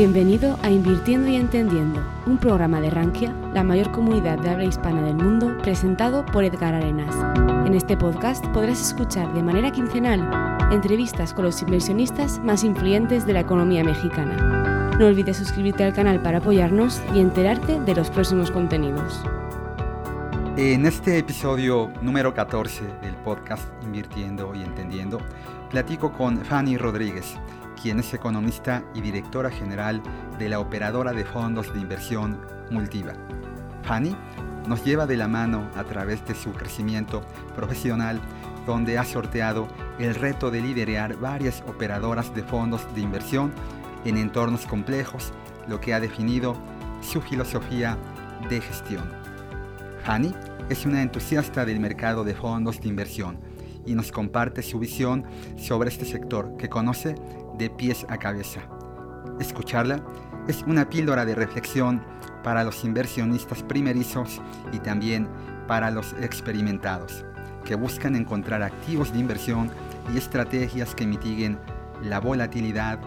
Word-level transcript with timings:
Bienvenido 0.00 0.58
a 0.62 0.70
Invirtiendo 0.70 1.28
y 1.28 1.36
Entendiendo, 1.36 2.02
un 2.24 2.38
programa 2.38 2.80
de 2.80 2.88
Rankia, 2.88 3.34
la 3.52 3.62
mayor 3.62 3.92
comunidad 3.92 4.38
de 4.38 4.48
habla 4.48 4.64
hispana 4.64 5.02
del 5.02 5.16
mundo, 5.16 5.58
presentado 5.58 6.24
por 6.24 6.42
Edgar 6.42 6.74
Arenas. 6.74 7.14
En 7.66 7.74
este 7.74 7.98
podcast 7.98 8.42
podrás 8.46 8.80
escuchar 8.80 9.30
de 9.34 9.42
manera 9.42 9.70
quincenal 9.70 10.26
entrevistas 10.72 11.34
con 11.34 11.44
los 11.44 11.60
inversionistas 11.60 12.38
más 12.38 12.64
influyentes 12.64 13.26
de 13.26 13.34
la 13.34 13.40
economía 13.40 13.84
mexicana. 13.84 14.96
No 14.98 15.04
olvides 15.04 15.36
suscribirte 15.36 15.84
al 15.84 15.92
canal 15.92 16.22
para 16.22 16.38
apoyarnos 16.38 17.02
y 17.14 17.20
enterarte 17.20 17.78
de 17.78 17.94
los 17.94 18.08
próximos 18.08 18.50
contenidos. 18.50 19.22
En 20.56 20.86
este 20.86 21.18
episodio 21.18 21.92
número 22.00 22.32
14 22.32 22.84
del 23.02 23.16
podcast 23.16 23.68
Invirtiendo 23.82 24.54
y 24.54 24.62
Entendiendo, 24.62 25.20
platico 25.68 26.10
con 26.10 26.38
Fanny 26.38 26.78
Rodríguez 26.78 27.36
quien 27.82 27.98
es 27.98 28.12
economista 28.14 28.84
y 28.94 29.00
directora 29.00 29.50
general 29.50 30.02
de 30.38 30.48
la 30.48 30.60
operadora 30.60 31.12
de 31.12 31.24
fondos 31.24 31.72
de 31.72 31.80
inversión 31.80 32.40
Multiva. 32.70 33.14
Fanny 33.82 34.16
nos 34.68 34.84
lleva 34.84 35.06
de 35.06 35.16
la 35.16 35.26
mano 35.26 35.68
a 35.74 35.84
través 35.84 36.24
de 36.26 36.34
su 36.34 36.52
crecimiento 36.52 37.22
profesional, 37.56 38.20
donde 38.66 38.98
ha 38.98 39.04
sorteado 39.04 39.66
el 39.98 40.14
reto 40.14 40.50
de 40.50 40.60
liderar 40.60 41.16
varias 41.16 41.62
operadoras 41.66 42.34
de 42.34 42.42
fondos 42.42 42.82
de 42.94 43.00
inversión 43.00 43.52
en 44.04 44.16
entornos 44.16 44.66
complejos, 44.66 45.32
lo 45.66 45.80
que 45.80 45.94
ha 45.94 46.00
definido 46.00 46.56
su 47.00 47.20
filosofía 47.20 47.96
de 48.48 48.60
gestión. 48.60 49.02
Fanny 50.04 50.34
es 50.68 50.86
una 50.86 51.02
entusiasta 51.02 51.64
del 51.64 51.80
mercado 51.80 52.22
de 52.22 52.34
fondos 52.34 52.80
de 52.80 52.88
inversión 52.88 53.38
y 53.86 53.94
nos 53.94 54.12
comparte 54.12 54.62
su 54.62 54.78
visión 54.78 55.24
sobre 55.56 55.88
este 55.88 56.04
sector 56.04 56.56
que 56.56 56.68
conoce 56.68 57.14
de 57.60 57.70
pies 57.70 58.06
a 58.08 58.16
cabeza. 58.16 58.60
Escucharla 59.38 60.02
es 60.48 60.62
una 60.62 60.88
píldora 60.88 61.24
de 61.26 61.34
reflexión 61.34 62.02
para 62.42 62.64
los 62.64 62.84
inversionistas 62.84 63.62
primerizos 63.62 64.40
y 64.72 64.78
también 64.78 65.28
para 65.68 65.90
los 65.90 66.14
experimentados, 66.14 67.24
que 67.64 67.74
buscan 67.74 68.16
encontrar 68.16 68.62
activos 68.62 69.12
de 69.12 69.18
inversión 69.18 69.70
y 70.12 70.16
estrategias 70.16 70.94
que 70.94 71.06
mitiguen 71.06 71.58
la 72.02 72.18
volatilidad, 72.18 72.98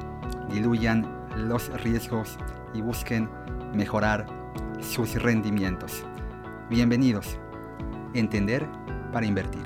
diluyan 0.51 1.11
los 1.35 1.69
riesgos 1.81 2.37
y 2.75 2.81
busquen 2.81 3.27
mejorar 3.73 4.27
sus 4.79 5.15
rendimientos. 5.21 6.05
Bienvenidos. 6.69 7.39
Entender 8.13 8.67
para 9.11 9.25
invertir. 9.25 9.63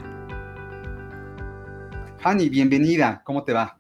Fanny, 2.19 2.47
bienvenida. 2.47 3.21
¿Cómo 3.25 3.43
te 3.43 3.51
va? 3.51 3.77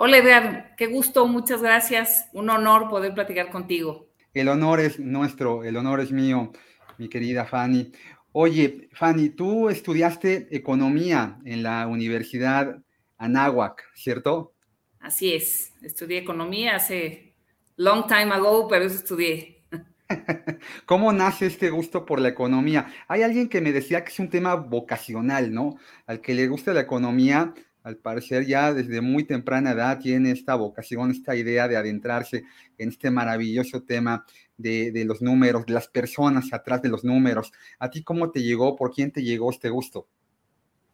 Hola 0.00 0.18
Edgar, 0.18 0.76
qué 0.76 0.86
gusto, 0.86 1.26
muchas 1.26 1.60
gracias. 1.60 2.28
Un 2.32 2.48
honor 2.50 2.88
poder 2.88 3.14
platicar 3.14 3.50
contigo. 3.50 4.06
El 4.32 4.46
honor 4.46 4.78
es 4.78 5.00
nuestro, 5.00 5.64
el 5.64 5.76
honor 5.76 5.98
es 5.98 6.12
mío, 6.12 6.52
mi 6.98 7.08
querida 7.08 7.46
Fanny. 7.46 7.90
Oye, 8.30 8.88
Fanny, 8.92 9.30
tú 9.30 9.68
estudiaste 9.68 10.46
economía 10.52 11.40
en 11.44 11.64
la 11.64 11.88
Universidad 11.88 12.80
Anáhuac, 13.16 13.82
¿cierto? 13.92 14.54
Así 15.00 15.34
es, 15.34 15.74
estudié 15.82 16.18
economía 16.18 16.76
hace 16.76 17.34
long 17.74 18.06
time 18.06 18.32
ago, 18.32 18.68
pero 18.68 18.84
eso 18.84 18.94
estudié. 18.94 19.64
¿Cómo 20.86 21.12
nace 21.12 21.46
este 21.46 21.70
gusto 21.70 22.06
por 22.06 22.20
la 22.20 22.28
economía? 22.28 22.86
Hay 23.08 23.22
alguien 23.22 23.48
que 23.48 23.60
me 23.60 23.72
decía 23.72 24.04
que 24.04 24.12
es 24.12 24.20
un 24.20 24.30
tema 24.30 24.54
vocacional, 24.54 25.52
¿no? 25.52 25.76
Al 26.06 26.20
que 26.20 26.34
le 26.34 26.46
gusta 26.46 26.72
la 26.72 26.82
economía, 26.82 27.52
al 27.82 27.96
parecer 27.96 28.46
ya 28.46 28.72
desde 28.72 29.00
muy 29.00 29.24
temprana 29.24 29.72
edad 29.72 29.98
tiene 29.98 30.30
esta 30.30 30.54
vocación, 30.54 31.10
esta 31.10 31.36
idea 31.36 31.68
de 31.68 31.76
adentrarse 31.76 32.44
en 32.76 32.90
este 32.90 33.10
maravilloso 33.10 33.82
tema 33.82 34.24
de, 34.56 35.04
los 35.06 35.22
números, 35.22 35.66
de 35.66 35.72
las 35.72 35.88
personas 35.88 36.52
atrás 36.52 36.82
de 36.82 36.88
los 36.88 37.04
números. 37.04 37.52
¿A 37.78 37.90
ti 37.90 38.02
cómo 38.02 38.30
te 38.30 38.42
llegó? 38.42 38.76
¿Por 38.76 38.92
quién 38.92 39.12
te 39.12 39.22
llegó 39.22 39.50
este 39.50 39.70
gusto? 39.70 40.06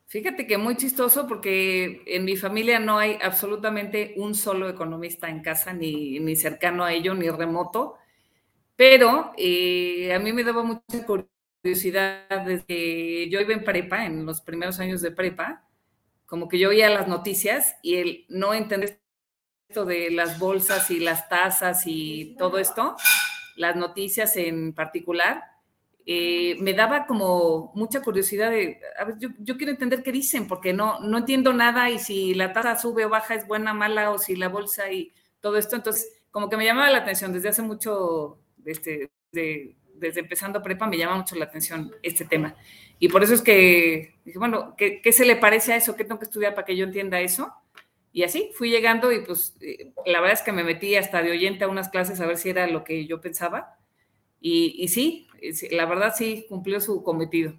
Fíjate 0.06 0.46
que 0.46 0.58
muy 0.58 0.76
chistoso 0.76 1.26
porque 1.26 2.02
en 2.06 2.24
mi 2.24 2.36
familia 2.36 2.78
no 2.78 2.98
hay 2.98 3.18
absolutamente 3.22 4.14
un 4.16 4.34
solo 4.34 4.68
economista 4.68 5.28
en 5.28 5.40
casa, 5.42 5.72
ni, 5.72 6.20
ni 6.20 6.36
cercano 6.36 6.84
a 6.84 6.92
ello, 6.92 7.14
ni 7.14 7.28
remoto, 7.30 7.96
pero 8.76 9.32
eh, 9.36 10.12
a 10.14 10.18
mí 10.18 10.32
me 10.32 10.44
daba 10.44 10.62
mucha 10.62 11.04
curiosidad 11.04 12.44
desde 12.44 13.28
yo 13.30 13.40
iba 13.40 13.54
en 13.54 13.64
prepa, 13.64 14.04
en 14.04 14.26
los 14.26 14.40
primeros 14.40 14.78
años 14.78 15.00
de 15.00 15.10
prepa, 15.10 15.64
como 16.26 16.48
que 16.48 16.58
yo 16.58 16.70
oía 16.70 16.90
las 16.90 17.08
noticias 17.08 17.76
y 17.82 17.96
el 17.96 18.26
no 18.28 18.54
entender 18.54 19.00
esto 19.68 19.84
de 19.84 20.10
las 20.10 20.38
bolsas 20.38 20.90
y 20.90 21.00
las 21.00 21.28
tasas 21.28 21.82
y 21.86 22.34
todo 22.38 22.58
esto, 22.58 22.96
las 23.56 23.76
noticias 23.76 24.36
en 24.36 24.72
particular, 24.72 25.42
eh, 26.06 26.56
me 26.60 26.74
daba 26.74 27.06
como 27.06 27.72
mucha 27.74 28.02
curiosidad 28.02 28.50
de, 28.50 28.78
a 28.98 29.04
ver, 29.04 29.16
yo, 29.18 29.56
quiero 29.56 29.72
entender 29.72 30.02
qué 30.02 30.12
dicen, 30.12 30.46
porque 30.46 30.74
no, 30.74 31.00
no 31.00 31.18
entiendo 31.18 31.52
nada 31.54 31.88
y 31.88 31.98
si 31.98 32.34
la 32.34 32.52
tasa 32.52 32.76
sube 32.76 33.06
o 33.06 33.08
baja 33.08 33.34
es 33.34 33.46
buena, 33.46 33.72
mala, 33.72 34.10
o 34.10 34.18
si 34.18 34.36
la 34.36 34.48
bolsa 34.48 34.90
y 34.92 35.12
todo 35.40 35.56
esto, 35.56 35.76
entonces 35.76 36.22
como 36.30 36.50
que 36.50 36.56
me 36.56 36.64
llamaba 36.64 36.90
la 36.90 36.98
atención 36.98 37.32
desde 37.32 37.50
hace 37.50 37.62
mucho, 37.62 38.38
este, 38.66 39.10
desde 39.94 40.20
empezando 40.20 40.62
prepa, 40.62 40.86
me 40.86 40.98
llama 40.98 41.16
mucho 41.16 41.36
la 41.36 41.46
atención 41.46 41.94
este 42.02 42.24
tema. 42.24 42.54
Y 42.98 43.08
por 43.08 43.22
eso 43.22 43.34
es 43.34 43.42
que 43.42 44.14
dije, 44.24 44.38
bueno, 44.38 44.74
¿qué, 44.76 45.00
se 45.12 45.24
le 45.24 45.36
parece 45.36 45.72
a 45.72 45.76
eso? 45.76 45.96
¿Qué 45.96 46.04
tengo 46.04 46.18
que 46.18 46.26
estudiar 46.26 46.54
para 46.54 46.66
que 46.66 46.76
yo 46.76 46.84
entienda 46.84 47.20
eso? 47.20 47.52
Y 48.12 48.22
así 48.22 48.50
fui 48.54 48.70
llegando 48.70 49.10
y 49.10 49.20
pues 49.24 49.56
eh, 49.60 49.92
la 50.06 50.20
verdad 50.20 50.38
es 50.38 50.42
que 50.42 50.52
me 50.52 50.62
metí 50.62 50.94
hasta 50.94 51.22
de 51.22 51.32
oyente 51.32 51.64
a 51.64 51.68
unas 51.68 51.88
clases 51.88 52.20
a 52.20 52.26
ver 52.26 52.36
si 52.36 52.50
era 52.50 52.66
lo 52.66 52.84
que 52.84 53.06
yo 53.06 53.20
pensaba. 53.20 53.78
Y, 54.40 54.76
y 54.78 54.88
sí, 54.88 55.26
la 55.70 55.86
verdad 55.86 56.14
sí 56.16 56.46
cumplió 56.48 56.80
su 56.80 57.02
cometido. 57.02 57.54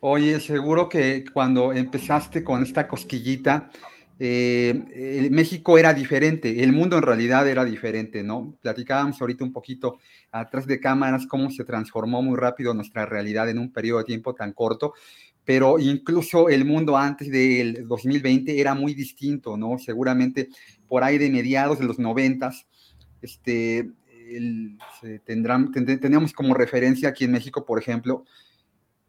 Oye, 0.00 0.40
seguro 0.40 0.88
que 0.88 1.24
cuando 1.32 1.72
empezaste 1.72 2.44
con 2.44 2.62
esta 2.62 2.86
cosquillita, 2.86 3.70
eh, 4.18 5.28
México 5.30 5.76
era 5.76 5.92
diferente, 5.92 6.62
el 6.62 6.72
mundo 6.72 6.96
en 6.96 7.02
realidad 7.02 7.46
era 7.48 7.64
diferente, 7.64 8.22
¿no? 8.22 8.56
Platicábamos 8.62 9.20
ahorita 9.20 9.44
un 9.44 9.52
poquito 9.52 9.98
atrás 10.32 10.66
de 10.66 10.80
cámaras 10.80 11.26
cómo 11.26 11.50
se 11.50 11.64
transformó 11.64 12.22
muy 12.22 12.38
rápido 12.38 12.72
nuestra 12.72 13.04
realidad 13.04 13.50
en 13.50 13.58
un 13.58 13.72
periodo 13.72 13.98
de 13.98 14.04
tiempo 14.04 14.34
tan 14.34 14.52
corto, 14.52 14.94
pero 15.44 15.78
incluso 15.78 16.48
el 16.48 16.64
mundo 16.64 16.96
antes 16.96 17.30
del 17.30 17.86
2020 17.86 18.58
era 18.58 18.74
muy 18.74 18.94
distinto, 18.94 19.56
¿no? 19.56 19.78
Seguramente 19.78 20.48
por 20.88 21.04
ahí 21.04 21.18
de 21.18 21.30
mediados 21.30 21.78
de 21.78 21.84
los 21.84 21.98
noventas, 21.98 22.66
este, 23.20 23.90
tendrán, 25.24 25.70
tenemos 25.72 26.32
como 26.32 26.54
referencia 26.54 27.10
aquí 27.10 27.24
en 27.24 27.32
México, 27.32 27.66
por 27.66 27.78
ejemplo, 27.78 28.24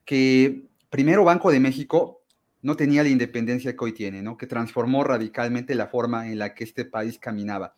que 0.04 0.64
primero 0.90 1.24
Banco 1.24 1.50
de 1.50 1.60
México 1.60 2.22
no 2.62 2.76
tenía 2.76 3.04
la 3.04 3.10
independencia 3.10 3.76
que 3.76 3.84
hoy 3.84 3.94
tiene, 3.94 4.22
¿no? 4.22 4.38
que 4.38 4.48
transformó 4.48 5.04
radicalmente 5.04 5.76
la 5.76 5.88
forma 5.88 6.28
en 6.28 6.40
la 6.40 6.54
que 6.54 6.64
este 6.64 6.86
país 6.86 7.20
caminaba. 7.20 7.76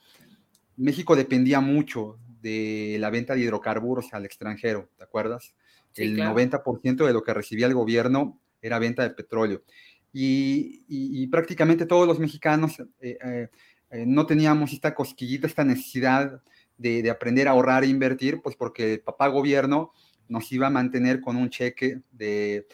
México 0.78 1.16
dependía 1.16 1.60
mucho 1.60 2.18
de 2.42 2.98
la 3.00 3.10
venta 3.10 3.36
de 3.36 3.42
hidrocarburos 3.42 4.14
al 4.14 4.26
extranjero, 4.26 4.90
¿te 4.98 5.04
acuerdas? 5.04 5.54
el 5.96 6.18
90% 6.18 7.06
de 7.06 7.14
lo 7.14 7.24
que 7.24 7.34
recibía 7.34 7.68
el 7.68 7.74
gobierno 7.74 8.40
era 8.62 8.80
venta 8.80 9.04
de 9.04 9.10
petróleo. 9.12 9.64
Y, 10.12 11.28
prácticamente 11.28 11.86
todos 11.86 12.08
los 12.08 12.20
mexicanos 12.20 12.80
eh, 13.00 13.18
eh, 13.24 13.48
eh, 13.92 14.06
no 14.08 14.26
teníamos 14.26 14.74
esta 14.74 14.96
cosquillita, 14.96 15.46
esta 15.46 15.64
necesidad 15.64 16.42
de, 16.78 17.04
de, 17.04 17.10
aprender 17.10 17.48
a 17.48 17.52
ahorrar 17.52 17.84
e 17.84 17.88
invertir, 17.88 18.42
pues 18.42 18.56
porque 18.56 18.94
el 18.94 19.02
papá 19.02 19.28
gobierno 19.28 19.92
nos 20.28 20.52
iba 20.52 20.68
a 20.68 20.72
mantener 20.72 21.22
con 21.22 21.36
un 21.36 21.50
cheque 21.50 22.02
de 22.12 22.68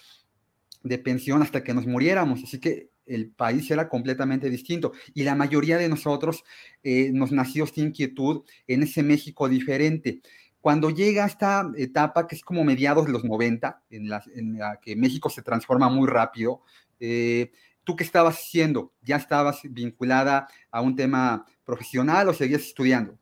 de 0.85 0.99
pensión 0.99 1.41
hasta 1.41 1.63
que 1.63 1.73
nos 1.73 1.87
muriéramos. 1.87 2.43
Así 2.43 2.59
que 2.59 2.91
el 3.05 3.31
país 3.31 3.69
era 3.69 3.89
completamente 3.89 4.49
distinto. 4.49 4.93
Y 5.13 5.23
la 5.23 5.35
mayoría 5.35 5.77
de 5.77 5.89
nosotros 5.89 6.43
eh, 6.83 7.09
nos 7.11 7.31
nació 7.31 7.65
esta 7.65 7.81
inquietud 7.81 8.43
en 8.67 8.83
ese 8.83 9.03
México 9.03 9.49
diferente. 9.49 10.21
Cuando 10.61 10.89
llega 10.91 11.25
esta 11.25 11.69
etapa, 11.75 12.27
que 12.27 12.35
es 12.35 12.43
como 12.43 12.63
mediados 12.63 13.05
de 13.05 13.11
los 13.11 13.23
90, 13.23 13.83
en 13.89 14.09
la, 14.09 14.79
que 14.81 14.95
México 14.95 15.29
se 15.29 15.41
transforma 15.41 15.89
muy 15.89 16.07
rápido, 16.07 16.61
eh, 16.99 17.51
¿tú 17.83 17.95
qué 17.95 18.03
estabas 18.03 18.35
haciendo? 18.35 18.93
¿Ya 19.01 19.17
estabas 19.17 19.61
vinculada 19.63 20.47
a 20.71 20.81
un 20.81 20.95
tema 20.95 21.45
profesional 21.63 22.29
o 22.29 22.33
seguías 22.33 22.61
estudiando? 22.61 23.17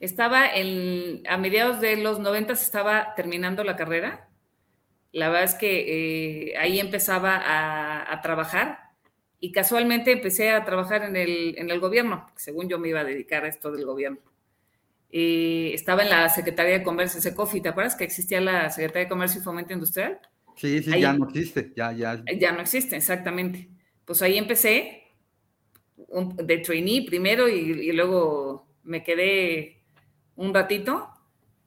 Estaba 0.00 0.46
en, 0.54 1.26
a 1.28 1.38
mediados 1.38 1.80
de 1.80 1.96
los 1.96 2.20
90, 2.20 2.52
estaba 2.52 3.14
terminando 3.16 3.64
la 3.64 3.76
carrera 3.76 4.27
la 5.18 5.28
verdad 5.28 5.44
es 5.44 5.54
que 5.54 6.50
eh, 6.50 6.56
ahí 6.56 6.80
empezaba 6.80 7.42
a, 7.44 8.20
trabajar 8.22 8.78
y 9.40 9.52
casualmente 9.52 10.12
empecé 10.12 10.50
a 10.50 10.64
trabajar 10.64 11.04
en 11.04 11.16
el, 11.16 11.54
en 11.58 11.70
el 11.70 11.80
gobierno, 11.80 12.26
según 12.36 12.68
yo 12.68 12.78
me 12.78 12.88
iba 12.88 13.00
a 13.00 13.04
dedicar 13.04 13.44
a 13.44 13.48
esto 13.48 13.70
del 13.70 13.84
gobierno. 13.84 14.18
Eh, 15.10 15.70
estaba 15.72 16.02
en 16.02 16.10
la 16.10 16.28
Secretaría 16.28 16.78
de 16.78 16.82
Comercio, 16.82 17.20
SECOFI, 17.20 17.60
¿te 17.60 17.68
acuerdas 17.70 17.96
que 17.96 18.04
existía 18.04 18.40
la 18.40 18.70
Secretaría 18.70 19.04
de 19.04 19.08
Comercio 19.08 19.40
y 19.40 19.44
Fomento 19.44 19.72
Industrial? 19.72 20.20
Sí, 20.56 20.82
sí, 20.82 21.00
ya 21.00 21.12
no 21.12 21.26
existe, 21.28 21.72
ya, 21.76 21.92
ya. 21.92 22.22
Ya 22.38 22.52
no 22.52 22.60
existe, 22.60 22.96
exactamente. 22.96 23.68
Pues 24.04 24.20
ahí 24.22 24.36
empecé, 24.36 25.04
de 25.96 26.58
trainee 26.58 27.06
primero 27.06 27.48
y, 27.48 27.92
luego 27.92 28.66
me 28.82 29.02
quedé 29.02 29.82
un 30.36 30.52
ratito. 30.52 31.08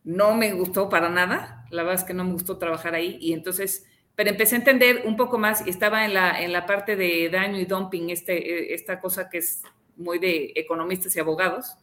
No 0.04 0.36
me 0.36 0.54
gustó 0.54 0.90
para 0.90 1.10
nada, 1.10 1.61
la 1.72 1.84
verdad 1.84 2.02
es 2.02 2.06
que 2.06 2.14
no 2.14 2.24
me 2.24 2.34
gustó 2.34 2.58
trabajar 2.58 2.94
ahí 2.94 3.18
y 3.20 3.34
entonces, 3.34 3.86
pero 4.16 4.30
empecé 4.30 4.56
a 4.56 4.60
entender 4.60 5.04
un 5.06 5.16
poco 5.16 5.38
más 5.38 5.66
y 5.66 5.70
estaba 5.70 6.06
en 6.06 6.14
la, 6.14 6.42
en 6.42 6.52
la 6.52 6.66
parte 6.66 6.96
de 6.96 7.30
daño 7.30 7.58
y 7.60 7.66
dumping, 7.66 8.10
este, 8.10 8.74
esta 8.74 9.00
cosa 9.00 9.30
que 9.30 9.40
es 9.40 9.64
muy 9.96 10.20
de 10.20 10.54
economistas 10.56 11.16
y 11.16 11.20
abogados. 11.20 11.76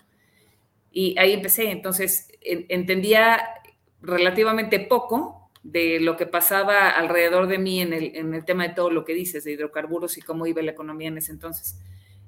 Y 0.90 1.19
ahí 1.19 1.32
empecé, 1.32 1.70
entonces 1.70 2.31
entendía 2.43 3.40
relativamente 4.00 4.81
poco 4.81 5.50
de 5.62 6.00
lo 6.00 6.17
que 6.17 6.26
pasaba 6.26 6.88
alrededor 6.90 7.46
de 7.46 7.58
mí 7.58 7.81
en 7.81 7.93
el, 7.93 8.17
en 8.17 8.35
el, 8.35 8.44
tema 8.44 8.67
de 8.67 8.75
todo 8.75 8.90
lo 8.90 9.05
que 9.05 9.12
dices, 9.12 9.44
de 9.44 9.52
hidrocarburos 9.52 10.17
y 10.17 10.23
cómo 10.23 10.46
iba 10.46 10.62
la 10.62 10.70
economía 10.70 11.08
en 11.08 11.19
ese 11.19 11.32
entonces. 11.32 11.79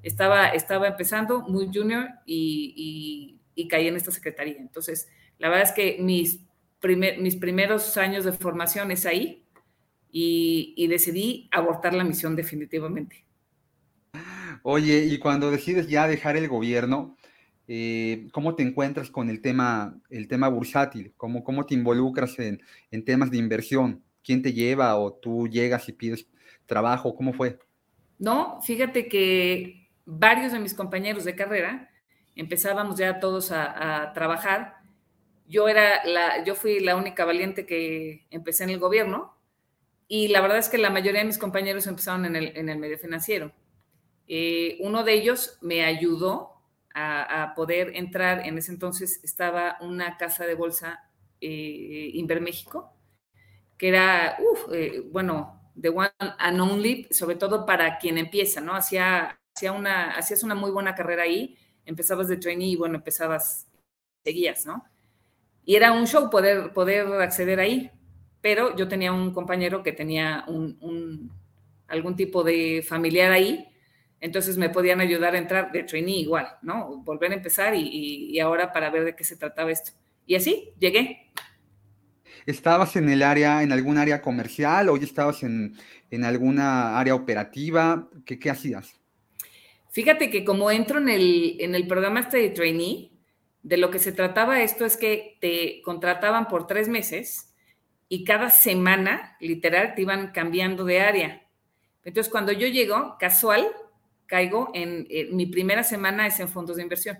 Estaba, 0.03 0.49
estaba 0.49 0.87
empezando 0.87 1.41
muy 1.41 1.69
junior 1.73 2.09
y, 2.25 3.37
y, 3.55 3.67
caí 3.67 3.87
en 3.87 3.95
esta 3.95 4.11
secretaría. 4.11 4.57
Entonces, 4.57 5.07
la 5.37 5.49
verdad 5.49 5.67
es 5.69 5.71
que 5.71 5.97
mis, 5.99 6.39
primer, 6.81 7.19
mis 7.19 7.37
primeros 7.37 7.95
años 7.97 8.25
de 8.25 8.33
formación 8.33 8.91
es 8.91 9.05
ahí 9.05 9.45
y, 10.11 10.73
y 10.75 10.87
decidí 10.87 11.47
abortar 11.51 11.93
la 11.93 12.03
misión 12.03 12.35
definitivamente. 12.35 13.23
Oye, 14.63 15.05
y 15.05 15.17
cuando 15.17 15.49
decides 15.49 15.87
ya 15.87 16.07
dejar 16.07 16.37
el 16.37 16.47
gobierno, 16.47 17.15
eh, 17.67 18.27
¿cómo 18.31 18.55
te 18.55 18.63
encuentras 18.63 19.09
con 19.09 19.29
el 19.29 19.41
tema, 19.41 19.97
el 20.09 20.27
tema 20.27 20.49
bursátil? 20.49 21.13
¿Cómo, 21.15 21.43
cómo 21.43 21.65
te 21.65 21.73
involucras 21.73 22.37
en, 22.39 22.61
en, 22.91 23.05
temas 23.05 23.31
de 23.31 23.37
inversión? 23.37 24.03
¿Quién 24.23 24.41
te 24.41 24.53
lleva 24.53 24.95
o 24.97 25.13
tú 25.13 25.47
llegas 25.47 25.87
y 25.87 25.93
pides 25.93 26.27
trabajo? 26.65 27.15
¿Cómo 27.15 27.33
fue? 27.33 27.59
No, 28.19 28.61
fíjate 28.61 29.07
que 29.07 29.89
varios 30.05 30.51
de 30.51 30.59
mis 30.59 30.73
compañeros 30.73 31.23
de 31.23 31.35
carrera 31.35 31.89
empezábamos 32.35 32.97
ya 32.97 33.19
todos 33.19 33.51
a, 33.51 34.03
a 34.03 34.13
trabajar. 34.13 34.80
Yo, 35.51 35.67
era 35.67 36.05
la, 36.05 36.45
yo 36.45 36.55
fui 36.55 36.79
la 36.79 36.95
única 36.95 37.25
valiente 37.25 37.65
que 37.65 38.25
empecé 38.29 38.63
en 38.63 38.69
el 38.69 38.79
gobierno 38.79 39.35
y 40.07 40.29
la 40.29 40.39
verdad 40.39 40.57
es 40.57 40.69
que 40.69 40.77
la 40.77 40.89
mayoría 40.89 41.19
de 41.19 41.27
mis 41.27 41.37
compañeros 41.37 41.87
empezaron 41.87 42.23
en 42.23 42.37
el, 42.37 42.55
en 42.55 42.69
el 42.69 42.77
medio 42.77 42.97
financiero. 42.97 43.51
Eh, 44.29 44.77
uno 44.79 45.03
de 45.03 45.11
ellos 45.13 45.57
me 45.59 45.83
ayudó 45.83 46.53
a, 46.93 47.51
poder 47.53 47.97
entrar, 47.97 48.47
en 48.47 48.57
ese 48.57 48.71
entonces 48.71 49.21
estaba 49.23 49.77
una 49.81 50.15
casa 50.15 50.45
de 50.45 50.55
bolsa 50.55 51.03
eh, 51.41 52.11
Inverméxico, 52.13 52.93
que 53.77 53.89
era, 53.89 54.37
eh, 54.71 55.03
bueno, 55.11 55.61
the 55.79 55.89
one 55.89 56.11
and 56.17 56.61
only, 56.61 57.07
sobre 57.11 57.35
todo 57.35 57.65
para 57.65 57.97
quien 57.97 58.17
empieza, 58.17 58.61
¿no? 58.61 58.73
Hacía, 58.73 59.37
hacía 59.53 59.73
una, 59.73 60.11
hacías 60.11 60.43
una 60.43 60.55
muy 60.55 60.71
buena 60.71 60.95
carrera 60.95 61.23
ahí, 61.23 61.57
empezabas 61.85 62.29
de 62.29 62.37
trainee 62.37 62.69
y 62.69 62.75
bueno, 62.77 62.95
empezabas, 62.95 63.67
seguías, 64.23 64.65
¿no? 64.65 64.90
Y 65.65 65.75
era 65.75 65.91
un 65.91 66.07
show 66.07 66.29
poder, 66.29 66.73
poder 66.73 67.07
acceder 67.21 67.59
ahí, 67.59 67.91
pero 68.41 68.75
yo 68.75 68.87
tenía 68.87 69.11
un 69.11 69.33
compañero 69.33 69.83
que 69.83 69.91
tenía 69.91 70.43
un, 70.47 71.31
algún 71.87 72.15
tipo 72.15 72.43
de 72.43 72.83
familiar 72.87 73.31
ahí 73.31 73.67
entonces 74.21 74.55
me 74.55 74.69
podían 74.69 75.01
ayudar 75.01 75.33
a 75.33 75.39
entrar 75.39 75.71
de 75.71 75.83
trainee 75.83 76.19
igual, 76.19 76.47
¿no? 76.61 77.01
Volver 77.03 77.31
a 77.31 77.35
empezar 77.35 77.73
y, 77.75 78.39
ahora 78.39 78.71
para 78.71 78.91
ver 78.91 79.03
de 79.03 79.15
qué 79.15 79.23
se 79.23 79.35
trataba 79.35 79.71
esto. 79.71 79.93
Y 80.27 80.35
así 80.35 80.69
llegué. 80.79 81.31
¿Estabas 82.45 82.95
en 82.95 83.09
el 83.09 83.23
área, 83.23 83.63
en 83.63 83.71
algún 83.71 83.97
área 83.97 84.21
comercial 84.21 84.89
o 84.89 84.97
ya 84.97 85.05
estabas 85.05 85.41
en, 85.41 85.75
alguna 86.23 86.99
área 86.99 87.15
operativa? 87.15 88.07
¿Qué, 88.23 88.37
¿Qué, 88.37 88.51
hacías? 88.51 88.93
Fíjate 89.89 90.29
que 90.29 90.45
como 90.45 90.69
entro 90.69 90.99
en 90.99 91.09
el, 91.09 91.57
en 91.59 91.73
el 91.73 91.87
programa 91.87 92.19
este 92.19 92.37
de 92.37 92.49
trainee, 92.49 93.10
de 93.63 93.77
lo 93.77 93.91
que 93.91 93.99
se 93.99 94.11
trataba 94.11 94.61
esto 94.61 94.85
es 94.85 94.97
que 94.97 95.37
te 95.39 95.81
contrataban 95.83 96.47
por 96.47 96.67
tres 96.67 96.87
meses 96.87 97.53
y 98.09 98.23
cada 98.23 98.49
semana, 98.49 99.37
literal, 99.39 99.95
te 99.95 100.01
iban 100.01 100.31
cambiando 100.31 100.83
de 100.83 100.99
área. 100.99 101.47
Entonces, 102.03 102.29
cuando 102.31 102.51
yo 102.51 102.67
llego, 102.67 103.15
casual, 103.19 103.67
caigo 104.25 104.69
en, 104.73 105.07
mi 105.35 105.45
primera 105.45 105.83
semana 105.83 106.27
es 106.27 106.39
en 106.39 106.49
fondos 106.49 106.77
de 106.77 106.83
inversión. 106.83 107.19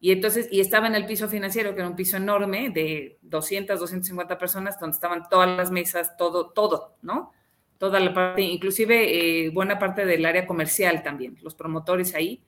Y 0.00 0.12
entonces, 0.12 0.48
y 0.50 0.60
estaba 0.60 0.86
en 0.86 0.94
el 0.94 1.06
piso 1.06 1.28
financiero, 1.28 1.74
que 1.74 1.80
era 1.80 1.88
un 1.88 1.96
piso 1.96 2.16
enorme 2.16 2.70
de 2.70 3.18
200, 3.22 3.78
250 3.78 4.38
personas, 4.38 4.78
donde 4.80 4.94
estaban 4.94 5.28
todas 5.28 5.56
las 5.56 5.70
mesas, 5.70 6.16
todo, 6.16 6.50
todo, 6.50 6.96
¿no? 7.02 7.32
Toda 7.78 8.00
la 8.00 8.12
parte, 8.12 8.42
inclusive 8.42 9.46
eh, 9.46 9.50
buena 9.50 9.78
parte 9.78 10.06
del 10.06 10.24
área 10.24 10.46
comercial 10.46 11.02
también, 11.02 11.38
los 11.42 11.54
promotores 11.54 12.14
ahí. 12.14 12.42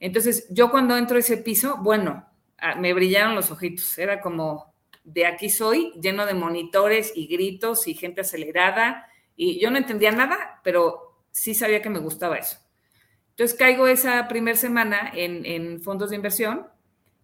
Entonces, 0.00 0.46
yo 0.50 0.70
cuando 0.70 0.96
entro 0.96 1.16
a 1.16 1.20
ese 1.20 1.36
piso, 1.38 1.78
bueno, 1.80 2.26
ah, 2.58 2.74
me 2.76 2.92
brillaron 2.92 3.34
los 3.34 3.50
ojitos, 3.50 3.96
era 3.98 4.20
como, 4.20 4.74
de 5.04 5.26
aquí 5.26 5.50
soy, 5.50 5.92
lleno 6.00 6.26
de 6.26 6.34
monitores 6.34 7.12
y 7.14 7.26
gritos 7.26 7.86
y 7.86 7.94
gente 7.94 8.22
acelerada, 8.22 9.06
y 9.36 9.60
yo 9.60 9.70
no 9.70 9.78
entendía 9.78 10.12
nada, 10.12 10.60
pero 10.62 11.20
sí 11.30 11.54
sabía 11.54 11.82
que 11.82 11.90
me 11.90 11.98
gustaba 11.98 12.36
eso. 12.36 12.58
Entonces 13.30 13.58
caigo 13.58 13.88
esa 13.88 14.28
primera 14.28 14.56
semana 14.56 15.10
en, 15.12 15.82
fondos 15.82 16.10
de 16.10 16.16
inversión 16.16 16.68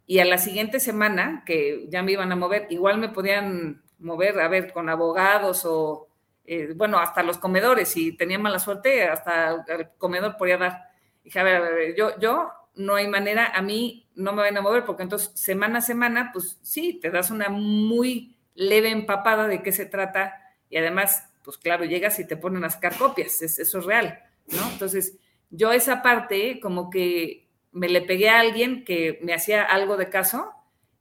y 0.06 0.19
a 0.19 0.25
la 0.25 0.38
siguiente 0.38 0.81
semana, 0.81 1.44
que 1.46 1.87
ya 1.88 2.02
me 2.02 2.12
iban 2.12 2.32
a 2.32 2.37
mover, 2.37 2.67
igual 2.70 2.99
me 2.99 3.11
podían 3.11 3.82
mover, 3.99 4.40
a 4.40 4.49
ver, 4.49 4.72
con 4.72 4.88
abogados 4.88 5.64
o, 5.64 6.08
eh, 6.44 6.72
bueno, 6.75 6.99
hasta 6.99 7.22
los 7.22 7.38
comedores, 7.38 7.90
si 7.90 8.17
tenía 8.17 8.38
mala 8.38 8.58
suerte, 8.58 9.05
hasta 9.05 9.64
el 9.69 9.90
comedor 9.99 10.37
podía 10.37 10.58
dar. 10.58 10.82
Dije, 11.22 11.38
a 11.38 11.44
ver, 11.44 11.56
a 11.56 11.61
ver, 11.61 11.94
yo, 11.94 12.19
yo 12.19 12.50
no 12.81 12.94
hay 12.94 13.09
manera, 13.09 13.53
a 13.55 13.62
mí 13.62 14.09
no 14.15 14.32
me 14.32 14.43
van 14.43 14.56
a 14.56 14.62
mover, 14.62 14.85
porque 14.85 15.03
entonces 15.03 15.31
semana 15.35 15.79
a 15.79 15.82
semana, 15.82 16.31
pues 16.32 16.59
sí, 16.62 16.99
te 17.00 17.11
das 17.11 17.31
una 17.31 17.49
muy 17.49 18.37
leve 18.55 18.91
empapada 18.91 19.47
de 19.49 19.62
qué 19.62 19.73
se 19.73 19.87
trata 19.87 20.35
y 20.69 20.77
además, 20.77 21.31
pues 21.44 21.59
claro, 21.59 21.85
llegas 21.85 22.19
y 22.19 22.27
te 22.27 22.37
ponen 22.37 22.65
a 22.65 22.71
sacar 22.71 22.97
copias, 22.97 23.43
eso 23.43 23.79
es 23.79 23.85
real, 23.85 24.21
¿no? 24.49 24.71
Entonces, 24.73 25.19
yo 25.50 25.73
esa 25.73 26.03
parte 26.03 26.61
como 26.61 26.91
que 26.91 27.49
me 27.73 27.88
le 27.88 28.03
pegué 28.03 28.29
a 28.29 28.41
alguien 28.41 28.85
que 28.85 29.19
me 29.23 29.35
hacía 29.35 29.62
algo 29.62 29.97
de 29.97 30.09
caso 30.09 30.53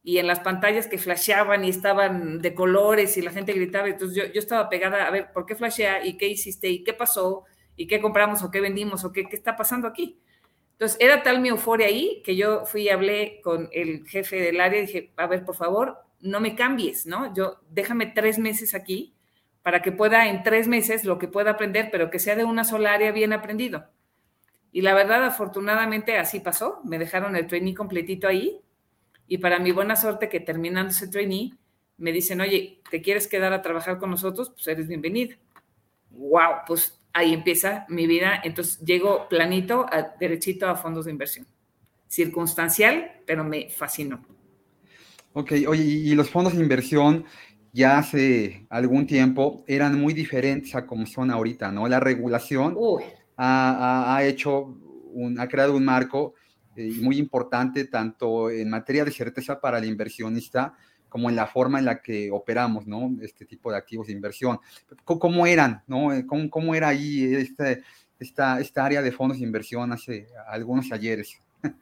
y 0.04 0.18
en 0.18 0.28
las 0.28 0.40
pantallas 0.40 0.88
que 0.88 0.98
flasheaban 0.98 1.66
y 1.66 1.70
estaban 1.70 2.42
de 2.42 2.54
colores 2.54 3.18
y 3.18 3.22
la 3.22 3.32
gente 3.32 3.54
gritaba, 3.54 3.88
entonces 3.88 4.18
yo, 4.18 4.32
yo 4.32 4.40
estaba 4.40 4.70
pegada 4.70 5.06
a 5.06 5.12
ver, 5.12 5.32
¿por 5.32 5.46
qué 5.46 5.56
flashea? 5.56 6.06
¿Y 6.06 6.18
qué 6.18 6.28
hiciste? 6.28 6.70
¿Y 6.70 6.84
qué 6.84 6.94
pasó? 6.94 7.46
¿Y 7.76 7.88
qué 7.88 8.02
compramos? 8.02 8.44
¿O 8.44 8.52
qué 8.52 8.62
vendimos? 8.62 9.04
¿O 9.04 9.12
qué, 9.12 9.28
qué 9.28 9.36
está 9.36 9.56
pasando 9.56 9.88
aquí? 9.88 10.20
Entonces 10.80 10.98
era 11.02 11.24
tal 11.24 11.42
mi 11.42 11.50
euforia 11.50 11.88
ahí 11.88 12.22
que 12.24 12.38
yo 12.38 12.64
fui 12.66 12.84
y 12.84 12.90
hablé 12.90 13.42
con 13.44 13.68
el 13.74 14.08
jefe 14.08 14.38
del 14.38 14.62
área 14.62 14.80
y 14.80 14.86
dije, 14.86 15.12
a 15.18 15.28
ver, 15.28 15.44
por 15.44 15.56
favor, 15.56 15.98
no 16.22 16.40
me 16.40 16.56
cambies, 16.56 17.06
¿no? 17.06 17.34
Yo 17.36 17.60
déjame 17.70 18.06
tres 18.06 18.40
meses 18.40 18.74
aquí 18.74 19.14
para 19.62 19.82
que 19.82 19.92
pueda 19.92 20.30
en 20.30 20.42
tres 20.42 20.70
meses 20.70 21.04
lo 21.04 21.20
que 21.20 21.28
pueda 21.28 21.52
aprender, 21.52 21.90
pero 21.92 22.10
que 22.10 22.18
sea 22.18 22.38
de 22.38 22.46
una 22.46 22.64
sola 22.64 22.94
área 22.94 23.12
bien 23.12 23.34
aprendido. 23.34 23.88
Y 24.72 24.80
la 24.82 24.94
verdad, 24.94 25.26
afortunadamente 25.26 26.18
así 26.18 26.40
pasó. 26.40 26.80
Me 26.86 26.98
dejaron 26.98 27.36
el 27.36 27.48
trainee 27.48 27.76
completito 27.76 28.30
ahí. 28.30 28.62
Y 29.28 29.40
para 29.40 29.60
mi 29.60 29.74
buena 29.74 29.98
suerte 29.98 30.30
que 30.30 30.40
terminando 30.40 30.92
ese 30.92 31.10
trainee, 31.10 31.56
me 31.98 32.14
dicen, 32.14 32.40
oye, 32.40 32.82
¿te 32.90 33.02
quieres 33.02 33.28
quedar 33.28 33.52
a 33.52 33.62
trabajar 33.62 33.98
con 33.98 34.12
nosotros? 34.12 34.50
Pues 34.52 34.66
eres 34.68 34.88
bienvenida. 34.88 35.36
¡Wow! 36.12 36.62
Pues 36.66 36.99
ahí 37.20 37.34
empieza 37.34 37.86
mi 37.90 38.08
vida. 38.08 38.42
Entonces 38.44 38.80
llego 38.80 39.28
planito, 39.30 39.86
a, 39.92 40.16
derechito 40.20 40.68
a 40.68 40.76
fondos 40.76 41.06
de 41.06 41.12
inversión. 41.12 41.46
Circunstancial, 42.08 43.22
pero 43.26 43.44
me 43.44 43.70
fascinó. 43.70 44.26
Ok, 45.34 45.54
oye, 45.68 45.84
y 45.84 46.16
los 46.16 46.30
fondos 46.30 46.56
de 46.56 46.64
inversión 46.64 47.26
ya 47.72 48.00
hace 48.00 48.66
algún 48.70 49.06
tiempo 49.06 49.64
eran 49.68 50.00
muy 50.00 50.14
diferentes 50.14 50.74
a 50.76 50.88
como 50.88 51.06
son 51.06 51.30
ahorita, 51.30 51.72
¿no? 51.72 51.88
La 51.88 52.00
regulación 52.00 52.76
ha, 53.38 54.22
hecho, 54.24 54.76
un, 55.14 55.40
ha 55.40 55.48
creado 55.48 55.76
un 55.76 55.86
marco 55.86 56.34
eh, 56.76 56.92
muy 57.00 57.18
importante 57.18 57.86
tanto 57.86 58.50
en 58.50 58.70
materia 58.70 59.06
de 59.06 59.12
certeza 59.12 59.60
para 59.60 59.78
el 59.78 59.86
inversionista 59.86 60.76
como 61.10 61.30
en 61.30 61.36
la 61.36 61.48
forma 61.48 61.80
en 61.80 61.86
la 61.86 62.02
que 62.02 62.32
operamos, 62.32 62.88
¿no? 62.88 63.12
Este 63.22 63.46
tipo 63.46 63.72
de 63.72 63.78
activos 63.78 64.08
de 64.08 64.14
inversión. 64.14 64.60
¿Cómo, 65.04 65.46
eran, 65.46 65.84
no? 65.88 66.14
Eh, 66.14 66.26
¿Cómo, 66.26 66.50
cómo 66.50 66.76
era 66.76 66.90
ahí 66.90 67.36
este, 67.36 67.84
esta, 68.20 68.60
esta 68.60 68.86
área 68.86 69.02
de 69.02 69.12
fondos 69.12 69.40
de 69.40 69.46
inversión 69.46 69.92
hace 69.92 70.28
algunos 70.48 70.92
ayeres? 70.92 71.38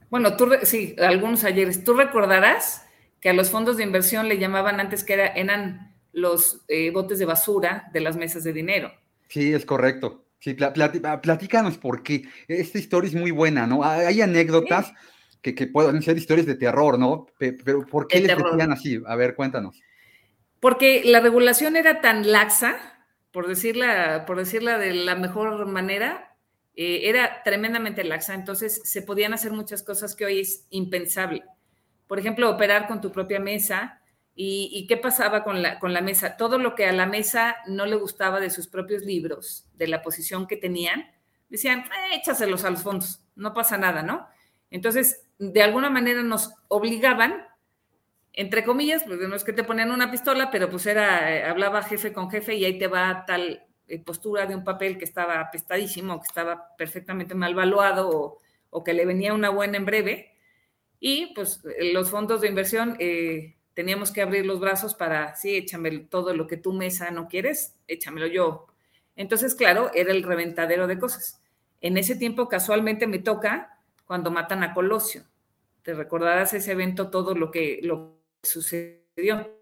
Bueno, 0.10 0.36
tú, 0.36 0.50
sí, 0.64 0.96
algunos 1.00 1.44
ayeres. 1.44 1.84
Tú 1.84 1.94
recordarás 1.94 2.84
que 3.20 3.30
a 3.30 3.34
los 3.34 3.50
fondos 3.50 3.78
de 3.78 3.84
inversión 3.84 4.28
le 4.28 4.40
llamaban 4.40 4.80
antes 4.80 5.04
que 5.04 5.14
era, 5.14 5.28
eran 5.28 5.96
los 6.14 6.62
eh, 6.68 6.92
botes 6.92 7.20
de 7.20 7.26
basura 7.26 7.90
de 7.94 8.00
las 8.00 8.16
mesas 8.16 8.44
de 8.44 8.54
dinero. 8.54 8.92
Sí, 9.28 9.54
es 9.54 9.66
correcto. 9.66 10.26
Sí, 10.40 10.56
ah, 10.62 11.22
platícanos 11.22 11.78
por 11.78 12.04
qué. 12.04 12.24
Esta 12.48 12.78
historia 12.78 13.10
es 13.10 13.16
muy 13.16 13.32
buena, 13.32 13.66
¿no? 13.66 13.84
Hay 13.84 14.22
anécdotas 14.22 14.94
que, 15.42 15.68
pueden 15.68 16.02
ser 16.02 16.18
historias 16.18 16.48
de 16.48 16.56
terror, 16.56 16.98
¿no? 16.98 17.28
Pero 17.38 17.86
¿por 17.86 18.08
qué 18.08 18.20
les 18.20 18.36
decían 18.38 18.72
así? 18.72 19.02
A 19.06 19.16
ver, 19.16 19.36
cuéntanos. 19.36 19.82
Porque 20.60 21.04
la 21.06 21.20
regulación 21.20 21.76
era 21.76 22.02
tan 22.02 22.32
laxa, 22.32 22.78
por 23.32 23.48
decirla, 23.48 24.26
por 24.26 24.38
decirla 24.38 24.78
de 24.78 24.94
la 24.94 25.16
mejor 25.16 25.66
manera, 25.68 26.36
eh, 26.76 27.10
era 27.10 27.44
tremendamente 27.44 28.04
laxa, 28.04 28.34
entonces 28.34 28.82
se 28.84 29.02
podían 29.02 29.34
hacer 29.34 29.52
muchas 29.52 29.84
cosas 29.84 30.16
que 30.16 30.26
hoy 30.26 30.40
es 30.40 30.66
impensable. 30.70 31.44
Por 32.08 32.20
ejemplo, 32.20 32.50
operar 32.50 32.88
con 32.88 33.02
tu 33.02 33.12
propia 33.12 33.40
mesa. 33.40 34.02
¿Y, 34.40 34.86
qué 34.88 34.98
pasaba 34.98 35.44
con 35.44 35.64
la, 35.64 35.80
con 35.80 35.94
la 35.94 36.02
mesa? 36.02 36.38
Todo 36.38 36.60
lo 36.60 36.76
que 36.76 36.86
a 36.86 36.92
la 36.92 37.08
mesa 37.08 37.56
no 37.66 37.88
le 37.88 37.96
gustaba 37.96 38.40
de 38.40 38.52
sus 38.52 38.68
propios 38.68 39.02
libros, 39.02 39.66
de 39.74 39.88
la 39.88 40.04
posición 40.04 40.46
que 40.46 40.58
tenían, 40.58 41.08
decían, 41.50 41.80
eh, 41.80 42.18
échaselos 42.18 42.64
a 42.64 42.70
los 42.70 42.84
fondos, 42.84 43.24
no 43.36 43.56
pasa 43.56 43.80
nada, 43.80 44.04
¿no? 44.04 44.28
Entonces, 44.70 45.27
de 45.40 45.62
alguna 45.62 45.90
manera 45.90 46.24
nos 46.24 46.54
obligaban, 46.68 47.46
entre 48.34 48.64
comillas, 48.64 49.04
pues 49.04 49.20
no 49.20 49.36
es 49.36 49.44
que 49.44 49.54
te 49.54 49.64
ponían 49.64 49.92
una 49.92 50.12
pistola, 50.12 50.52
pero 50.52 50.70
pues 50.70 50.86
era, 50.86 51.36
eh, 51.36 51.44
hablaba 51.44 51.82
jefe 51.82 52.14
con 52.14 52.30
jefe 52.30 52.56
y 52.56 52.66
ahí 52.66 52.78
te 52.78 52.88
va 52.88 53.26
tal 53.26 53.64
eh, 53.88 54.00
postura 54.00 54.46
de 54.46 54.56
un 54.56 54.64
papel 54.64 54.98
que 54.98 55.06
estaba 55.06 55.40
apestadísimo, 55.40 56.20
que 56.20 56.28
estaba 56.28 56.76
perfectamente 56.78 57.36
mal 57.36 57.56
valuado 57.56 58.40
o, 58.70 58.84
que 58.84 58.94
le 58.94 59.08
venía 59.08 59.34
una 59.34 59.50
buena 59.50 59.78
en 59.78 59.86
breve. 59.86 60.34
Y 61.00 61.34
pues 61.34 61.62
los 61.94 62.12
fondos 62.12 62.42
de 62.42 62.48
inversión 62.48 62.96
eh, 63.00 63.56
teníamos 63.74 64.12
que 64.12 64.22
abrir 64.22 64.46
los 64.46 64.60
brazos 64.60 64.94
para, 64.94 65.36
sí, 65.36 65.56
échame 65.56 65.92
todo 66.00 66.36
lo 66.36 66.46
que 66.46 66.58
tu 66.58 66.74
mesa 66.74 67.10
no 67.10 67.28
quieres, 67.28 67.76
échamelo 67.88 68.28
yo. 68.28 68.68
Entonces, 69.16 69.56
claro, 69.56 69.90
era 69.96 70.12
el 70.12 70.22
reventadero 70.22 70.86
de 70.86 71.00
cosas. 71.00 71.42
En 71.82 71.98
ese 71.98 72.16
tiempo 72.16 72.48
casualmente 72.50 73.08
me 73.08 73.20
toca 73.20 73.77
cuando 74.08 74.32
matan 74.32 74.64
a 74.64 74.74
Colosio. 74.74 75.24
Te 75.84 75.94
recordarás 75.94 76.54
ese 76.54 76.72
evento, 76.72 77.10
todo 77.10 77.36
lo 77.36 77.52
que, 77.52 77.80
lo 77.84 78.20
sucedió. 78.42 79.56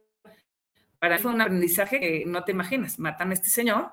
Para 0.99 1.17
mí 1.17 1.21
fue 1.21 1.33
un 1.33 1.41
aprendizaje 1.41 1.99
que 1.99 2.23
no 2.25 2.43
te 2.43 2.51
imaginas. 2.51 2.99
Matan 2.99 3.31
a 3.31 3.33
este 3.33 3.49
señor 3.49 3.91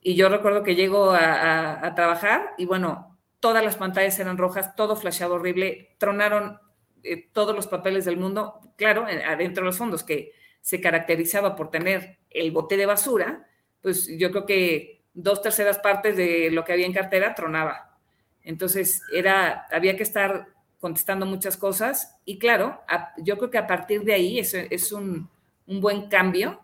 y 0.00 0.14
yo 0.14 0.28
recuerdo 0.28 0.62
que 0.62 0.74
llego 0.74 1.12
a, 1.12 1.92
trabajar 1.94 2.54
y 2.58 2.66
bueno, 2.66 3.18
todas 3.40 3.64
las 3.64 3.76
pantallas 3.76 4.18
eran 4.18 4.38
rojas, 4.38 4.74
todo 4.76 4.96
flasheaba 4.96 5.36
horrible, 5.36 5.96
tronaron 5.98 6.60
eh, 7.02 7.28
todos 7.32 7.54
los 7.54 7.66
papeles 7.66 8.04
del 8.04 8.16
mundo, 8.16 8.60
claro, 8.76 9.06
adentro 9.06 9.62
de 9.62 9.66
los 9.66 9.78
fondos, 9.78 10.04
que 10.04 10.32
se 10.60 10.80
caracterizaba 10.80 11.56
por 11.56 11.70
tener 11.70 12.18
el 12.30 12.50
bote 12.50 12.76
de 12.76 12.86
basura, 12.86 13.48
pues 13.80 14.08
yo 14.18 14.30
creo 14.30 14.46
que 14.46 15.04
dos 15.14 15.42
terceras 15.42 15.78
partes 15.78 16.16
de 16.16 16.50
lo 16.50 16.64
que 16.64 16.72
había 16.72 16.86
en 16.86 16.92
cartera 16.92 17.34
tronaba. 17.34 17.87
Entonces, 18.48 19.02
era, 19.12 19.66
había 19.70 19.94
que 19.94 20.02
estar 20.02 20.48
contestando 20.80 21.26
muchas 21.26 21.58
cosas 21.58 22.16
y 22.24 22.38
claro, 22.38 22.80
yo 23.18 23.36
creo 23.36 23.50
que 23.50 23.58
a 23.58 23.66
partir 23.66 24.04
de 24.04 24.14
ahí 24.14 24.38
es, 24.38 24.54
es 24.54 24.90
un, 24.90 25.28
un 25.66 25.80
buen 25.82 26.08
cambio, 26.08 26.58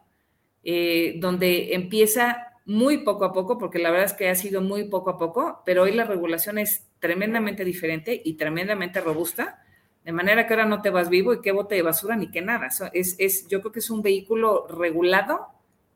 eh, 0.63 1.17
donde 1.19 1.75
empieza 1.75 2.55
muy 2.65 3.05
poco 3.05 3.27
a 3.27 3.35
poco, 3.35 3.59
porque 3.59 3.79
la 3.79 3.91
verdad 3.91 4.07
es 4.07 4.15
que 4.15 4.31
ha 4.31 4.35
sido 4.35 4.63
muy 4.63 4.85
poco 4.85 5.11
a 5.11 5.19
poco, 5.19 5.61
pero 5.67 5.83
hoy 5.83 5.93
la 5.93 6.05
regulación 6.05 6.57
es 6.57 6.87
tremendamente 7.01 7.67
diferente 7.67 8.19
y 8.25 8.33
tremendamente 8.39 9.03
robusta, 9.03 9.63
de 10.07 10.13
manera 10.13 10.47
que 10.47 10.55
ahora 10.55 10.65
no 10.65 10.81
te 10.81 10.89
vas 10.89 11.11
vivo 11.11 11.35
y 11.35 11.43
qué 11.43 11.53
bote 11.53 11.75
de 11.75 11.83
basura 11.83 12.17
ni 12.17 12.31
qué 12.31 12.41
nada. 12.41 12.69
Es, 12.95 13.17
es, 13.19 13.47
yo 13.49 13.61
creo 13.61 13.73
que 13.73 13.81
es 13.81 13.91
un 13.91 14.01
vehículo 14.01 14.67
regulado 14.69 15.49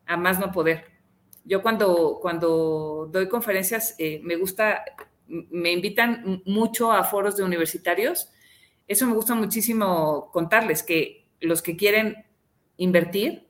a 0.05 0.17
más 0.17 0.39
no 0.39 0.51
poder. 0.51 0.85
Yo 1.45 1.63
cuando, 1.63 2.19
cuando 2.21 3.09
doy 3.11 3.27
conferencias 3.27 3.95
eh, 3.97 4.21
me 4.23 4.35
gusta, 4.35 4.83
me 5.29 5.71
invitan 5.71 6.41
mucho 6.45 6.91
a 6.91 7.03
foros 7.03 7.37
de 7.37 7.43
universitarios. 7.43 8.31
Eso 8.87 9.05
me 9.05 9.13
gusta 9.13 9.35
muchísimo 9.35 10.29
contarles, 10.31 10.83
que 10.83 11.27
los 11.39 11.61
que 11.61 11.77
quieren 11.77 12.25
invertir, 12.77 13.47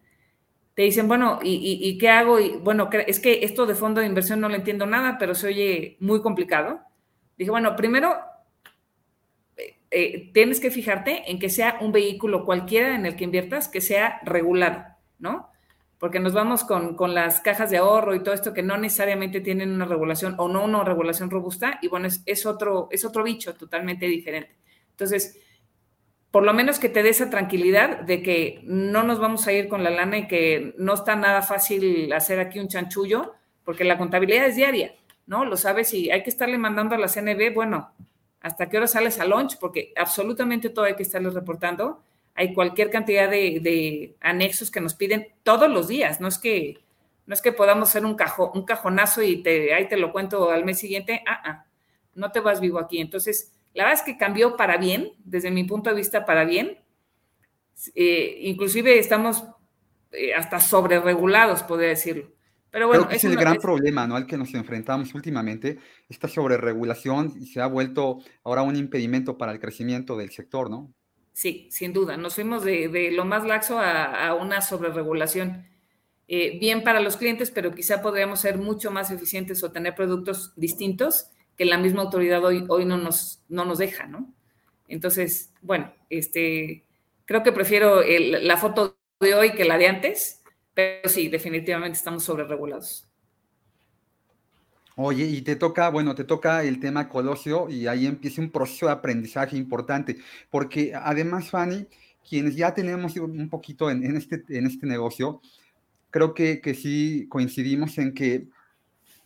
te 0.80 0.84
dicen, 0.84 1.10
bueno, 1.10 1.40
¿y, 1.44 1.98
qué 1.98 2.08
hago? 2.08 2.40
Y 2.40 2.52
bueno, 2.52 2.90
es 3.06 3.20
que 3.20 3.44
esto 3.44 3.66
de 3.66 3.76
fondo 3.76 4.00
de 4.00 4.08
inversión 4.08 4.40
no 4.40 4.48
le 4.48 4.56
entiendo 4.56 4.86
nada, 4.86 5.18
pero 5.18 5.36
se 5.36 5.48
oye 5.48 5.98
muy 6.00 6.22
complicado. 6.22 6.80
Dije, 7.38 7.52
bueno, 7.52 7.76
primero 7.76 8.18
eh, 9.58 9.76
eh, 9.92 10.32
tienes 10.34 10.62
que 10.62 10.72
fijarte 10.72 11.30
en 11.30 11.38
que 11.38 11.50
sea 11.50 11.80
un 11.82 11.92
vehículo 11.92 12.46
cualquiera 12.46 12.96
en 12.96 13.06
el 13.06 13.18
que 13.18 13.26
inviertas 13.26 13.68
que 13.68 13.82
sea 13.82 14.22
regulado, 14.24 14.86
¿no? 15.18 15.49
Porque 16.00 16.20
nos 16.20 16.34
vamos 16.34 16.63
con, 16.63 16.96
las 17.13 17.41
cajas 17.41 17.70
de 17.70 17.77
ahorro 17.77 18.15
y 18.15 18.24
todo 18.24 18.34
esto 18.34 18.53
que 18.53 18.63
no 18.63 18.77
necesariamente 18.77 19.41
tienen 19.41 19.72
una 19.72 19.86
regulación 19.86 20.36
o 20.38 20.48
no 20.48 20.63
una 20.63 20.84
regulación 20.84 21.29
robusta, 21.29 21.77
y 21.82 21.89
bueno, 21.89 22.08
es, 22.08 22.24
es 22.25 22.46
otro, 22.46 22.88
es 22.89 23.03
otro 23.03 23.24
bicho 23.24 23.53
totalmente 23.56 24.06
diferente. 24.08 24.56
Entonces, 24.91 25.39
por 26.32 26.44
lo 26.44 26.53
menos 26.53 26.79
que 26.79 26.89
te 26.89 27.03
dé 27.03 27.10
esa 27.10 27.29
tranquilidad 27.29 28.01
de 28.01 28.22
que 28.22 28.62
no 28.63 29.03
nos 29.03 29.20
vamos 29.20 29.48
a 29.48 29.51
ir 29.51 29.68
con 29.68 29.84
la 29.84 29.89
lana 29.89 30.20
y 30.20 30.27
que 30.27 30.74
no 30.77 30.94
está 30.94 31.15
nada 31.15 31.41
fácil 31.41 32.13
hacer 32.13 32.39
aquí 32.39 32.60
un 32.60 32.68
chanchullo, 32.68 33.34
porque 33.63 33.84
la 33.84 33.98
contabilidad 33.98 34.46
es 34.46 34.56
diaria, 34.56 34.94
¿no? 35.25 35.46
Lo 35.46 35.58
sabes 35.58 35.94
y 35.94 36.12
hay 36.12 36.24
que 36.24 36.29
estarle 36.29 36.58
mandando 36.58 36.96
a 36.96 36.98
la 36.98 37.08
CNB, 37.08 37.53
bueno, 37.53 37.91
hasta 38.41 38.70
qué 38.70 38.77
hora 38.77 38.88
sales 38.88 39.20
a 39.20 39.25
lunch, 39.25 39.58
porque 39.60 39.91
absolutamente 39.96 40.70
todo 40.70 40.86
hay 40.86 40.96
que 40.96 41.03
estarles 41.03 41.34
reportando. 41.34 42.01
Hay 42.39 42.53
cualquier 42.53 42.89
cantidad 42.89 43.29
de, 43.29 44.15
anexos 44.22 44.72
que 44.72 44.79
nos 44.79 44.93
piden 44.93 45.27
todos 45.43 45.69
los 45.69 45.89
días, 45.89 46.22
no 46.22 46.29
es 46.29 46.38
que 46.38 46.79
no 47.25 47.34
es 47.34 47.41
que 47.41 47.51
podamos 47.51 47.89
hacer 47.89 48.05
un, 48.05 48.15
cajo, 48.15 48.50
un 48.55 48.63
cajonazo 48.63 49.22
y 49.22 49.43
te, 49.43 49.74
ahí 49.74 49.89
te 49.89 49.98
lo 49.98 50.13
cuento 50.13 50.50
al 50.50 50.63
mes 50.63 50.79
siguiente, 50.79 51.22
ah, 51.27 51.41
ah, 51.43 51.65
no 52.15 52.31
te 52.31 52.39
vas 52.39 52.62
vivo 52.62 52.79
aquí. 52.79 53.00
Entonces, 53.01 53.51
la 53.74 53.84
verdad 53.84 54.00
es 54.00 54.05
que 54.05 54.17
cambió 54.17 54.55
para 54.55 54.77
bien, 54.77 55.12
desde 55.25 55.51
mi 55.51 55.65
punto 55.65 55.89
de 55.89 55.98
vista 55.98 56.25
para 56.25 56.46
bien. 56.46 56.79
Eh, 57.93 58.38
inclusive 58.43 58.98
estamos 58.98 59.43
eh, 60.13 60.34
hasta 60.34 60.62
sobre 60.62 61.01
regulados, 61.01 61.62
podría 61.63 61.89
decirlo. 61.89 62.31
Pero 62.72 62.88
bueno, 62.88 63.03
Creo 63.03 63.10
que 63.10 63.17
es 63.17 63.24
el 63.25 63.36
gran 63.36 63.58
problema 63.58 64.08
¿no? 64.08 64.15
al 64.15 64.25
que 64.25 64.38
nos 64.38 64.53
enfrentamos 64.53 65.13
últimamente, 65.13 65.77
esta 66.08 66.29
sobreregulación 66.29 67.46
se 67.46 67.60
ha 67.60 67.67
vuelto 67.67 68.19
ahora 68.46 68.62
un 68.62 68.77
impedimento 68.77 69.38
para 69.38 69.51
el 69.51 69.60
crecimiento 69.60 70.15
del 70.15 70.31
sector, 70.31 70.69
¿no? 70.69 70.93
Sí, 71.39 71.69
sin 71.72 71.93
duda. 71.93 72.17
Nos 72.17 72.36
fuimos 72.36 72.65
de, 72.65 73.12
lo 73.13 73.24
más 73.24 73.46
laxo 73.46 73.79
a, 73.79 74.34
una 74.34 74.60
sobreregulación. 74.60 75.65
Eh, 76.27 76.60
bien 76.60 76.84
para 76.84 77.00
los 77.00 77.15
clientes, 77.15 77.50
pero 77.50 77.74
quizá 77.74 78.01
podríamos 78.01 78.41
ser 78.41 78.58
mucho 78.58 78.91
más 78.91 79.10
eficientes 79.10 79.63
o 79.63 79.72
tener 79.72 79.96
productos 79.96 80.51
distintos 80.58 81.27
que 81.55 81.63
la 81.63 81.77
misma 81.77 82.01
autoridad 82.01 82.43
hoy, 82.43 82.65
hoy 82.67 82.84
no, 82.84 82.98
nos, 82.98 83.41
no 83.48 83.63
nos 83.63 83.77
deja, 83.77 84.05
¿no? 84.05 84.34
Entonces, 84.89 85.53
bueno, 85.62 85.93
este, 86.10 86.84
creo 87.24 87.41
que 87.41 87.53
prefiero 87.53 88.01
la 88.03 88.58
foto 88.58 88.98
de 89.22 89.34
hoy 89.34 89.53
que 89.53 89.63
la 89.63 89.77
de 89.77 89.88
antes, 89.88 90.43
pero 90.74 91.08
sí, 91.08 91.29
definitivamente 91.29 91.98
estamos 91.98 92.25
sobre 92.25 92.43
regulados. 92.43 93.09
Oye, 95.01 95.27
y 95.27 95.41
te 95.44 95.56
toca, 95.56 95.88
bueno, 95.88 96.13
te 96.13 96.25
toca 96.25 96.62
el 96.62 96.82
tema 96.82 97.08
Colosio 97.08 97.70
y 97.70 97.88
ahí 97.88 98.06
empieza 98.06 98.41
un 98.41 98.50
proceso 98.51 98.88
de 98.88 98.91
aprendizaje 98.91 99.56
importante, 99.56 100.18
porque 100.50 100.91
además, 100.94 101.50
Fanny, 101.50 101.88
quienes 102.27 102.58
ya 102.58 102.74
tenemos 102.74 103.15
un 103.15 103.48
poquito 103.48 103.89
en, 103.89 104.18
este, 104.18 104.44
en 104.50 104.68
este 104.68 104.86
negocio, 104.88 105.39
creo 106.10 106.34
que, 106.34 106.60
que 106.60 106.74
sí 106.74 107.27
coincidimos 107.29 107.98
en 107.98 108.13
que 108.13 108.50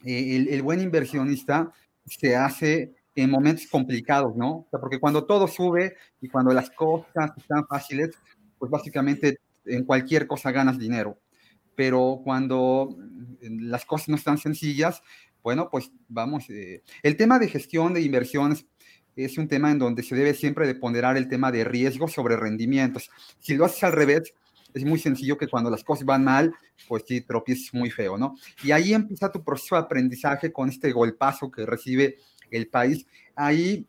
eh, 0.05 0.35
el, 0.35 0.47
el, 0.49 0.61
buen 0.61 0.79
inversionista 0.79 1.73
se 2.05 2.35
hace 2.35 2.93
en 3.15 3.31
momentos 3.31 3.65
complicados, 3.65 4.35
¿no? 4.35 4.67
porque 4.69 4.99
cuando 4.99 5.25
todo 5.25 5.47
sube 5.47 5.95
y 6.21 6.27
cuando 6.27 6.53
las 6.53 6.69
cosas 6.69 7.31
están 7.35 7.65
fáciles, 7.65 8.11
pues 8.59 8.69
básicamente 8.69 9.39
en 9.65 9.85
cualquier 9.85 10.27
cosa 10.27 10.51
ganas 10.51 10.77
dinero. 10.77 11.17
Pero 11.75 12.21
cuando 12.23 12.95
las 13.41 13.85
cosas 13.85 14.09
no 14.09 14.15
están 14.17 14.37
sencillas, 14.37 15.01
bueno, 15.43 15.69
pues 15.69 15.91
vamos. 16.07 16.49
Eh, 16.49 16.81
el 17.03 17.17
tema 17.17 17.37
de 17.37 17.49
gestión 17.49 17.93
de 17.93 18.01
inversiones 18.01 18.65
es 19.15 19.37
un 19.37 19.47
tema 19.47 19.71
en 19.71 19.79
donde 19.79 20.01
se 20.01 20.15
debe 20.15 20.33
siempre 20.33 20.65
de 20.65 20.75
ponderar 20.75 21.17
el 21.17 21.27
tema 21.27 21.51
de 21.51 21.63
riesgo 21.63 22.07
sobre 22.07 22.37
rendimientos. 22.37 23.11
Si 23.39 23.55
lo 23.55 23.65
haces 23.65 23.83
al 23.83 23.91
revés, 23.91 24.33
es 24.73 24.85
muy 24.85 24.97
sencillo 24.97 25.37
que 25.37 25.47
cuando 25.47 25.69
las 25.69 25.83
cosas 25.83 26.05
van 26.05 26.23
mal, 26.23 26.53
pues 26.87 27.03
sí, 27.07 27.21
tropieces 27.21 27.73
muy 27.73 27.91
feo, 27.91 28.17
¿no? 28.17 28.35
Y 28.63 28.71
ahí 28.71 28.93
empieza 28.93 29.31
tu 29.31 29.43
proceso 29.43 29.75
de 29.75 29.81
aprendizaje 29.81 30.51
con 30.51 30.69
este 30.69 30.91
golpazo 30.91 31.51
que 31.51 31.65
recibe 31.65 32.17
el 32.49 32.67
país. 32.67 33.05
Ahí, 33.35 33.85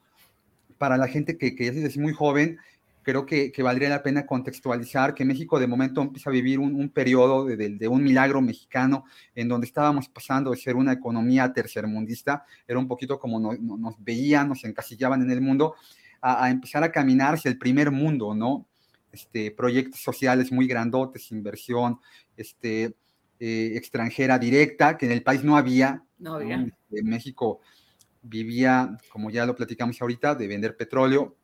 para 0.76 0.99
la 0.99 1.08
gente 1.08 1.38
que, 1.38 1.54
que 1.54 1.68
es 1.68 1.96
muy 1.96 2.12
joven, 2.12 2.58
creo 3.04 3.25
que, 3.25 3.52
que, 3.52 3.62
valdría 3.62 3.88
la 3.88 4.02
pena 4.02 4.26
contextualizar 4.26 5.14
que 5.14 5.25
México 5.25 5.61
de 5.61 5.68
momento 5.68 6.02
empieza 6.02 6.30
a 6.30 6.32
vivir 6.32 6.58
un, 6.58 6.75
un 6.75 6.88
periodo 6.88 7.44
de, 7.44 7.56
de, 7.56 7.88
un 7.88 8.02
milagro 8.02 8.40
mexicano 8.40 9.04
en 9.34 9.46
donde 9.49 9.66
estábamos 9.68 10.08
pasando 10.08 10.50
de 10.50 10.56
ser 10.56 10.75
una 10.75 10.92
economía 10.92 11.52
tercermundista, 11.52 12.44
era 12.66 12.78
un 12.78 12.88
poquito 12.88 13.20
como 13.20 13.54
nos 13.54 13.94
veían, 14.02 14.49
nos 14.49 14.64
encasillaban 14.64 15.23
en 15.23 15.30
el 15.30 15.40
mundo, 15.40 15.75
a, 16.20 16.46
a, 16.46 16.50
empezar 16.50 16.82
a 16.82 16.90
caminar 16.90 17.34
hacia 17.34 17.50
el 17.50 17.58
primer 17.58 17.92
mundo, 17.92 18.34
¿no? 18.34 18.66
este, 19.14 19.52
proyectos 19.52 20.00
sociales 20.02 20.52
muy 20.52 20.66
grandotes, 20.66 21.30
inversión 21.30 22.00
este, 22.37 22.96
eh, 23.38 23.73
extranjera 23.75 24.38
directa, 24.38 24.99
que 24.99 25.06
en 25.06 25.12
el 25.12 25.23
país 25.23 25.44
no 25.44 25.56
había. 25.56 26.02
No 26.18 26.34
había. 26.34 26.56
Este, 26.56 27.02
México 27.02 27.61
vivía, 28.23 28.99
como 29.11 29.30
ya 29.30 29.46
lo 29.46 29.54
platicamos 29.54 30.00
ahorita, 30.02 30.34
de 30.34 30.49
vender 30.49 30.76
petróleo. 30.76 31.37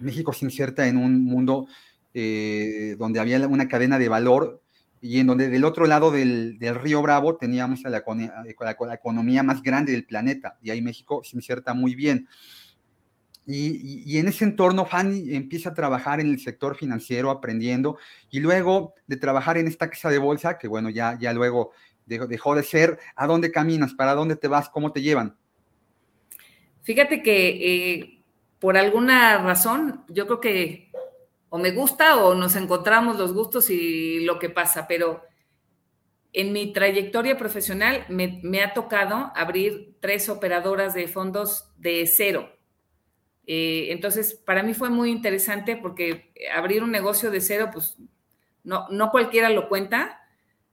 México 0.00 0.32
se 0.32 0.44
inserta 0.44 0.86
en 0.88 0.96
un 0.96 1.24
mundo 1.24 1.66
eh, 2.12 2.96
donde 2.98 3.20
había 3.20 3.46
una 3.46 3.68
cadena 3.68 3.98
de 3.98 4.08
valor 4.08 4.62
y 5.00 5.20
en 5.20 5.26
donde 5.26 5.48
del 5.48 5.64
otro 5.64 5.86
lado 5.86 6.10
del, 6.10 6.58
río 6.58 7.00
Bravo 7.02 7.36
teníamos 7.36 7.82
la, 7.82 7.90
la, 7.90 8.94
economía 8.94 9.42
más 9.42 9.62
grande 9.62 9.92
del 9.92 10.04
planeta, 10.04 10.58
y 10.60 10.70
ahí 10.70 10.82
México 10.82 11.22
se 11.24 11.36
inserta 11.36 11.72
muy 11.72 11.94
bien. 11.94 12.28
Y, 13.46 14.18
en 14.18 14.28
ese 14.28 14.44
entorno, 14.44 14.84
Fanny 14.84 15.34
empieza 15.34 15.70
a 15.70 15.74
trabajar 15.74 16.20
en 16.20 16.28
el 16.28 16.38
sector 16.38 16.76
financiero, 16.76 17.30
aprendiendo, 17.30 17.98
y 18.30 18.40
luego 18.40 18.94
de 19.06 19.16
trabajar 19.16 19.58
en 19.58 19.66
esta 19.66 19.88
casa 19.88 20.10
de 20.10 20.18
bolsa, 20.18 20.58
que 20.58 20.68
bueno, 20.68 20.90
ya, 20.90 21.18
ya 21.18 21.32
luego 21.32 21.72
dejó, 22.06 22.54
de 22.54 22.62
ser, 22.62 22.98
¿a 23.16 23.26
dónde 23.26 23.50
caminas? 23.50 23.94
¿Para 23.94 24.14
dónde 24.14 24.36
te 24.36 24.48
vas? 24.48 24.68
¿Cómo 24.68 24.92
te 24.92 25.02
llevan? 25.02 25.36
Fíjate 26.82 27.22
que 27.22 27.48
eh, 27.48 28.19
por 28.60 28.76
alguna 28.76 29.38
razón, 29.38 30.04
yo 30.08 30.26
creo 30.26 30.40
que 30.40 30.92
o 31.48 31.58
me 31.58 31.72
gusta 31.72 32.24
o 32.24 32.34
nos 32.34 32.54
encontramos 32.54 33.18
los 33.18 33.32
gustos 33.32 33.70
y 33.70 34.20
lo 34.20 34.38
que 34.38 34.50
pasa, 34.50 34.86
pero 34.86 35.24
en 36.32 36.52
mi 36.52 36.72
trayectoria 36.72 37.36
profesional 37.36 38.04
me 38.08 38.62
ha 38.62 38.72
tocado 38.72 39.32
abrir 39.34 39.96
tres 40.00 40.28
operadoras 40.28 40.94
de 40.94 41.08
fondos 41.08 41.72
de 41.76 42.06
cero 42.06 42.48
eh, 43.52 43.90
entonces, 43.90 44.34
para 44.34 44.62
mí 44.62 44.74
fue 44.74 44.90
muy 44.90 45.10
interesante 45.10 45.76
porque 45.76 46.32
abrir 46.54 46.84
un 46.84 46.92
negocio 46.92 47.32
de 47.32 47.40
cero, 47.40 47.70
pues 47.72 47.96
no, 48.62 48.86
no 48.90 49.10
cualquiera 49.10 49.50
lo 49.50 49.68
cuenta, 49.68 50.20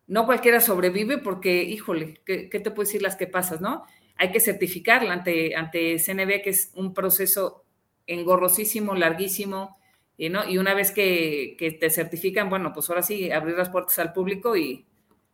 no 0.06 0.28
cualquiera 0.28 0.62
sobrevive 0.62 1.18
porque, 1.18 1.64
híjole, 1.64 2.22
¿qué, 2.24 2.48
te 2.48 2.70
puedo 2.70 2.86
decir 2.86 3.02
las 3.02 3.16
que 3.16 3.26
pasas, 3.26 3.62
no? 3.62 3.86
Hay 4.16 4.32
que 4.32 4.40
certificarla 4.40 5.12
ante, 5.12 5.56
ante 5.56 5.98
CNB, 5.98 6.44
que 6.44 6.52
es 6.52 6.72
un 6.76 6.94
proceso 6.94 7.66
engorrosísimo, 8.08 8.96
larguísimo, 8.96 9.78
y, 10.18 10.30
¿no? 10.30 10.50
y 10.50 10.58
una 10.58 10.74
vez 10.74 10.92
que, 10.92 11.56
te 11.80 11.90
certifican, 11.90 12.50
bueno, 12.50 12.74
pues 12.74 12.90
ahora 12.90 13.04
sí, 13.04 13.32
abrir 13.32 13.56
las 13.56 13.70
puertas 13.70 14.00
al 14.00 14.14
público 14.14 14.58
y 14.58 14.86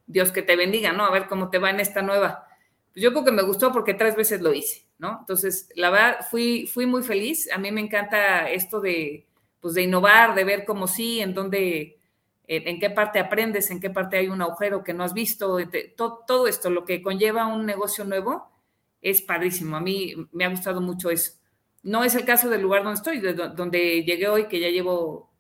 Dios 0.06 0.32
que 0.32 0.42
te 0.42 0.58
bendiga, 0.58 0.92
¿no? 0.92 1.06
A 1.06 1.12
ver 1.12 1.28
cómo 1.28 1.50
te 1.50 1.60
va 1.60 1.70
en 1.70 1.80
esta 1.80 2.02
nueva. 2.02 2.48
Pues 2.92 3.02
yo 3.02 3.12
creo 3.12 3.24
que 3.24 3.32
me 3.32 3.44
gustó 3.44 3.72
porque 3.72 3.94
tres 3.94 4.16
veces 4.16 4.42
lo 4.42 4.54
hice. 4.54 4.86
Entonces, 5.20 5.70
la 5.76 5.90
verdad, 5.90 6.26
fui, 6.30 6.68
fui 6.68 6.86
muy 6.86 7.04
feliz. 7.04 7.52
A 7.52 7.58
mí 7.58 7.72
me 7.72 7.82
encanta 7.82 8.50
esto 8.50 8.80
de, 8.80 9.26
pues, 9.60 9.74
de 9.74 9.84
innovar, 9.84 10.36
de 10.36 10.44
ver 10.44 10.66
cómo 10.66 10.88
sí, 10.88 11.20
en 11.20 11.34
dónde, 11.34 12.00
en, 12.48 12.80
qué 12.80 12.90
parte 12.90 13.20
aprendes, 13.20 13.70
en 13.72 13.80
qué 13.80 13.90
parte 13.90 14.18
hay 14.18 14.30
un 14.30 14.42
agujero 14.42 14.84
que 14.84 14.94
no 14.94 15.04
has 15.04 15.14
visto. 15.14 15.58
todo, 15.96 16.48
esto, 16.48 16.70
lo 16.70 16.86
que 16.86 17.02
conlleva 17.02 17.48
un 17.48 17.66
negocio 17.66 18.06
nuevo, 18.06 18.50
es 19.02 19.22
padrísimo. 19.22 19.76
A 19.76 19.82
mí 19.82 20.14
me 20.32 20.46
ha 20.46 20.50
gustado 20.50 20.80
mucho 20.80 21.10
eso. 21.10 21.34
No 21.84 22.04
es 22.04 22.16
el 22.16 22.26
caso 22.26 22.50
del 22.50 22.62
lugar 22.62 22.84
donde 22.84 22.98
estoy, 22.98 23.20
donde 23.56 24.04
llegué 24.04 24.28
hoy, 24.28 24.48
que 24.48 24.60
ya 24.60 24.70
llevo 24.70 25.32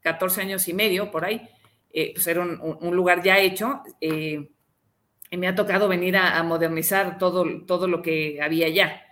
14 0.00 0.42
años 0.42 0.68
y 0.68 0.72
medio 0.72 1.10
por 1.10 1.24
ahí. 1.24 1.48
Eh, 1.92 2.12
pues 2.14 2.26
era 2.26 2.42
un, 2.42 2.96
lugar 2.96 3.22
ya 3.22 3.38
hecho. 3.38 3.82
Eh, 4.00 4.48
y 5.30 5.36
me 5.36 5.48
ha 5.48 5.54
tocado 5.54 5.88
venir 5.88 6.16
a, 6.16 6.42
modernizar 6.42 7.18
todo, 7.18 7.44
todo 7.66 7.86
lo 7.88 8.02
que 8.02 8.40
había 8.40 8.68
ya. 8.68 9.02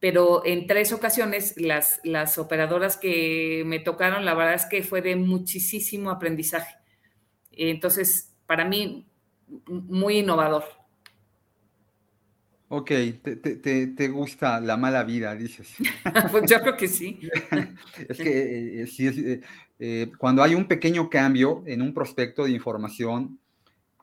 Pero 0.00 0.44
en 0.44 0.66
tres 0.66 0.92
ocasiones 0.92 1.54
las, 1.58 2.00
las 2.04 2.36
operadoras 2.38 2.96
que 2.96 3.62
me 3.64 3.78
tocaron, 3.78 4.24
la 4.24 4.34
verdad 4.34 4.54
es 4.54 4.66
que 4.66 4.82
fue 4.82 5.00
de 5.00 5.16
muchísimo 5.16 6.10
aprendizaje. 6.10 6.74
Entonces, 7.50 8.34
para 8.46 8.64
mí, 8.64 9.06
muy 9.66 10.18
innovador. 10.18 10.64
Ok, 12.76 12.90
te, 13.20 14.08
gusta 14.08 14.58
la 14.60 14.76
mala 14.76 15.04
vida, 15.04 15.32
dices. 15.36 15.76
pues 16.32 16.50
yo 16.50 16.60
creo 16.60 16.76
que 16.76 16.88
sí. 16.88 17.20
es 18.08 18.18
que 18.18 18.82
eh, 18.82 18.88
eh, 18.98 19.40
eh, 19.78 20.12
cuando 20.18 20.42
hay 20.42 20.56
un 20.56 20.66
pequeño 20.66 21.08
cambio 21.08 21.62
en 21.66 21.82
un 21.82 21.94
prospecto 21.94 22.44
de 22.44 22.50
información, 22.50 23.38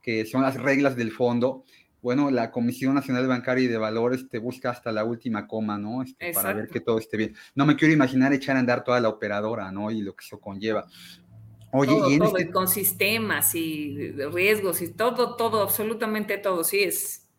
que 0.01 0.25
son 0.25 0.42
las 0.42 0.56
reglas 0.56 0.96
del 0.96 1.12
fondo, 1.12 1.66
bueno, 2.01 2.32
la 2.32 2.50
Comisión 2.50 2.96
Nacional 2.96 3.28
Bancaria 3.28 3.66
y 3.66 3.68
de 3.68 3.78
Valores 3.78 4.30
te 4.30 4.38
busca 4.38 4.70
hasta 4.70 4.94
la 4.94 5.04
última 5.04 5.48
coma, 5.48 5.78
¿no? 5.78 6.01
Este, 6.01 6.32
para 6.32 6.54
ver 6.54 6.70
que 6.70 6.80
todo 6.80 6.98
esté 6.98 7.18
bien. 7.18 7.36
No 7.54 7.66
me 7.66 7.75
quiero 7.75 7.94
imaginar 7.94 8.32
echar 8.32 8.56
a 8.56 8.60
andar 8.60 8.86
toda 8.86 9.01
la 9.01 9.10
operadora, 9.10 9.70
¿no? 9.74 9.92
Y 9.92 10.01
lo 10.01 10.16
que 10.16 10.24
eso 10.24 10.40
conlleva. 10.40 10.88
Oye, 11.74 11.92
todo, 11.92 12.10
y 12.10 12.18
todo, 12.20 12.38
este 12.38 12.51
con 12.51 12.70
sistemas 12.70 13.53
y 13.53 14.12
riesgos 14.12 14.81
y 14.81 14.94
todo, 14.94 15.36
todo, 15.36 15.62
absolutamente 15.62 16.38
todo, 16.38 16.64
sí 16.64 16.84
es. 16.84 17.29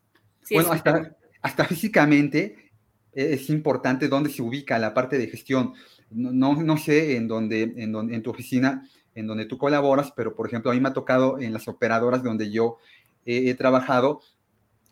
bueno, 0.51 0.71
hasta, 0.71 1.17
hasta 1.43 1.65
físicamente 1.65 2.71
es 3.11 3.49
importante 3.51 4.07
dónde 4.07 4.31
se 4.31 4.41
ubica 4.41 4.79
la 4.79 4.95
parte 4.95 5.19
de 5.19 5.27
gestión. 5.27 5.73
No, 6.09 6.55
no, 6.55 6.77
sé 6.77 7.15
en 7.15 7.27
dónde, 7.27 7.61
en, 7.61 7.95
en 7.95 8.23
tu 8.23 8.31
oficina 8.31 8.83
en 9.15 9.27
donde 9.27 9.45
tú 9.45 9.57
colaboras, 9.57 10.11
pero 10.15 10.35
por 10.35 10.47
ejemplo 10.47 10.71
a 10.71 10.73
mí 10.73 10.79
me 10.79 10.89
ha 10.89 10.93
tocado 10.93 11.39
en 11.39 11.53
las 11.53 11.67
operadoras 11.67 12.23
donde 12.23 12.51
yo 12.51 12.77
he 13.25 13.53
trabajado 13.53 14.21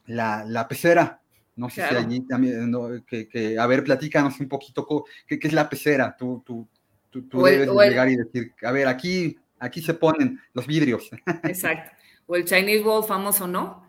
la, 0.06 0.68
pecera. 0.70 1.22
No 1.56 1.70
sé 1.70 1.88
si 1.88 1.96
allí 1.96 2.22
también, 2.22 2.74
que, 3.08 3.58
a 3.60 3.68
ver, 3.68 3.84
platícanos 3.84 4.40
un 4.40 4.48
poquito 4.48 5.06
qué, 5.28 5.40
es 5.42 5.54
la 5.54 5.70
pecera. 5.70 6.16
Tú, 6.18 6.42
tú, 6.46 6.68
tú, 7.10 7.44
debes 7.44 7.70
llegar 7.70 8.10
y 8.10 8.16
decir, 8.16 8.54
a 8.64 8.72
ver, 8.72 8.88
aquí, 8.88 9.38
aquí 9.60 9.82
se 9.82 9.94
ponen 9.94 10.40
los 10.54 10.66
vidrios. 10.66 11.10
Exacto. 11.44 11.92
O 12.28 12.36
el 12.36 12.46
Chinese 12.46 12.84
Wall 12.84 13.04
famoso, 13.04 13.48
¿no? 13.48 13.84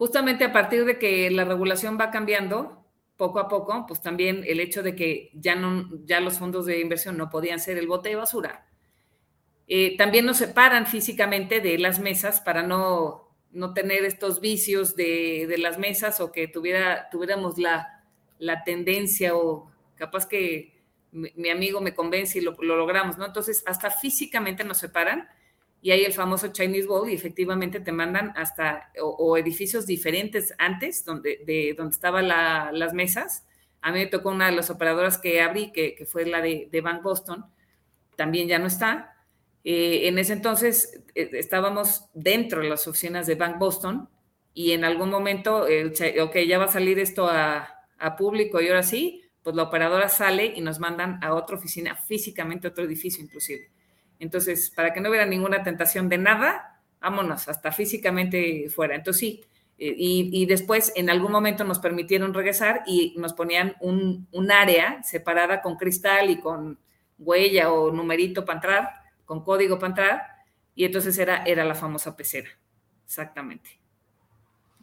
Justamente 0.00 0.44
a 0.44 0.52
partir 0.54 0.86
de 0.86 0.98
que 0.98 1.30
la 1.30 1.44
regulación 1.44 1.98
va 2.00 2.10
cambiando, 2.10 2.86
poco 3.18 3.38
a 3.38 3.48
poco, 3.48 3.84
pues 3.86 4.00
también 4.00 4.44
el 4.46 4.58
hecho 4.58 4.82
de 4.82 4.96
que 4.96 5.30
ya, 5.34 5.56
no, 5.56 5.90
ya 6.06 6.20
los 6.20 6.38
fondos 6.38 6.64
de 6.64 6.80
inversión 6.80 7.18
no 7.18 7.28
podían 7.28 7.60
ser 7.60 7.76
el 7.76 7.86
bote 7.86 8.08
de 8.08 8.16
basura, 8.16 8.66
eh, 9.68 9.98
también 9.98 10.24
nos 10.24 10.38
separan 10.38 10.86
físicamente 10.86 11.60
de 11.60 11.76
las 11.76 11.98
mesas 11.98 12.40
para 12.40 12.62
no, 12.62 13.28
no 13.52 13.74
tener 13.74 14.06
estos 14.06 14.40
vicios 14.40 14.96
de, 14.96 15.44
de, 15.46 15.58
las 15.58 15.76
mesas 15.76 16.18
o 16.20 16.32
que 16.32 16.48
tuviera, 16.48 17.10
tuviéramos 17.10 17.58
la, 17.58 18.02
la 18.38 18.64
tendencia 18.64 19.36
o 19.36 19.70
capaz 19.96 20.26
que 20.26 20.80
mi, 21.12 21.50
amigo 21.50 21.82
me 21.82 21.92
convence 21.92 22.38
y 22.38 22.40
lo, 22.40 22.56
lo, 22.62 22.74
logramos, 22.74 23.18
¿no? 23.18 23.26
Entonces, 23.26 23.62
hasta 23.66 23.90
físicamente 23.90 24.64
nos 24.64 24.78
separan 24.78 25.28
y 25.82 25.92
hay 25.92 26.04
el 26.04 26.12
famoso 26.12 26.48
Chinese 26.48 26.86
Wall 26.86 27.10
y 27.10 27.14
efectivamente 27.14 27.80
te 27.80 27.92
mandan 27.92 28.32
hasta 28.36 28.90
o, 29.00 29.36
edificios 29.36 29.86
diferentes 29.86 30.54
antes 30.58 31.04
donde, 31.04 31.40
de, 31.46 31.74
donde 31.76 31.94
estaban 31.94 32.28
las 32.28 32.92
mesas. 32.92 33.46
A 33.80 33.92
mí 33.92 34.00
me 34.00 34.06
tocó 34.06 34.30
una 34.30 34.46
de 34.46 34.56
las 34.56 34.68
operadoras 34.68 35.16
que 35.16 35.40
abrí, 35.40 35.72
que, 35.72 35.94
que 35.94 36.04
fue 36.04 36.26
la 36.26 36.42
de, 36.42 36.80
Bank 36.82 37.02
Boston, 37.02 37.46
también 38.16 38.46
ya 38.46 38.58
no 38.58 38.66
está 38.66 39.16
eh, 39.64 40.08
en 40.08 40.18
ese 40.18 40.32
entonces 40.32 41.02
eh, 41.14 41.30
estábamos 41.34 42.06
dentro 42.14 42.62
de 42.62 42.68
las 42.68 42.86
oficinas 42.86 43.26
de 43.26 43.34
Bank 43.34 43.58
Boston 43.58 44.08
y 44.54 44.72
en 44.72 44.84
algún 44.84 45.10
momento, 45.10 45.66
ok, 46.22 46.36
ya 46.46 46.58
va 46.58 46.64
a 46.64 46.72
salir 46.72 46.98
esto 46.98 47.28
a, 47.28 47.76
público 48.16 48.62
y 48.62 48.68
ahora 48.68 48.82
sí, 48.82 49.22
pues 49.42 49.54
la 49.54 49.64
operadora 49.64 50.08
sale 50.08 50.54
y 50.56 50.62
nos 50.62 50.78
mandan 50.80 51.22
a 51.22 51.34
otra 51.34 51.56
oficina, 51.56 51.94
físicamente 51.94 52.66
otro 52.66 52.84
edificio 52.84 53.22
inclusive. 53.22 53.70
Entonces, 54.20 54.70
para 54.70 54.92
que 54.92 55.00
no 55.00 55.08
hubiera 55.08 55.26
ninguna 55.26 55.64
tentación 55.64 56.08
de 56.08 56.18
nada, 56.18 56.80
vámonos, 57.00 57.48
hasta 57.48 57.72
físicamente 57.72 58.68
fuera. 58.70 58.94
Entonces 58.94 59.20
sí, 59.20 59.44
eh, 59.78 59.94
y, 59.96 60.44
después 60.44 60.92
en 60.94 61.08
algún 61.08 61.32
momento 61.32 61.64
nos 61.64 61.78
permitieron 61.78 62.34
regresar 62.34 62.82
y 62.86 63.14
nos 63.16 63.32
ponían 63.32 63.74
un, 63.80 64.28
área 64.50 65.02
separada 65.02 65.62
con 65.62 65.76
cristal 65.76 66.28
y 66.28 66.38
con 66.38 66.78
huella 67.18 67.72
o 67.72 67.90
numerito 67.90 68.44
para 68.44 68.58
entrar 68.58 68.90
con 69.24 69.42
código 69.42 69.78
para 69.78 69.90
entrar, 69.90 70.22
y 70.74 70.84
entonces 70.84 71.16
era, 71.16 71.44
era 71.44 71.64
la 71.64 71.76
famosa 71.76 72.16
pecera, 72.16 72.48
exactamente. 73.06 73.78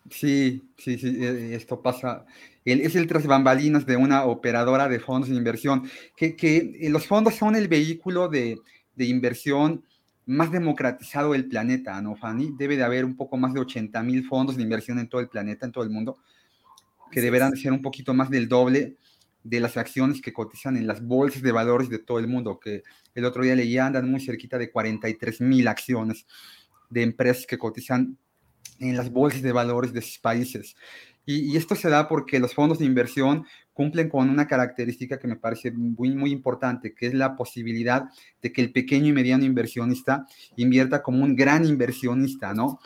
Sí, 0.09 0.63
sí, 0.77 0.97
sí, 0.97 1.17
eh, 1.21 1.53
esto 1.53 1.81
pasa. 1.81 2.25
es 2.63 2.95
el 2.95 3.07
tras 3.07 3.27
bambalinas 3.27 3.85
de 3.85 3.97
una 3.97 4.23
operadora 4.23 4.87
de 4.87 5.01
fondos 5.01 5.29
de 5.29 5.35
inversión, 5.35 5.89
que, 6.15 6.37
que 6.37 6.77
eh, 6.79 6.89
los 6.89 7.05
fondos 7.05 7.35
son 7.35 7.57
el 7.57 7.67
vehículo 7.67 8.29
de, 8.29 8.57
de, 8.97 9.05
inversión 9.05 9.83
más 10.25 10.51
democratizado 10.51 11.31
del 11.31 11.47
planeta, 11.47 12.01
¿no, 12.01 12.15
Fanny? 12.15 12.53
Debe 12.57 12.75
de 12.75 12.83
haber 12.83 13.05
un 13.05 13.15
poco 13.15 13.37
más 13.37 13.53
de 13.53 13.61
80 13.61 14.03
mil 14.03 14.25
fondos 14.25 14.57
de 14.57 14.63
inversión 14.63 14.99
en 14.99 15.07
todo 15.07 15.21
el 15.21 15.29
planeta, 15.29 15.65
en 15.65 15.71
todo 15.71 15.83
el 15.83 15.89
mundo, 15.89 16.17
que 17.11 17.21
deberán 17.21 17.55
ser 17.55 17.71
un 17.71 17.81
poquito 17.81 18.13
más 18.13 18.29
del 18.29 18.49
doble 18.49 18.97
de 19.43 19.59
las 19.61 19.77
acciones 19.77 20.21
que 20.21 20.33
cotizan 20.33 20.75
en 20.75 20.87
las 20.87 21.01
bolsas 21.01 21.41
de 21.41 21.51
valores 21.53 21.87
de 21.87 21.99
todo 21.99 22.19
el 22.19 22.27
mundo, 22.27 22.59
que 22.59 22.83
el 23.15 23.23
otro 23.23 23.43
día 23.43 23.55
leía 23.55 23.85
andan 23.85 24.11
muy 24.11 24.19
cerquita 24.19 24.57
de 24.57 24.69
43 24.69 25.39
mil 25.39 25.67
acciones 25.67 26.25
de 26.89 27.03
empresas 27.03 27.45
que 27.45 27.57
cotizan 27.57 28.17
en 28.79 28.97
las 28.97 29.09
bolsas 29.09 29.41
de 29.41 29.51
valores 29.51 29.93
de 29.93 30.01
sus 30.01 30.19
países. 30.19 30.75
Y, 31.29 31.57
esto 31.57 31.75
se 31.75 31.89
da 31.89 32.07
porque 32.07 32.39
los 32.39 32.53
fondos 32.53 32.79
de 32.79 32.85
inversión 32.85 33.45
cumplen 33.73 34.07
con 34.07 34.29
una 34.29 34.47
característica 34.47 35.19
que 35.19 35.27
me 35.27 35.35
parece 35.35 35.71
muy, 35.71 36.15
muy 36.15 36.31
importante, 36.31 36.95
que 36.95 37.07
es 37.07 37.13
la 37.13 37.35
posibilidad 37.35 38.05
de 38.41 38.53
que 38.53 38.61
el 38.61 38.71
pequeño 38.71 39.07
y 39.07 39.11
mediano 39.11 39.43
inversionista 39.43 40.25
invierta 40.55 41.03
como 41.03 41.25
un 41.25 41.35
gran 41.35 41.65
inversionista, 41.65 42.53
¿no? 42.53 42.79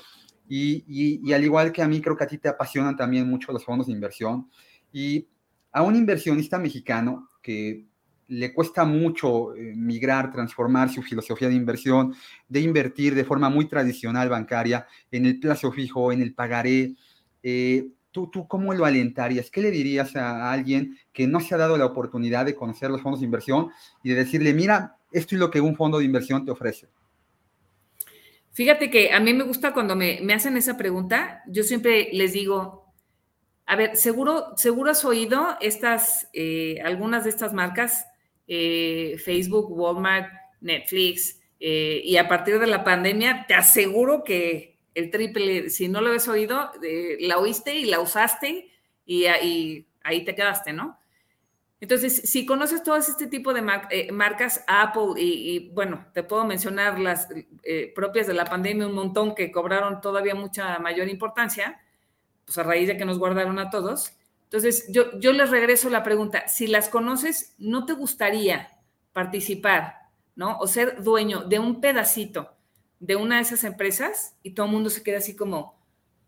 Y, 0.50 0.84
y, 0.88 1.32
al 1.34 1.44
igual 1.44 1.72
que 1.72 1.84
a 1.84 1.88
mí, 1.88 2.02
creo 2.02 2.18
que 2.18 2.24
a 2.24 2.28
ti 2.28 2.40
te 2.40 2.50
apasionan 2.50 2.98
también 2.98 3.30
mucho 3.30 3.54
los 3.54 3.64
fondos 3.64 3.86
de 3.86 3.94
inversión. 3.94 4.50
Y 4.92 5.28
a 5.72 5.84
un 5.84 5.96
inversionista 5.96 6.58
mexicano 6.58 7.30
que 7.44 7.86
le 8.28 8.54
cuesta 8.56 8.86
mucho 8.86 9.54
eh, 9.56 9.74
migrar, 9.76 10.32
transformar 10.32 10.90
su 10.90 11.04
filosofía 11.04 11.48
de 11.48 11.54
inversión, 11.54 12.16
de 12.50 12.62
invertir 12.62 13.14
de 13.14 13.24
forma 13.24 13.50
muy 13.52 13.68
tradicional 13.68 14.30
bancaria 14.30 14.88
en 15.12 15.28
el 15.28 15.40
plazo 15.40 15.72
fijo, 15.72 16.12
en 16.12 16.24
el 16.24 16.34
pagaré. 16.34 16.96
Eh, 17.44 17.88
¿tú, 18.12 18.30
¿Tú 18.32 18.48
cómo 18.48 18.74
lo 18.74 18.86
alentarías? 18.86 19.50
¿Qué 19.50 19.62
le 19.62 19.72
dirías 19.72 20.16
a 20.16 20.52
alguien 20.52 20.98
que 21.12 21.28
no 21.28 21.40
se 21.40 21.56
ha 21.56 21.58
dado 21.58 21.78
la 21.78 21.86
oportunidad 21.86 22.46
de 22.46 22.56
conocer 22.56 22.90
los 22.92 23.02
fondos 23.02 23.22
de 23.22 23.26
inversión 23.26 23.70
y 24.04 24.10
de 24.10 24.16
decirle, 24.16 24.54
mira, 24.54 24.98
esto 25.12 25.36
es 25.36 25.40
lo 25.40 25.50
que 25.50 25.62
un 25.62 25.76
fondo 25.76 26.00
de 26.00 26.06
inversión 26.06 26.46
te 26.46 26.52
ofrece? 26.52 26.88
Fíjate 28.52 28.90
que 28.90 29.14
a 29.14 29.20
mí 29.20 29.34
me 29.34 29.44
gusta 29.44 29.74
cuando 29.74 29.96
me, 29.96 30.20
me 30.22 30.34
hacen 30.34 30.58
esa 30.58 30.78
pregunta, 30.78 31.42
yo 31.48 31.64
siempre 31.64 32.10
les 32.12 32.34
digo, 32.34 32.82
a 33.66 33.76
ver, 33.78 33.96
seguro, 33.96 34.54
seguro 34.58 34.92
has 34.92 35.06
oído 35.06 35.56
estas, 35.62 36.28
eh, 36.34 36.82
algunas 36.84 37.24
de 37.24 37.30
estas 37.30 37.54
marcas, 37.54 38.06
eh, 38.46 39.16
Facebook, 39.24 39.72
Walmart, 39.72 40.30
Netflix, 40.60 41.40
eh, 41.58 42.02
y 42.04 42.18
a 42.18 42.28
partir 42.28 42.60
de 42.60 42.68
la 42.68 42.84
pandemia, 42.84 43.46
te 43.48 43.54
aseguro 43.54 44.26
que 44.26 44.71
el 44.94 45.10
triple, 45.10 45.70
si 45.70 45.88
no 45.88 46.02
lo 46.02 46.08
habías 46.08 46.28
oído, 46.28 46.72
la 47.20 47.38
oíste 47.38 47.76
y 47.76 47.86
la 47.86 48.00
usaste 48.00 48.72
y, 49.06 49.26
ahí 50.04 50.26
te 50.26 50.36
quedaste, 50.36 50.74
¿no? 50.74 50.98
Entonces, 51.80 52.30
si 52.30 52.46
conoces 52.46 52.84
todo 52.84 52.96
este 52.96 53.28
tipo 53.28 53.54
de 53.54 53.62
marcas, 54.12 54.64
Apple 54.68 55.14
y, 55.18 55.70
bueno, 55.74 56.06
te 56.14 56.24
puedo 56.24 56.46
mencionar 56.46 57.00
las 57.00 57.28
propias 57.96 58.28
de 58.28 58.34
la 58.34 58.46
pandemia 58.46 58.88
un 58.88 58.94
montón 58.94 59.34
que 59.34 59.52
cobraron 59.52 60.02
todavía 60.02 60.36
mucha 60.36 60.78
mayor 60.80 61.08
importancia, 61.08 61.82
pues 62.46 62.58
a 62.58 62.64
raíz 62.64 62.88
de 62.88 62.98
que 62.98 63.06
nos 63.06 63.18
guardaron 63.18 63.58
a 63.60 63.70
todos. 63.70 64.14
Entonces, 64.44 64.88
yo, 64.92 65.18
yo 65.20 65.32
les 65.34 65.50
regreso 65.50 65.90
la 65.90 66.04
pregunta, 66.04 66.48
si 66.48 66.68
las 66.68 66.90
conoces, 66.90 67.56
¿no 67.58 67.86
te 67.86 67.94
gustaría 67.94 68.70
participar, 69.14 70.10
¿no? 70.36 70.58
O 70.60 70.68
ser 70.68 71.02
dueño 71.02 71.42
de 71.42 71.60
un 71.60 71.82
pedacito 71.82 72.58
de 73.02 73.18
una 73.18 73.36
de 73.36 73.42
esas 73.42 73.66
empresas 73.66 74.38
y 74.44 74.52
todo 74.52 74.68
el 74.68 74.72
mundo 74.72 74.90
se 74.90 75.04
queda 75.04 75.18
así 75.18 75.36
como, 75.36 75.78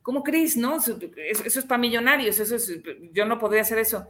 ¿cómo 0.01 0.23
crees, 0.23 0.57
no? 0.57 0.75
Eso, 0.75 0.99
es 1.45 1.65
para 1.65 1.77
millonarios, 1.77 2.39
eso 2.39 2.55
es, 2.55 2.81
yo 3.13 3.25
no 3.25 3.39
podría 3.39 3.62
hacer 3.62 3.77
eso. 3.77 4.07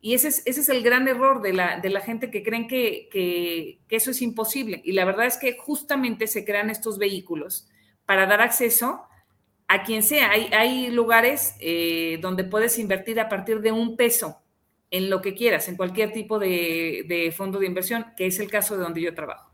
Y 0.00 0.14
ese 0.14 0.28
es, 0.28 0.42
ese 0.44 0.60
es 0.62 0.68
el 0.68 0.82
gran 0.82 1.06
error 1.06 1.42
de 1.42 1.52
la, 1.52 1.78
de 1.78 1.90
la 1.90 2.00
gente 2.00 2.30
que 2.30 2.42
creen 2.42 2.66
que, 2.66 3.08
que, 3.10 3.78
eso 3.88 4.10
es 4.10 4.22
imposible. 4.22 4.80
Y 4.84 4.92
la 4.92 5.04
verdad 5.04 5.26
es 5.26 5.36
que 5.36 5.56
justamente 5.56 6.26
se 6.26 6.44
crean 6.44 6.70
estos 6.70 6.98
vehículos 6.98 7.68
para 8.04 8.26
dar 8.26 8.40
acceso 8.40 9.02
a 9.68 9.84
quien 9.84 10.02
sea. 10.02 10.30
Hay, 10.30 10.50
hay 10.52 10.90
lugares 10.90 11.54
eh, 11.60 12.18
donde 12.20 12.44
puedes 12.44 12.78
invertir 12.78 13.20
a 13.20 13.28
partir 13.28 13.60
de 13.60 13.72
un 13.72 13.96
peso 13.96 14.42
en 14.90 15.10
lo 15.10 15.20
que 15.20 15.34
quieras, 15.34 15.68
en 15.68 15.76
cualquier 15.76 16.12
tipo 16.12 16.38
de, 16.38 17.32
fondo 17.36 17.58
de 17.58 17.66
inversión, 17.66 18.06
que 18.16 18.26
es 18.26 18.38
el 18.38 18.50
caso 18.50 18.76
de 18.76 18.84
donde 18.84 19.00
yo 19.00 19.14
trabajo. 19.14 19.50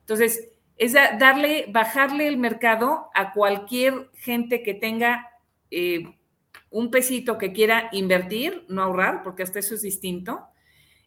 Entonces, 0.00 0.50
es 0.76 0.92
darle, 0.92 1.66
bajarle 1.68 2.26
el 2.26 2.36
mercado 2.36 3.10
a 3.14 3.32
cualquier 3.32 4.10
gente 4.14 4.62
que 4.62 4.74
tenga 4.74 5.30
eh, 5.70 6.16
un 6.70 6.90
pesito 6.90 7.38
que 7.38 7.52
quiera 7.52 7.88
invertir, 7.92 8.64
no 8.68 8.82
ahorrar, 8.82 9.22
porque 9.22 9.44
hasta 9.44 9.60
eso 9.60 9.74
es 9.74 9.82
distinto. 9.82 10.48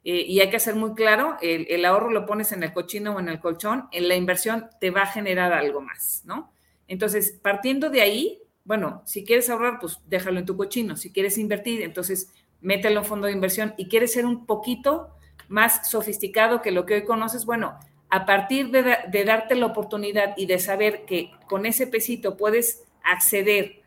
Eh, 0.03 0.23
y 0.25 0.39
hay 0.39 0.49
que 0.49 0.55
hacer 0.55 0.75
muy 0.75 0.93
claro, 0.93 1.37
el, 1.41 1.67
el, 1.69 1.83
ahorro 1.83 2.11
lo 2.11 2.25
pones 2.25 2.53
en 2.53 2.63
el 2.63 2.71
cochino 2.71 3.15
o 3.15 3.19
en 3.19 3.27
el 3.27 3.41
colchón, 3.41 3.89
en 3.91 4.07
la 4.07 4.15
inversión 4.15 4.69
te 4.79 4.89
va 4.89 5.01
a 5.01 5.07
generar 5.07 5.51
algo 5.51 5.81
más, 5.81 6.21
¿no? 6.23 6.53
Entonces, 6.87 7.37
partiendo 7.41 7.89
de 7.89 8.01
ahí, 8.01 8.41
bueno, 8.63 9.01
si 9.05 9.25
quieres 9.25 9.49
ahorrar, 9.49 9.79
pues 9.79 9.99
déjalo 10.07 10.39
en 10.39 10.45
tu 10.45 10.55
cochino. 10.55 10.95
Si 10.95 11.11
quieres 11.11 11.37
invertir, 11.37 11.81
entonces 11.81 12.31
mételo 12.61 13.01
en 13.01 13.05
fondo 13.05 13.27
de 13.27 13.33
inversión 13.33 13.73
y 13.77 13.87
quieres 13.87 14.13
ser 14.13 14.25
un 14.25 14.45
poquito 14.45 15.09
más 15.47 15.89
sofisticado 15.89 16.61
que 16.61 16.71
lo 16.71 16.85
que 16.85 16.95
hoy 16.95 17.03
conoces, 17.03 17.45
bueno, 17.45 17.77
a 18.09 18.25
partir 18.25 18.71
de, 18.71 19.23
darte 19.25 19.55
la 19.55 19.65
oportunidad 19.65 20.33
y 20.37 20.45
de 20.45 20.59
saber 20.59 21.05
que 21.05 21.31
con 21.47 21.65
ese 21.65 21.87
pesito 21.87 22.37
puedes 22.37 22.83
acceder 23.03 23.81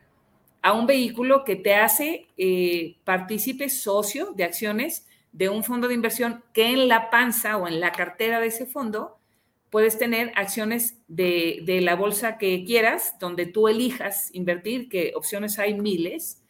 a 0.61 0.73
un 0.73 0.85
vehículo 0.85 1.43
que 1.43 1.55
te 1.55 1.75
hace 1.75 2.27
eh, 2.37 2.97
partícipe 3.03 3.69
socio 3.69 4.33
de 4.33 4.43
acciones 4.43 5.07
de 5.31 5.49
un 5.49 5.63
fondo 5.63 5.87
de 5.87 5.95
inversión 5.95 6.43
que 6.53 6.67
en 6.67 6.87
la 6.87 7.09
panza 7.09 7.57
o 7.57 7.67
en 7.67 7.79
la 7.79 7.91
cartera 7.91 8.39
de 8.39 8.47
ese 8.47 8.65
fondo 8.65 9.17
puedes 9.71 9.97
tener 9.97 10.33
acciones 10.35 11.01
de, 11.07 11.79
la 11.81 11.95
bolsa 11.95 12.37
que 12.37 12.63
quieras, 12.65 13.15
donde 13.19 13.45
tú 13.45 13.69
elijas 13.69 14.29
invertir, 14.33 14.89
que 14.89 15.13
opciones 15.15 15.57
hay 15.57 15.73
miles, 15.73 16.43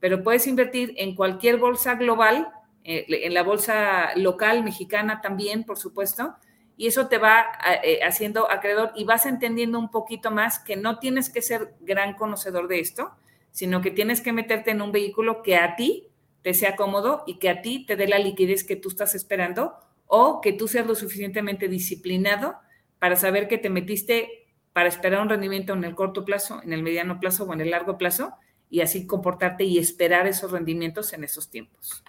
pero 0.00 0.22
puedes 0.22 0.46
invertir 0.48 0.92
en 0.96 1.14
cualquier 1.14 1.56
bolsa 1.56 1.94
global, 1.94 2.48
eh, 2.82 3.06
en 3.08 3.32
la 3.32 3.44
bolsa 3.44 4.16
local 4.16 4.64
mexicana 4.64 5.20
también, 5.22 5.62
por 5.62 5.78
supuesto, 5.78 6.34
y 6.76 6.86
eso 6.88 7.08
te 7.08 7.18
va 7.18 7.46
eh, 7.82 8.00
haciendo 8.02 8.50
acreedor 8.50 8.92
y 8.96 9.04
vas 9.04 9.26
entendiendo 9.26 9.78
un 9.78 9.90
poquito 9.90 10.30
más 10.30 10.58
que 10.58 10.76
no 10.76 10.98
tienes 10.98 11.30
que 11.30 11.42
ser 11.42 11.74
gran 11.80 12.14
conocedor 12.14 12.68
de 12.68 12.80
esto, 12.80 13.12
sino 13.52 13.80
que 13.80 13.90
tienes 13.90 14.20
que 14.20 14.32
meterte 14.32 14.72
en 14.72 14.82
un 14.82 14.90
vehículo 14.90 15.42
que 15.42 15.56
a 15.56 15.76
ti 15.76 16.08
te 16.42 16.54
sea 16.54 16.76
cómodo 16.76 17.22
y 17.26 17.38
que 17.38 17.48
a 17.48 17.62
ti 17.62 17.86
te 17.86 17.96
dé 17.96 18.08
la 18.08 18.18
liquidez 18.18 18.64
que 18.64 18.76
tú 18.76 18.88
estás 18.88 19.14
esperando 19.14 19.74
o 20.06 20.40
que 20.40 20.52
tú 20.52 20.68
seas 20.68 20.86
lo 20.86 20.94
suficientemente 20.94 21.68
disciplinado 21.68 22.56
para 22.98 23.16
saber 23.16 23.48
que 23.48 23.58
te 23.58 23.70
metiste 23.70 24.44
para 24.72 24.88
esperar 24.88 25.22
un 25.22 25.28
rendimiento 25.28 25.72
en 25.72 25.84
el 25.84 25.94
corto 25.94 26.24
plazo, 26.24 26.60
en 26.62 26.72
el 26.72 26.82
mediano 26.82 27.20
plazo 27.20 27.44
o 27.44 27.52
en 27.54 27.60
el 27.60 27.70
largo 27.70 27.96
plazo 27.96 28.34
y 28.68 28.80
así 28.80 29.06
comportarte 29.06 29.64
y 29.64 29.78
esperar 29.78 30.26
esos 30.26 30.50
rendimientos 30.50 31.12
en 31.12 31.22
esos 31.22 31.48
tiempos. 31.48 32.02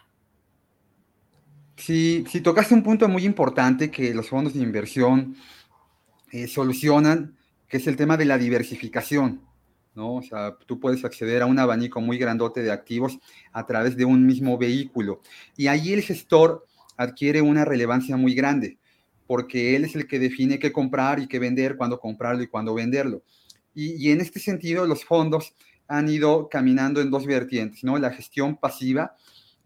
Sí, 1.77 2.23
sí 2.29 2.41
tocaste 2.41 2.73
un 2.73 2.83
punto 2.83 3.07
muy 3.09 3.25
importante 3.25 3.91
que 3.91 4.13
los 4.13 4.29
fondos 4.29 4.53
de 4.53 4.61
inversión 4.61 5.35
eh, 6.31 6.47
solucionan, 6.47 7.35
que 7.67 7.77
es 7.77 7.87
el 7.87 7.95
tema 7.95 8.17
de 8.17 8.25
la 8.25 8.37
diversificación. 8.37 9.41
¿no? 9.93 10.15
O 10.15 10.21
sea, 10.21 10.55
tú 10.65 10.79
puedes 10.79 11.03
acceder 11.05 11.41
a 11.41 11.45
un 11.45 11.59
abanico 11.59 12.01
muy 12.01 12.17
grandote 12.17 12.61
de 12.61 12.71
activos 12.71 13.17
a 13.53 13.65
través 13.65 13.95
de 13.95 14.05
un 14.05 14.25
mismo 14.25 14.57
vehículo. 14.57 15.21
Y 15.55 15.67
ahí 15.67 15.93
el 15.93 16.01
gestor 16.01 16.65
adquiere 16.97 17.41
una 17.41 17.65
relevancia 17.65 18.17
muy 18.17 18.35
grande 18.35 18.77
porque 19.27 19.75
él 19.75 19.85
es 19.85 19.95
el 19.95 20.07
que 20.07 20.19
define 20.19 20.59
qué 20.59 20.71
comprar 20.71 21.19
y 21.19 21.27
qué 21.27 21.39
vender, 21.39 21.77
cuándo 21.77 21.99
comprarlo 21.99 22.43
y 22.43 22.47
cuándo 22.47 22.73
venderlo. 22.73 23.23
Y, 23.73 24.11
en 24.11 24.21
este 24.21 24.39
sentido, 24.39 24.85
los 24.85 25.03
fondos 25.03 25.53
han 25.87 26.07
ido 26.07 26.47
caminando 26.47 27.01
en 27.01 27.11
dos 27.11 27.25
vertientes, 27.25 27.83
¿no? 27.83 27.97
La 27.97 28.11
gestión 28.11 28.55
pasiva, 28.55 29.15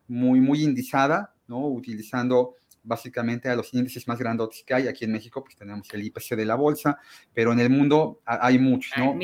muy, 0.08 0.42
muy 0.42 0.64
indizada, 0.64 1.36
¿no? 1.50 1.68
Utilizando 1.68 2.56
básicamente 2.84 3.50
a 3.50 3.56
los 3.56 3.74
índices 3.74 4.08
más 4.08 4.18
grandes 4.18 4.64
que 4.66 4.74
hay. 4.74 4.88
Aquí 4.88 5.04
en 5.04 5.12
México, 5.12 5.44
pues 5.44 5.58
tenemos 5.58 5.88
el 5.94 6.04
IPC 6.04 6.36
de 6.36 6.46
la 6.46 6.56
bolsa, 6.56 6.98
pero 7.34 7.52
en 7.52 7.60
el 7.60 7.70
mundo 7.70 8.22
hay 8.26 8.58
muchos, 8.60 8.98
¿no? 8.98 9.18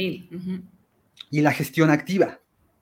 Y 1.32 1.42
la 1.42 1.54
gestión 1.54 1.90
activa, 1.90 2.40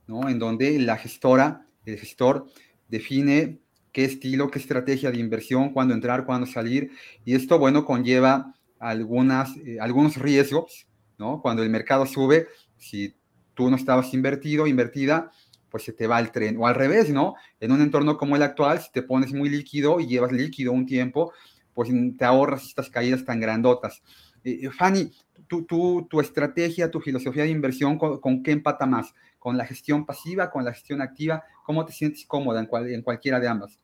¿no? 0.07 0.29
En 0.29 0.39
donde 0.39 0.79
la 0.79 0.97
gestora, 0.97 1.65
el 1.85 1.99
gestor 1.99 2.47
define 2.87 3.59
qué 3.91 4.05
estilo, 4.05 4.49
qué 4.49 4.59
estrategia 4.59 5.11
de 5.11 5.19
inversión, 5.19 5.69
cuándo 5.69 5.93
entrar, 5.93 6.25
cuándo 6.25 6.47
salir. 6.47 6.91
Y 7.25 7.35
esto, 7.35 7.59
bueno, 7.59 7.85
conlleva 7.85 8.53
algunas, 8.79 9.55
eh, 9.57 9.77
algunos 9.79 10.17
riesgos, 10.17 10.87
¿no? 11.17 11.41
Cuando 11.41 11.63
el 11.63 11.69
mercado 11.69 12.05
sube, 12.05 12.47
si 12.77 13.15
tú 13.53 13.69
no 13.69 13.75
estabas 13.75 14.13
invertido, 14.13 14.67
invertida, 14.67 15.31
pues 15.73 15.85
se 15.85 15.93
te 15.93 16.05
va 16.05 16.19
el 16.19 16.31
tren. 16.31 16.57
O 16.59 16.67
al 16.67 16.75
revés, 16.75 17.09
¿no? 17.09 17.33
En 17.59 17.71
un 17.71 17.81
entorno 17.81 18.15
como 18.15 18.35
el 18.35 18.43
actual, 18.43 18.79
si 18.79 18.91
te 18.91 19.01
pones 19.01 19.33
muy 19.33 19.49
líquido 19.49 19.99
y 19.99 20.05
llevas 20.05 20.31
líquido 20.31 20.71
un 20.71 20.85
tiempo, 20.85 21.33
pues 21.73 21.89
te 22.15 22.25
ahorras 22.25 22.65
estas 22.65 22.91
caídas 22.91 23.25
tan 23.25 23.39
grandotas. 23.39 24.03
Eh, 24.43 24.59
eh, 24.61 24.69
Fanny, 24.69 25.11
tú, 25.47 25.65
tu 26.07 26.21
estrategia, 26.21 26.91
tu 26.91 27.01
filosofía 27.01 27.41
de 27.41 27.49
inversión, 27.49 27.97
¿con, 27.97 28.43
qué 28.43 28.51
empata 28.51 28.85
más? 28.85 29.15
¿Con 29.39 29.57
la 29.57 29.65
gestión 29.65 30.05
pasiva, 30.05 30.51
con 30.51 30.63
la 30.63 30.73
gestión 30.73 31.01
activa? 31.01 31.43
¿Cómo 31.65 31.83
te 31.83 31.91
sientes 31.91 32.23
cómoda 32.27 32.59
en, 32.59 32.69
en 32.93 33.01
cualquiera 33.01 33.39
de 33.39 33.47
ambas? 33.47 33.79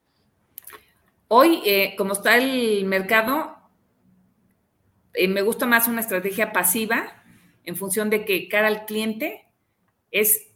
Hoy, 1.28 1.64
eh, 1.66 1.96
como 1.98 2.14
está 2.14 2.38
el 2.38 2.86
mercado, 2.86 3.56
eh, 5.16 5.28
me 5.28 5.42
gusta 5.42 5.66
más 5.66 5.88
una 5.88 6.02
estrategia 6.02 6.54
pasiva 6.54 7.24
en 7.64 7.76
función 7.76 8.12
de 8.12 8.26
que 8.26 8.48
cara 8.48 8.68
al 8.68 8.86
cliente 8.86 9.48
es, 10.12 10.49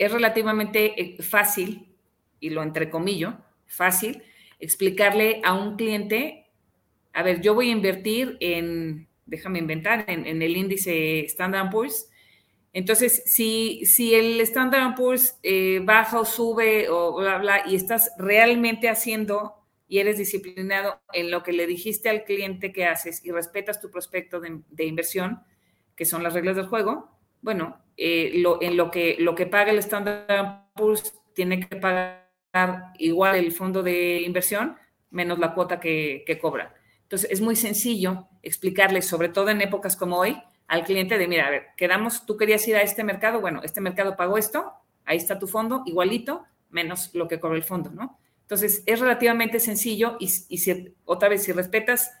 es 0.00 0.10
relativamente 0.10 1.00
eh, 1.00 1.22
fácil, 1.22 1.86
y 2.40 2.48
lo 2.48 2.62
entrecomillo, 2.62 3.36
fácil, 3.66 4.22
explicarle 4.58 5.42
a 5.44 5.52
un 5.52 5.76
cliente, 5.76 6.50
a 7.12 7.22
ver, 7.22 7.42
yo 7.42 7.54
voy 7.54 7.68
a 7.68 7.72
invertir 7.72 8.38
en, 8.40 9.08
déjame 9.26 9.58
inventar, 9.58 10.06
en, 10.08 10.40
el 10.40 10.56
índice 10.56 11.20
Standard 11.26 11.70
Poor's. 11.70 12.08
Entonces, 12.72 13.22
si, 13.26 13.84
si 13.84 14.14
el 14.14 14.40
Standard 14.40 14.94
Poor's 14.94 15.38
baja 15.82 16.18
o 16.18 16.24
sube 16.24 16.88
o 16.88 17.16
bla, 17.16 17.36
bla, 17.36 17.62
y 17.66 17.74
estás 17.74 18.12
realmente 18.16 18.88
haciendo 18.88 19.60
y 19.86 19.98
eres 19.98 20.16
disciplinado 20.16 21.00
en 21.12 21.30
lo 21.30 21.42
que 21.42 21.52
le 21.52 21.66
dijiste 21.66 22.08
al 22.08 22.24
cliente 22.24 22.72
que 22.72 22.86
haces 22.86 23.22
y 23.22 23.32
respetas 23.32 23.80
tu 23.80 23.90
prospecto 23.90 24.40
de, 24.40 24.84
inversión, 24.84 25.42
que 25.94 26.06
son 26.06 26.22
las 26.22 26.32
reglas 26.32 26.56
del 26.56 26.68
juego, 26.68 27.10
bueno, 27.42 27.82
eh, 28.02 28.32
lo, 28.36 28.62
en 28.62 28.78
lo 28.78 28.90
que, 28.90 29.16
lo 29.18 29.34
que 29.34 29.44
paga 29.44 29.72
el 29.72 29.78
Standard 29.78 30.72
Poor's 30.74 31.12
tiene 31.34 31.60
que 31.60 31.76
pagar 31.76 32.30
igual 32.96 33.36
el 33.36 33.52
fondo 33.52 33.82
de 33.82 34.22
inversión, 34.22 34.78
menos 35.10 35.38
la 35.38 35.52
cuota 35.52 35.78
que, 35.78 36.24
que 36.26 36.38
cobran. 36.38 36.70
Entonces, 37.02 37.30
es 37.30 37.42
muy 37.42 37.56
sencillo 37.56 38.26
explicarles, 38.42 39.06
sobre 39.06 39.28
todo 39.28 39.50
en 39.50 39.60
épocas 39.60 39.96
como 39.96 40.16
hoy, 40.16 40.42
al 40.66 40.84
cliente 40.84 41.18
de, 41.18 41.28
mira, 41.28 41.46
a 41.46 41.50
ver, 41.50 41.66
quedamos, 41.76 42.24
tú 42.24 42.38
querías 42.38 42.66
ir 42.66 42.76
a 42.76 42.80
este 42.80 43.04
mercado, 43.04 43.42
bueno, 43.42 43.60
este 43.62 43.82
mercado 43.82 44.16
pagó 44.16 44.38
esto, 44.38 44.72
ahí 45.04 45.18
está 45.18 45.38
tu 45.38 45.46
fondo, 45.46 45.82
igualito, 45.84 46.44
menos 46.70 47.14
lo 47.14 47.28
que 47.28 47.38
cobra 47.38 47.58
el 47.58 47.64
fondo, 47.64 47.90
¿no? 47.90 48.18
Entonces, 48.40 48.82
es 48.86 48.98
relativamente 48.98 49.60
sencillo 49.60 50.16
y, 50.18 50.24
y 50.48 50.56
si, 50.56 50.94
otra 51.04 51.28
vez, 51.28 51.42
si 51.42 51.52
respetas 51.52 52.12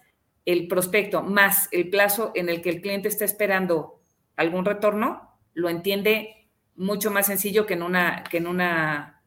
el 0.44 0.68
prospecto 0.68 1.22
más 1.22 1.68
el 1.72 1.88
plazo 1.88 2.32
en 2.34 2.50
el 2.50 2.60
que 2.60 2.68
el 2.68 2.82
cliente 2.82 3.08
está 3.08 3.24
esperando 3.24 4.02
algún 4.36 4.66
retorno, 4.66 5.29
lo 5.54 5.68
entiende 5.68 6.48
mucho 6.76 7.10
más 7.10 7.26
sencillo 7.26 7.66
que 7.66 7.74
en 7.74 7.82
una, 7.82 8.24
que 8.24 8.38
en 8.38 8.46
una 8.46 9.22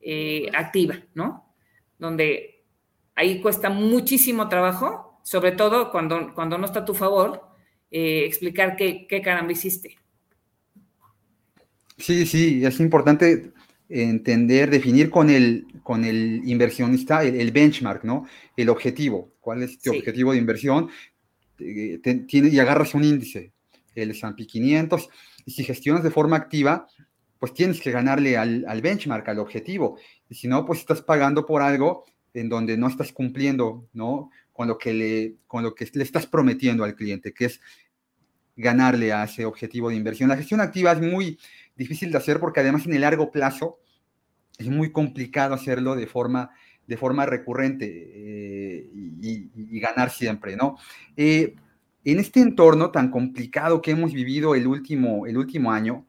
eh, 0.00 0.48
activa, 0.54 0.96
¿no? 1.14 1.54
Donde 1.98 2.64
ahí 3.14 3.40
cuesta 3.40 3.70
muchísimo 3.70 4.48
trabajo, 4.48 5.20
sobre 5.22 5.52
todo 5.52 5.90
cuando, 5.90 6.34
cuando 6.34 6.58
no 6.58 6.66
está 6.66 6.80
a 6.80 6.84
tu 6.84 6.94
favor, 6.94 7.48
eh, 7.90 8.24
explicar 8.26 8.76
qué, 8.76 9.06
qué 9.08 9.22
caramba 9.22 9.52
hiciste. 9.52 9.96
Sí, 11.98 12.26
sí, 12.26 12.64
es 12.64 12.80
importante 12.80 13.52
entender, 13.88 14.70
definir 14.70 15.10
con 15.10 15.30
el, 15.30 15.66
con 15.82 16.04
el 16.04 16.40
inversionista 16.44 17.22
el, 17.24 17.52
benchmark, 17.52 18.04
¿no? 18.04 18.26
El 18.56 18.70
objetivo. 18.70 19.32
¿Cuál 19.40 19.62
es 19.62 19.78
tu 19.78 19.90
objetivo 19.90 20.32
de 20.32 20.38
inversión? 20.38 20.88
Eh, 21.58 22.00
tiene, 22.26 22.48
y 22.48 22.58
agarras 22.58 22.94
un 22.94 23.04
índice, 23.04 23.52
el 23.94 24.10
S&P 24.12 24.46
500, 24.46 25.08
y 25.44 25.50
si 25.52 25.64
gestionas 25.64 26.02
de 26.02 26.10
forma 26.10 26.36
activa, 26.36 26.86
pues 27.38 27.54
tienes 27.54 27.80
que 27.80 27.90
ganarle 27.90 28.36
al, 28.36 28.64
al, 28.68 28.80
benchmark, 28.80 29.28
al 29.28 29.40
objetivo. 29.40 29.98
Y 30.28 30.36
si 30.36 30.48
no, 30.48 30.64
pues 30.64 30.80
estás 30.80 31.02
pagando 31.02 31.44
por 31.44 31.62
algo 31.62 32.04
en 32.34 32.48
donde 32.48 32.76
no 32.76 32.88
estás 32.88 33.12
cumpliendo, 33.12 33.88
¿no? 33.92 34.30
Con 34.52 34.68
lo 34.68 34.78
que 34.78 34.94
le, 34.94 35.34
con 35.46 35.62
lo 35.62 35.74
que 35.74 35.88
le 35.92 36.04
estás 36.04 36.26
prometiendo 36.26 36.84
al 36.84 36.94
cliente, 36.94 37.32
que 37.32 37.46
es 37.46 37.60
ganarle 38.56 39.12
a 39.12 39.24
ese 39.24 39.44
objetivo 39.44 39.88
de 39.88 39.96
inversión. 39.96 40.28
La 40.28 40.36
gestión 40.36 40.60
activa 40.60 40.92
es 40.92 41.00
muy 41.00 41.38
difícil 41.76 42.10
de 42.12 42.18
hacer 42.18 42.38
porque 42.38 42.60
además 42.60 42.86
en 42.86 42.94
el 42.94 43.00
largo 43.00 43.30
plazo 43.30 43.78
es 44.58 44.68
muy 44.68 44.92
complicado 44.92 45.54
hacerlo 45.54 45.96
de 45.96 46.06
forma, 46.06 46.50
de 46.86 46.96
forma 46.96 47.26
recurrente 47.26 47.86
eh, 47.88 48.90
y, 48.92 49.80
ganar 49.80 50.10
siempre, 50.10 50.56
¿no? 50.56 50.76
Eh, 51.16 51.56
en 52.04 52.18
este 52.18 52.40
entorno 52.40 52.90
tan 52.90 53.10
complicado 53.10 53.80
que 53.80 53.92
hemos 53.92 54.12
vivido 54.12 54.54
el 54.54 54.66
último, 54.66 55.26
el 55.26 55.36
último 55.36 55.72
año, 55.72 56.04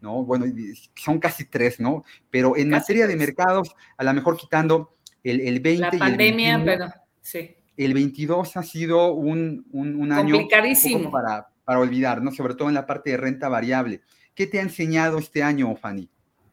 ¿no? 0.00 0.24
Bueno, 0.24 0.46
son 0.94 1.18
casi 1.18 1.44
tres, 1.44 1.80
¿no? 1.80 2.04
Pero 2.30 2.56
en 2.56 2.70
materia 2.70 3.06
de 3.06 3.16
mercados, 3.16 3.74
a 3.96 4.04
lo 4.04 4.12
mejor 4.12 4.36
quitando 4.36 4.96
el, 5.22 5.40
el 5.40 5.60
20 5.60 5.80
La 5.80 5.90
pandemia, 5.90 6.56
el 6.56 6.64
pero 6.64 6.86
sí. 7.20 7.54
El 7.76 7.92
22 7.92 8.56
ha 8.56 8.62
sido 8.62 9.12
un, 9.12 9.66
un, 9.70 10.10
año 10.10 10.36
complicadísimo 10.36 11.10
para, 11.10 11.48
para 11.64 11.78
olvidar, 11.78 12.22
¿no? 12.22 12.32
Sobre 12.32 12.54
todo 12.54 12.68
en 12.68 12.74
la 12.74 12.86
parte 12.86 13.10
de 13.10 13.18
renta 13.18 13.48
variable. 13.48 14.00
¿Qué 14.34 14.46
te 14.46 14.58
ha 14.58 14.62
enseñado 14.62 15.18
este 15.18 15.42
año, 15.42 15.74
Fanny? 15.76 16.08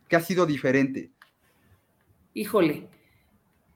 ¿Qué 0.10 0.18
ha 0.18 0.22
sido 0.22 0.46
diferente? 0.46 1.12
Híjole, 2.34 2.88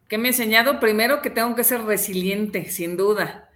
¿qué 0.08 0.18
me 0.18 0.28
ha 0.28 0.32
enseñado? 0.32 0.80
Primero 0.80 1.22
que 1.22 1.30
tengo 1.30 1.56
que 1.56 1.64
ser 1.64 1.84
resiliente, 1.84 2.66
sin 2.70 2.98
duda. 2.98 3.47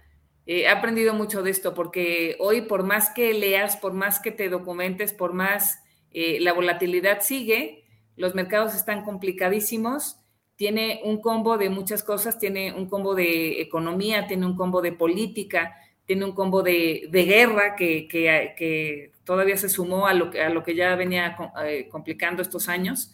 Eh, 0.46 0.62
he 0.62 0.68
aprendido 0.68 1.14
mucho 1.14 1.42
de 1.42 1.50
esto 1.50 1.74
porque 1.74 2.36
hoy, 2.40 2.62
por 2.62 2.82
más 2.82 3.10
que 3.10 3.32
leas, 3.32 3.76
por 3.76 3.92
más 3.92 4.20
que 4.20 4.32
te 4.32 4.48
documentes, 4.48 5.12
por 5.12 5.32
más 5.32 5.80
eh, 6.10 6.38
la 6.40 6.52
volatilidad 6.52 7.20
sigue, 7.22 7.84
los 8.16 8.34
mercados 8.34 8.74
están 8.74 9.04
complicadísimos, 9.04 10.18
tiene 10.56 11.00
un 11.04 11.20
combo 11.20 11.58
de 11.58 11.70
muchas 11.70 12.02
cosas, 12.02 12.38
tiene 12.38 12.72
un 12.72 12.88
combo 12.88 13.14
de 13.14 13.60
economía, 13.60 14.26
tiene 14.26 14.46
un 14.46 14.56
combo 14.56 14.82
de 14.82 14.92
política, 14.92 15.74
tiene 16.04 16.24
un 16.24 16.32
combo 16.32 16.62
de, 16.62 17.08
guerra 17.10 17.74
que, 17.74 18.06
que, 18.08 19.12
todavía 19.24 19.56
se 19.56 19.68
sumó 19.68 20.06
a 20.06 20.14
lo, 20.14 20.30
a 20.40 20.48
lo 20.50 20.62
que 20.62 20.74
ya 20.74 20.94
venía 20.96 21.36
eh, 21.64 21.88
complicando 21.88 22.42
estos 22.42 22.68
años. 22.68 23.12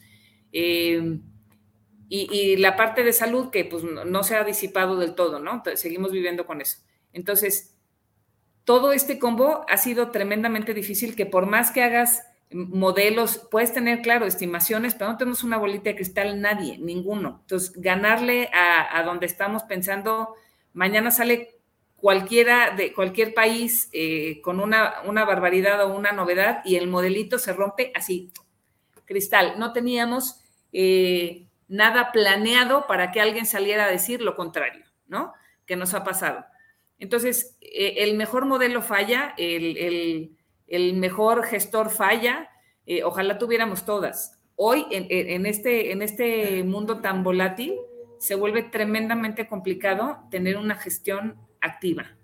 Eh, 0.53 1.19
y, 2.11 2.57
la 2.57 2.75
parte 2.75 3.05
de 3.05 3.13
salud 3.13 3.51
que 3.51 3.67
pues 3.67 3.85
no 3.85 4.23
se 4.25 4.35
ha 4.35 4.43
disipado 4.43 4.97
del 4.97 5.15
todo, 5.15 5.39
¿no? 5.39 5.63
seguimos 5.75 6.11
viviendo 6.11 6.47
con 6.47 6.61
eso. 6.63 6.79
Entonces, 7.19 7.75
todo 8.65 8.93
este 8.93 9.19
combo 9.19 9.67
ha 9.69 9.77
sido 9.77 10.11
tremendamente 10.11 10.73
difícil 10.73 11.17
que 11.17 11.27
por 11.27 11.47
más 11.47 11.71
que 11.73 11.83
hagas 11.83 12.23
modelos, 12.51 13.47
puedes 13.51 13.75
tener, 13.75 14.01
claro, 14.01 14.25
estimaciones, 14.25 14.95
pero 14.95 15.11
no 15.11 15.19
tenemos 15.19 15.43
una 15.43 15.59
bolita 15.59 15.91
de 15.91 15.97
cristal 15.97 16.41
nadie, 16.41 16.79
ninguno. 16.79 17.41
Entonces, 17.43 17.73
ganarle 17.77 18.49
a, 18.55 19.03
donde 19.03 19.27
estamos 19.27 19.65
pensando, 19.65 20.35
mañana 20.73 21.11
sale 21.11 21.57
cualquiera 21.97 22.71
de 22.71 22.95
cualquier 22.95 23.35
país 23.35 23.91
eh, 23.93 24.41
con 24.43 24.61
una, 24.61 25.03
una, 25.05 25.25
barbaridad 25.25 25.85
o 25.85 25.95
una 25.95 26.13
novedad 26.13 26.63
y 26.65 26.77
el 26.77 26.87
modelito 26.87 27.39
se 27.39 27.53
rompe 27.53 27.93
así, 27.95 28.33
cristal. 29.05 29.59
No 29.59 29.73
teníamos 29.73 30.41
eh, 30.73 31.49
nada 31.67 32.13
planeado 32.13 32.87
para 32.87 33.11
que 33.11 33.21
alguien 33.21 33.45
saliera 33.45 33.87
a 33.87 33.91
decir 33.91 34.23
lo 34.23 34.37
contrario, 34.37 34.85
¿no? 35.07 35.35
Que 35.67 35.77
nos 35.77 35.93
ha 35.93 36.05
pasado. 36.05 36.47
Entonces, 36.99 37.57
eh, 37.61 37.97
el 37.99 38.17
mejor 38.17 38.47
modelo 38.47 38.83
falla, 38.83 39.35
el, 39.37 40.35
mejor 40.95 41.45
gestor 41.45 41.91
falla, 41.91 42.51
ojalá 43.05 43.39
tuviéramos 43.39 43.85
todas. 43.85 44.39
Hoy, 44.57 44.85
en, 44.91 45.47
este, 45.47 45.93
en 45.93 46.03
este 46.03 46.65
mundo 46.65 47.01
tan 47.01 47.23
volátil, 47.23 47.75
se 48.19 48.35
vuelve 48.35 48.65
tremendamente 48.65 49.47
complicado 49.47 50.19
tener 50.31 50.57
una 50.57 50.75
gestión 50.75 51.37
activa. 51.61 52.17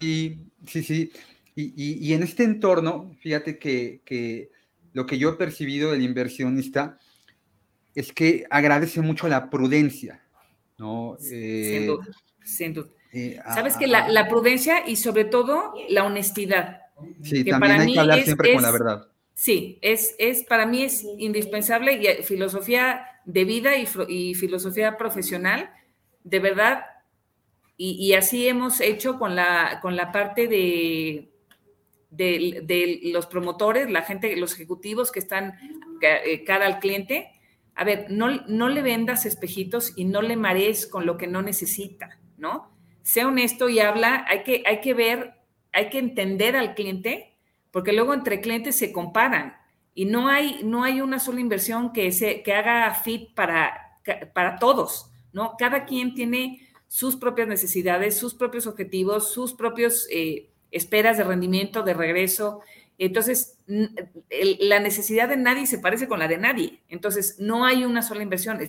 Y, 0.00 0.38
sí, 0.66 0.82
sí. 0.82 1.12
Y, 1.54 2.12
en 2.12 2.22
este 2.22 2.44
entorno, 2.44 3.14
fíjate 3.20 3.58
que, 3.58 4.50
lo 4.92 5.06
que 5.06 5.18
yo 5.18 5.30
he 5.30 5.34
percibido 5.34 5.92
del 5.92 6.02
inversionista 6.02 6.98
es 7.94 8.12
que 8.12 8.46
agradece 8.50 9.00
mucho 9.00 9.28
la 9.28 9.50
prudencia, 9.50 10.22
¿no? 10.78 11.16
sin 11.18 11.38
eh, 11.38 11.86
duda, 11.86 12.06
sin 12.44 12.74
duda. 12.74 12.88
Sabes 13.54 13.76
que 13.76 13.86
la, 13.86 14.28
prudencia 14.28 14.86
y 14.86 14.96
sobre 14.96 15.24
todo 15.24 15.74
la 15.88 16.04
honestidad. 16.04 16.82
Sí, 17.22 17.44
también 17.44 17.80
hay 17.80 17.92
que 17.92 18.00
hablar 18.00 18.22
siempre 18.22 18.54
con 18.54 18.62
la 18.62 18.70
verdad. 18.70 19.08
Sí, 19.34 19.78
es, 19.82 20.14
es, 20.18 20.44
para 20.44 20.66
mí 20.66 20.82
es 20.82 21.04
indispensable 21.18 21.94
y 21.94 22.06
eh, 22.06 22.22
filosofía 22.22 23.06
de 23.24 23.44
vida 23.44 23.76
y, 23.76 23.88
y 24.08 24.34
filosofía 24.34 24.96
profesional, 24.96 25.70
de 26.22 26.38
verdad 26.38 26.84
y, 27.84 28.12
así 28.14 28.46
hemos 28.46 28.80
hecho 28.80 29.18
con 29.18 29.34
la, 29.34 29.80
con 29.82 29.96
la 29.96 30.12
parte 30.12 30.46
de, 30.46 31.32
de, 32.10 33.00
los 33.12 33.26
promotores, 33.26 33.90
la 33.90 34.02
gente, 34.02 34.36
los 34.36 34.54
ejecutivos 34.54 35.10
que 35.10 35.18
están 35.18 35.54
eh, 36.00 36.44
cara 36.44 36.66
al 36.66 36.78
cliente. 36.78 37.32
A 37.74 37.82
ver, 37.82 38.06
no, 38.08 38.30
no 38.46 38.68
le 38.68 38.82
vendas 38.82 39.26
espejitos 39.26 39.94
y 39.96 40.04
no 40.04 40.22
le 40.22 40.36
marees 40.36 40.86
con 40.86 41.06
lo 41.06 41.16
que 41.16 41.26
no 41.26 41.42
necesita, 41.42 42.20
¿no? 42.42 42.68
Sea 43.02 43.28
honesto 43.28 43.68
y 43.68 43.78
habla, 43.78 44.26
hay 44.28 44.42
que, 44.42 44.64
hay 44.66 44.80
que 44.80 44.92
ver, 44.92 45.34
hay 45.72 45.88
que 45.88 45.98
entender 45.98 46.56
al 46.56 46.74
cliente, 46.74 47.36
porque 47.70 47.92
luego 47.92 48.12
entre 48.12 48.40
clientes 48.40 48.76
se 48.76 48.92
comparan 48.92 49.56
y 49.94 50.04
no 50.06 50.28
hay, 50.28 50.60
no 50.64 50.82
hay 50.82 51.00
una 51.00 51.20
sola 51.20 51.40
inversión 51.40 51.92
que, 51.92 52.10
se, 52.12 52.42
que 52.42 52.52
haga 52.52 52.92
fit 52.94 53.32
para, 53.34 53.98
para 54.34 54.56
todos, 54.56 55.10
¿no? 55.32 55.56
Cada 55.56 55.84
quien 55.86 56.14
tiene 56.14 56.68
sus 56.88 57.16
propias 57.16 57.48
necesidades, 57.48 58.18
sus 58.18 58.34
propios 58.34 58.66
objetivos, 58.66 59.32
sus 59.32 59.54
propios 59.54 60.06
eh, 60.10 60.50
esperas 60.72 61.16
de 61.16 61.24
rendimiento, 61.24 61.82
de 61.84 61.94
regreso. 61.94 62.60
Entonces, 62.98 63.58
la 63.66 64.80
necesidad 64.80 65.28
de 65.28 65.36
nadie 65.36 65.66
se 65.66 65.78
parece 65.78 66.08
con 66.08 66.18
la 66.18 66.28
de 66.28 66.38
nadie. 66.38 66.82
Entonces, 66.88 67.36
no 67.38 67.64
hay 67.64 67.84
una 67.84 68.02
sola 68.02 68.22
inversión. 68.22 68.60
El 68.60 68.68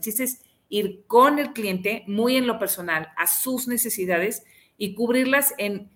ir 0.78 1.04
con 1.08 1.40
el 1.40 1.54
cliente 1.54 2.04
muy 2.08 2.36
en 2.36 2.48
lo 2.48 2.60
personal 2.60 3.12
a 3.16 3.28
sus 3.28 3.68
necesidades 3.68 4.44
y 4.78 4.96
cubrirlas 4.96 5.54
en, 5.58 5.90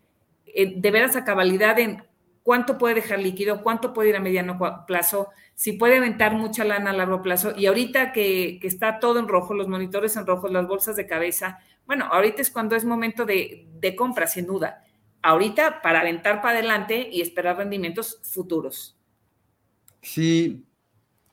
de 0.46 0.92
veras 0.92 1.16
a 1.16 1.26
cabalidad 1.26 1.80
en 1.80 2.04
cuánto 2.44 2.78
puede 2.78 2.96
dejar 2.96 3.20
líquido, 3.20 3.64
cuánto 3.64 3.94
puede 3.94 4.10
ir 4.10 4.16
a 4.16 4.20
mediano 4.20 4.58
plazo, 4.86 5.30
si 5.56 5.74
puede 5.74 5.98
aventar 5.98 6.36
mucha 6.36 6.64
lana 6.64 6.92
a 6.92 6.94
largo 6.94 7.22
plazo. 7.22 7.54
Y 7.58 7.66
ahorita 7.66 8.14
que, 8.14 8.60
que 8.62 8.68
está 8.68 9.00
todo 9.00 9.20
en 9.20 9.28
rojo, 9.28 9.54
los 9.54 9.68
monitores 9.68 10.16
en 10.16 10.26
rojo, 10.26 10.48
las 10.48 10.68
bolsas 10.68 10.96
de 10.96 11.08
cabeza, 11.08 11.60
bueno, 11.88 12.06
ahorita 12.12 12.42
es 12.42 12.52
cuando 12.52 12.76
es 12.76 12.86
momento 12.86 13.26
de, 13.26 13.96
compra, 13.98 14.28
sin 14.28 14.46
duda. 14.46 14.84
Ahorita 15.24 15.82
para 15.82 16.02
aventar 16.02 16.42
para 16.42 16.60
adelante 16.60 17.10
y 17.12 17.22
esperar 17.22 17.58
rendimientos 17.58 18.20
futuros. 18.22 18.96
Sí, 20.02 20.67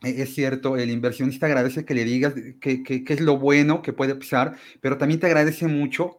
es 0.05 0.35
cierto, 0.35 0.77
el 0.77 0.91
inversionista 0.91 1.47
agradece 1.47 1.85
que 1.85 1.95
le 1.95 2.05
digas 2.05 2.35
qué 2.61 3.05
es 3.07 3.21
lo 3.21 3.39
bueno 3.39 3.83
que 3.83 3.93
puede 3.93 4.15
pasar, 4.15 4.57
pero 4.81 4.99
también 4.99 5.21
te 5.21 5.27
agradece 5.27 5.67
mucho. 5.67 6.19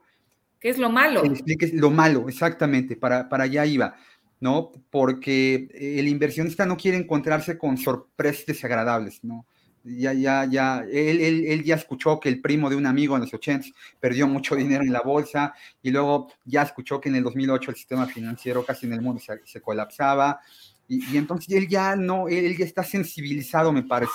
¿Qué 0.59 0.69
es 0.69 0.77
lo 0.77 0.89
malo? 0.89 1.21
Que 1.21 1.29
le 1.29 1.35
expliques 1.35 1.73
lo 1.73 1.91
malo, 1.91 2.27
exactamente, 2.27 2.95
para, 2.95 3.29
para 3.29 3.43
allá 3.45 3.65
iba, 3.65 3.95
¿no? 4.39 4.71
Porque 4.89 5.69
el 5.73 6.07
inversionista 6.07 6.65
no 6.65 6.77
quiere 6.77 6.97
encontrarse 6.97 7.57
con 7.57 7.77
sorpresas 7.77 8.45
desagradables, 8.45 9.23
¿no? 9.23 9.45
ya, 9.85 10.13
ya, 10.13 10.45
ya, 10.45 10.83
él, 10.91 11.45
él, 11.45 11.63
ya 11.63 11.75
escuchó 11.75 12.19
que 12.19 12.27
el 12.27 12.41
primo 12.41 12.69
de 12.69 12.75
un 12.75 12.87
amigo 12.87 13.15
en 13.15 13.21
los 13.21 13.33
80 13.33 13.67
perdió 13.99 14.27
mucho 14.27 14.55
dinero 14.55 14.83
en 14.83 14.91
la 14.91 15.01
bolsa 15.01 15.53
y 15.83 15.91
luego 15.91 16.31
ya 16.43 16.63
escuchó 16.63 16.99
que 16.99 17.09
en 17.09 17.15
el 17.15 17.23
2008 17.23 17.69
el 17.69 17.77
sistema 17.77 18.07
financiero 18.07 18.65
casi 18.65 18.87
en 18.87 18.93
el 18.93 19.01
mundo 19.01 19.21
se, 19.43 19.61
colapsaba 19.61 20.39
y, 20.87 21.17
entonces 21.17 21.55
él 21.55 21.67
ya 21.67 21.95
no, 21.95 22.27
él 22.27 22.55
ya 22.57 22.65
está 22.65 22.83
sensibilizado, 22.83 23.71
me 23.71 23.83
parece, 23.83 24.13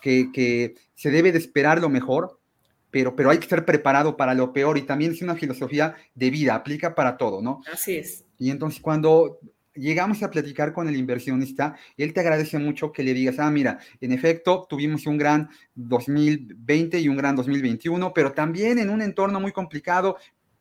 que, 0.00 0.30
que 0.32 0.74
se 0.94 1.10
debe 1.10 1.32
de 1.32 1.38
esperar 1.38 1.80
lo 1.80 1.88
mejor, 1.88 2.38
pero, 2.90 3.14
pero 3.14 3.30
hay 3.30 3.38
que 3.38 3.44
estar 3.44 3.64
preparado 3.64 4.16
para 4.16 4.34
lo 4.34 4.52
peor 4.52 4.78
y 4.78 4.82
también 4.82 5.12
es 5.12 5.22
una 5.22 5.36
filosofía 5.36 5.94
de 6.14 6.30
vida, 6.30 6.54
aplica 6.54 6.94
para 6.94 7.16
todo, 7.16 7.40
¿no? 7.40 7.62
Así 7.72 7.96
es. 7.96 8.24
Y 8.38 8.50
entonces 8.50 8.80
cuando 8.80 9.38
llegamos 9.74 10.22
a 10.22 10.30
platicar 10.30 10.72
con 10.72 10.88
el 10.88 10.96
inversionista, 10.96 11.76
él 11.96 12.12
te 12.12 12.20
agradece 12.20 12.58
mucho 12.58 12.92
que 12.92 13.02
le 13.02 13.14
digas, 13.14 13.38
ah, 13.38 13.50
mira, 13.50 13.78
en 14.00 14.12
efecto, 14.12 14.66
tuvimos 14.68 15.06
un 15.06 15.18
gran 15.18 15.48
2020 15.74 16.98
y 17.00 17.08
un 17.08 17.16
gran 17.16 17.36
2021, 17.36 18.12
pero 18.12 18.32
también 18.32 18.78
en 18.78 18.90
un 18.90 19.02
entorno 19.02 19.40
muy 19.40 19.52
complicado, 19.52 20.16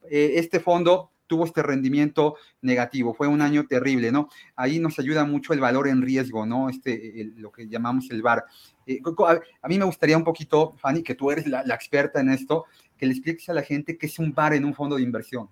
eh, 0.10 0.34
este 0.36 0.60
fondo 0.60 1.12
tuvo 1.30 1.46
este 1.46 1.64
rendimiento 1.64 2.36
negativo, 2.62 3.14
fue 3.14 3.28
un 3.28 3.42
año 3.42 3.68
terrible, 3.68 4.12
¿no? 4.12 4.28
Ahí 4.56 4.80
nos 4.80 5.00
ayuda 5.00 5.24
mucho 5.24 5.54
el 5.54 5.62
valor 5.62 5.88
en 5.88 6.02
riesgo, 6.02 6.46
¿no? 6.46 6.70
Este, 6.70 7.32
lo 7.38 7.52
que 7.52 7.70
llamamos 7.70 8.10
el 8.10 8.22
VAR. 8.22 8.44
Eh, 8.86 9.00
a, 9.62 9.68
mí 9.68 9.78
me 9.78 9.86
gustaría 9.86 10.18
un 10.18 10.24
poquito, 10.24 10.74
Fanny, 10.78 11.04
que 11.04 11.16
tú 11.16 11.32
eres 11.32 11.48
la, 11.48 11.64
la 11.64 11.76
experta 11.76 12.20
en 12.20 12.32
esto, 12.32 12.66
que 12.98 13.06
le 13.06 13.14
expliques 13.14 13.48
a 13.48 13.54
la 13.54 13.62
gente 13.62 13.98
qué 13.98 14.08
es 14.08 14.20
un 14.20 14.34
VAR 14.34 14.54
en 14.56 14.66
un 14.66 14.74
fondo 14.74 14.98
de 14.98 15.04
inversión. 15.04 15.48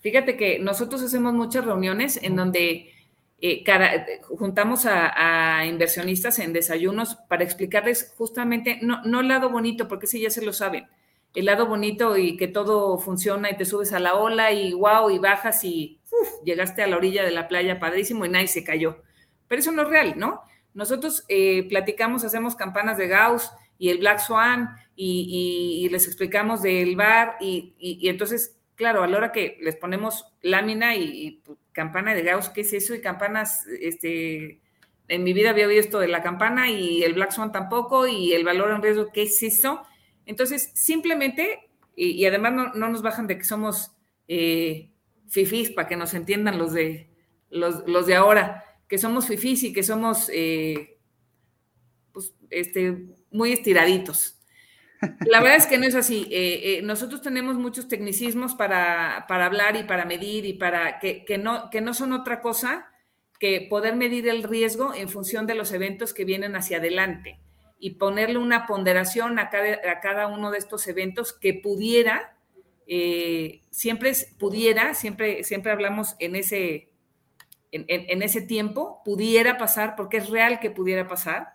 Fíjate 0.00 0.36
que 0.36 0.58
nosotros 0.58 1.02
hacemos 1.02 1.32
muchas 1.32 1.64
reuniones 1.64 2.20
en 2.22 2.36
donde 2.36 2.92
eh, 3.38 3.64
juntamos 4.38 4.86
a, 4.86 5.64
inversionistas 5.66 6.38
en 6.38 6.52
desayunos 6.52 7.16
para 7.28 7.44
explicarles 7.44 8.14
justamente, 8.16 8.78
no, 8.82 9.02
no 9.04 9.20
el 9.20 9.28
lado 9.28 9.50
bonito, 9.50 9.88
porque 9.88 10.06
sí 10.06 10.20
ya 10.20 10.30
se 10.30 10.44
lo 10.44 10.52
saben, 10.52 10.86
el 11.36 11.44
lado 11.44 11.66
bonito 11.66 12.16
y 12.16 12.36
que 12.36 12.48
todo 12.48 12.98
funciona 12.98 13.50
y 13.50 13.56
te 13.56 13.64
subes 13.64 13.92
a 13.92 14.00
la 14.00 14.14
ola 14.14 14.52
y 14.52 14.72
wow, 14.72 15.10
y 15.10 15.18
bajas 15.18 15.62
y 15.62 16.00
llegaste 16.44 16.82
a 16.82 16.86
la 16.88 16.96
orilla 16.96 17.22
de 17.22 17.30
la 17.30 17.46
playa 17.46 17.78
padrísimo 17.78 18.24
y 18.24 18.28
nadie 18.28 18.48
se 18.48 18.64
cayó. 18.64 19.02
Pero 19.46 19.60
eso 19.60 19.70
no 19.70 19.82
es 19.82 19.88
real, 19.88 20.14
¿no? 20.16 20.42
Nosotros 20.74 21.24
eh, 21.28 21.68
platicamos, 21.68 22.24
hacemos 22.24 22.56
campanas 22.56 22.98
de 22.98 23.06
Gauss 23.06 23.52
y 23.78 23.90
el 23.90 23.98
Black 23.98 24.18
Swan 24.18 24.76
y, 24.96 25.88
les 25.90 26.06
explicamos 26.06 26.62
del 26.62 26.96
bar 26.96 27.36
y, 27.40 27.74
y 27.78 28.08
entonces 28.08 28.56
claro, 28.76 29.02
a 29.02 29.08
la 29.08 29.16
hora 29.16 29.32
que 29.32 29.58
les 29.60 29.74
ponemos 29.76 30.26
lámina 30.42 30.94
y, 30.94 31.42
campana 31.72 32.14
de 32.14 32.22
Gauss, 32.22 32.50
¿qué 32.50 32.60
es 32.60 32.72
eso? 32.72 32.94
Y 32.94 33.00
campanas, 33.00 33.66
este, 33.80 34.60
en 35.08 35.24
mi 35.24 35.32
vida 35.32 35.50
había 35.50 35.66
oído 35.66 35.80
esto 35.80 35.98
de 35.98 36.08
la 36.08 36.22
campana 36.22 36.70
y 36.70 37.02
el 37.02 37.14
Black 37.14 37.32
Swan 37.32 37.52
tampoco, 37.52 38.06
y 38.06 38.32
el 38.32 38.44
valor 38.44 38.70
en 38.70 38.82
riesgo, 38.82 39.10
¿qué 39.12 39.22
es 39.22 39.42
eso? 39.42 39.82
Entonces, 40.26 40.70
simplemente, 40.74 41.70
y, 41.94 42.24
además 42.26 42.74
no, 42.74 42.88
nos 42.88 43.02
bajan 43.02 43.26
de 43.26 43.38
que 43.38 43.44
somos 43.44 43.92
eh, 44.28 44.90
fifís, 45.28 45.70
para 45.70 45.88
que 45.88 45.96
nos 45.96 46.12
entiendan 46.14 46.58
los 46.58 46.72
de, 46.72 47.08
los, 47.48 48.06
de 48.06 48.14
ahora, 48.14 48.64
que 48.88 48.98
somos 48.98 49.26
fifís 49.26 49.62
y 49.62 49.72
que 49.72 49.82
somos, 49.82 50.30
eh, 50.32 50.98
pues, 52.12 52.34
este, 52.50 53.06
muy 53.30 53.52
estiraditos. 53.52 54.40
La 55.26 55.40
verdad 55.40 55.58
es 55.58 55.66
que 55.66 55.78
no 55.78 55.86
es 55.86 55.94
así. 55.94 56.26
Eh, 56.30 56.78
eh, 56.78 56.82
nosotros 56.82 57.22
tenemos 57.22 57.56
muchos 57.56 57.88
tecnicismos 57.88 58.54
para, 58.54 59.18
hablar 59.18 59.76
y 59.76 59.84
para 59.84 60.04
medir 60.04 60.44
y 60.44 60.54
para 60.54 60.98
que, 60.98 61.24
no, 61.38 61.70
que 61.70 61.80
no 61.80 61.94
son 61.94 62.12
otra 62.12 62.40
cosa 62.40 62.90
que 63.38 63.66
poder 63.68 63.96
medir 63.96 64.28
el 64.28 64.42
riesgo 64.42 64.94
en 64.94 65.08
función 65.08 65.46
de 65.46 65.54
los 65.54 65.72
eventos 65.72 66.14
que 66.14 66.24
vienen 66.24 66.56
hacia 66.56 66.78
adelante 66.78 67.38
y 67.78 67.90
ponerle 67.92 68.38
una 68.38 68.66
ponderación 68.66 69.38
a 69.38 69.50
cada, 69.50 70.26
uno 70.28 70.50
de 70.50 70.58
estos 70.58 70.86
eventos 70.86 71.32
que 71.32 71.54
pudiera, 71.54 72.36
eh, 72.86 73.62
siempre 73.70 74.12
pudiera, 74.38 74.94
siempre, 74.94 75.44
siempre 75.44 75.72
hablamos 75.72 76.16
en 76.18 76.36
ese, 76.36 76.90
en, 77.72 78.22
ese 78.22 78.40
tiempo, 78.40 79.02
pudiera 79.04 79.58
pasar, 79.58 79.96
porque 79.96 80.18
es 80.18 80.30
real 80.30 80.60
que 80.60 80.70
pudiera 80.70 81.06
pasar. 81.06 81.54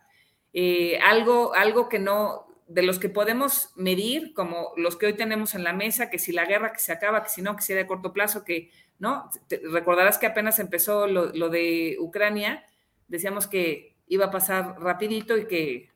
algo, 1.02 1.54
algo 1.54 1.90
que 1.90 2.00
no, 2.00 2.46
de 2.74 2.84
los 2.84 3.00
que 3.00 3.10
podemos 3.10 3.72
medir, 3.76 4.34
como 4.34 4.72
los 4.78 4.96
que 4.96 5.08
hoy 5.08 5.14
tenemos 5.14 5.56
en 5.56 5.64
la 5.64 5.74
mesa, 5.74 6.10
que 6.10 6.20
si 6.20 6.32
la 6.32 6.46
guerra 6.46 6.72
que 6.72 6.80
se 6.80 6.94
acaba, 6.94 7.22
que 7.22 7.30
si 7.30 7.42
no, 7.42 7.56
que 7.56 7.64
sea 7.64 7.76
de 7.76 7.86
corto 7.86 8.14
plazo, 8.14 8.46
que 8.46 8.72
no, 8.98 9.30
recordarás 9.72 10.18
que 10.18 10.28
apenas 10.28 10.58
empezó 10.60 11.06
lo, 11.06 11.50
de 11.50 11.98
Ucrania, 12.00 12.66
decíamos 13.10 13.48
que 13.48 13.98
iba 14.08 14.28
a 14.28 14.32
pasar 14.32 14.80
rapidito 14.80 15.38
y 15.38 15.48
que, 15.48 15.91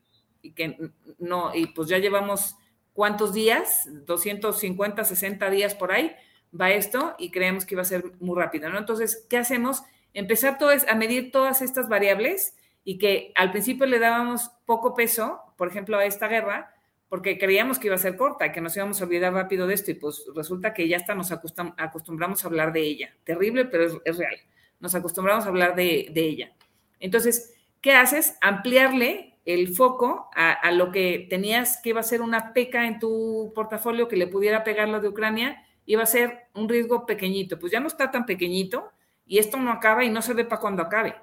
y 0.45 0.51
que 0.51 0.77
no, 1.19 1.53
y 1.55 1.67
pues 1.67 1.87
ya 1.89 1.97
llevamos 1.97 2.55
cuántos 2.93 3.33
días, 3.33 3.87
250, 4.05 5.03
60 5.03 5.49
días 5.49 5.75
por 5.75 5.91
ahí, 5.91 6.15
va 6.59 6.71
esto 6.71 7.15
y 7.19 7.31
creemos 7.31 7.65
que 7.65 7.75
iba 7.75 7.81
a 7.81 7.85
ser 7.85 8.03
muy 8.19 8.37
rápido, 8.37 8.69
¿no? 8.69 8.77
Entonces, 8.77 9.25
¿qué 9.29 9.37
hacemos? 9.37 9.83
Empezar 10.13 10.57
todo 10.57 10.71
a 10.71 10.95
medir 10.95 11.31
todas 11.31 11.61
estas 11.61 11.89
variables 11.89 12.55
y 12.83 12.97
que 12.97 13.33
al 13.35 13.51
principio 13.51 13.85
le 13.85 13.99
dábamos 13.99 14.51
poco 14.65 14.93
peso, 14.93 15.41
por 15.57 15.67
ejemplo, 15.67 15.97
a 15.97 16.05
esta 16.05 16.27
guerra, 16.27 16.73
porque 17.09 17.37
creíamos 17.37 17.79
que 17.79 17.87
iba 17.87 17.95
a 17.95 17.99
ser 17.99 18.15
corta, 18.15 18.51
que 18.51 18.61
nos 18.61 18.75
íbamos 18.75 19.01
a 19.01 19.05
olvidar 19.05 19.33
rápido 19.33 19.67
de 19.67 19.73
esto, 19.73 19.91
y 19.91 19.95
pues 19.95 20.23
resulta 20.35 20.73
que 20.73 20.87
ya 20.87 20.97
hasta 20.97 21.15
nos 21.15 21.31
acostumbramos 21.31 22.43
a 22.43 22.47
hablar 22.47 22.73
de 22.73 22.81
ella. 22.81 23.15
Terrible, 23.23 23.65
pero 23.65 24.01
es, 24.03 24.17
real. 24.17 24.35
Nos 24.79 24.95
acostumbramos 24.95 25.45
a 25.45 25.49
hablar 25.49 25.75
de, 25.75 26.11
ella. 26.13 26.53
Entonces, 26.99 27.53
¿qué 27.81 27.93
haces? 27.93 28.37
Ampliarle 28.41 29.34
el 29.45 29.75
foco 29.75 30.29
a, 30.35 30.71
lo 30.71 30.91
que 30.91 31.27
tenías 31.29 31.79
que 31.81 31.89
iba 31.89 31.99
a 31.99 32.03
ser 32.03 32.21
una 32.21 32.51
peca 32.51 32.87
en 32.87 32.99
tu 32.99 33.51
portafolio 33.53 34.07
que 34.07 34.17
le 34.17 34.27
pudiera 34.27 34.63
pegar 34.63 34.89
lo 34.89 34.99
de 34.99 35.07
Ucrania, 35.07 35.63
iba 35.85 36.01
a 36.01 36.07
ser 36.07 36.47
un 36.55 36.67
riesgo 36.67 37.05
pequeñito. 37.05 37.59
Pues 37.59 37.71
ya 37.71 37.79
no 37.79 37.87
está 37.87 38.09
tan 38.09 38.25
pequeñito 38.25 38.91
y 39.27 39.37
esto 39.37 39.57
no 39.57 39.71
acaba 39.71 40.03
y 40.03 40.09
no 40.09 40.23
se 40.23 40.33
ve 40.33 40.45
para 40.45 40.61
cuando 40.61 40.81
acabe. 40.81 41.15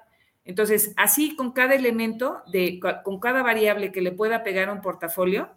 Entonces, 0.45 0.93
así 0.95 1.35
con 1.35 1.51
cada 1.51 1.75
elemento, 1.75 2.43
de, 2.51 2.79
con 3.03 3.19
cada 3.19 3.43
variable 3.43 3.91
que 3.91 4.01
le 4.01 4.11
pueda 4.11 4.43
pegar 4.43 4.69
a 4.69 4.73
un 4.73 4.81
portafolio, 4.81 5.49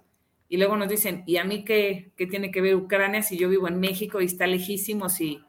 y 0.49 0.59
luego 0.59 0.77
nos 0.77 0.89
dicen, 0.89 1.25
¿y 1.27 1.39
a 1.39 1.45
mí 1.45 1.65
qué, 1.65 2.13
tiene 2.17 2.51
que 2.51 2.61
ver 2.61 2.77
Ucrania 2.77 3.23
si 3.23 3.37
yo 3.37 3.49
vivo 3.49 3.69
en 3.69 3.81
México 3.81 4.21
y 4.21 4.27
está 4.27 4.47
lejísimo? 4.47 5.09
Si... 5.09 5.41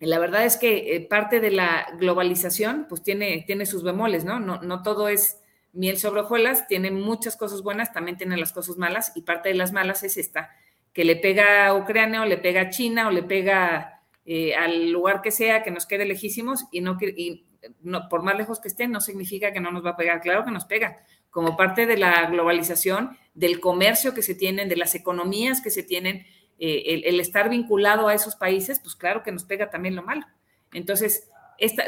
la 0.00 0.18
verdad 0.18 0.44
es 0.44 0.56
que 0.56 0.96
eh, 0.96 1.00
parte 1.00 1.40
de 1.40 1.52
la 1.52 1.86
globalización, 1.98 2.86
pues 2.88 3.02
tiene, 3.02 3.44
tiene 3.46 3.66
sus 3.66 3.84
bemoles, 3.84 4.24
¿no? 4.24 4.40
¿no? 4.40 4.60
No 4.62 4.82
todo 4.82 5.08
es 5.08 5.40
miel 5.72 5.98
sobre 5.98 6.22
hojuelas, 6.22 6.66
tiene 6.66 6.90
muchas 6.90 7.36
cosas 7.36 7.62
buenas, 7.62 7.92
también 7.92 8.16
tiene 8.16 8.36
las 8.36 8.52
cosas 8.52 8.76
malas, 8.76 9.12
y 9.14 9.22
parte 9.22 9.48
de 9.48 9.54
las 9.54 9.72
malas 9.72 10.02
es 10.02 10.16
esta, 10.16 10.50
que 10.92 11.04
le 11.04 11.16
pega 11.16 11.66
a 11.66 11.74
Ucrania 11.74 12.22
o 12.22 12.26
le 12.26 12.38
pega 12.38 12.62
a 12.62 12.70
China 12.70 13.08
o 13.08 13.10
le 13.10 13.22
pega 13.22 14.02
eh, 14.24 14.54
al 14.54 14.90
lugar 14.90 15.22
que 15.22 15.30
sea, 15.30 15.62
que 15.62 15.70
nos 15.70 15.86
quede 15.86 16.04
lejísimos, 16.04 16.66
y 16.72 16.80
no, 16.80 16.98
y 17.00 17.46
no, 17.82 18.08
por 18.08 18.22
más 18.22 18.36
lejos 18.36 18.60
que 18.60 18.68
estén, 18.68 18.90
no 18.90 19.00
significa 19.00 19.52
que 19.52 19.60
no 19.60 19.70
nos 19.70 19.84
va 19.84 19.90
a 19.90 19.96
pegar. 19.96 20.20
Claro 20.20 20.44
que 20.44 20.50
nos 20.50 20.64
pega, 20.64 20.98
como 21.30 21.56
parte 21.56 21.86
de 21.86 21.96
la 21.96 22.26
globalización, 22.26 23.16
del 23.34 23.60
comercio 23.60 24.14
que 24.14 24.22
se 24.22 24.34
tienen, 24.34 24.68
de 24.68 24.76
las 24.76 24.94
economías 24.94 25.60
que 25.60 25.70
se 25.70 25.82
tienen, 25.82 26.26
eh, 26.58 27.02
el, 27.04 27.20
estar 27.20 27.48
vinculado 27.48 28.08
a 28.08 28.14
esos 28.14 28.34
países, 28.34 28.80
pues 28.80 28.96
claro 28.96 29.22
que 29.22 29.30
nos 29.30 29.44
pega 29.44 29.70
también 29.70 29.94
lo 29.94 30.02
malo. 30.02 30.26
Entonces, 30.72 31.28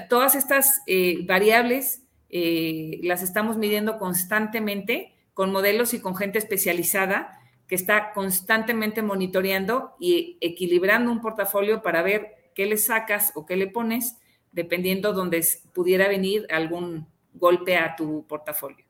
todas 0.08 0.34
estas 0.34 0.80
eh, 0.86 1.24
variables 1.26 2.02
eh, 2.30 3.00
las 3.02 3.22
estamos 3.22 3.56
midiendo 3.56 3.98
constantemente 3.98 5.14
con 5.34 5.52
modelos 5.52 5.94
y 5.94 6.00
con 6.00 6.16
gente 6.16 6.38
especializada 6.38 7.38
que 7.66 7.74
está 7.74 8.12
constantemente 8.12 9.02
monitoreando 9.02 9.94
y 10.00 10.38
equilibrando 10.40 11.12
un 11.12 11.20
portafolio 11.20 11.82
para 11.82 12.02
ver 12.02 12.50
qué 12.54 12.66
le 12.66 12.76
sacas 12.76 13.32
o 13.34 13.46
qué 13.46 13.56
le 13.56 13.68
pones 13.68 14.16
dependiendo 14.52 15.12
donde 15.12 15.44
pudiera 15.72 16.08
venir 16.08 16.46
algún 16.50 17.06
golpe 17.32 17.76
a 17.76 17.94
tu 17.94 18.26
portafolio. 18.26 18.84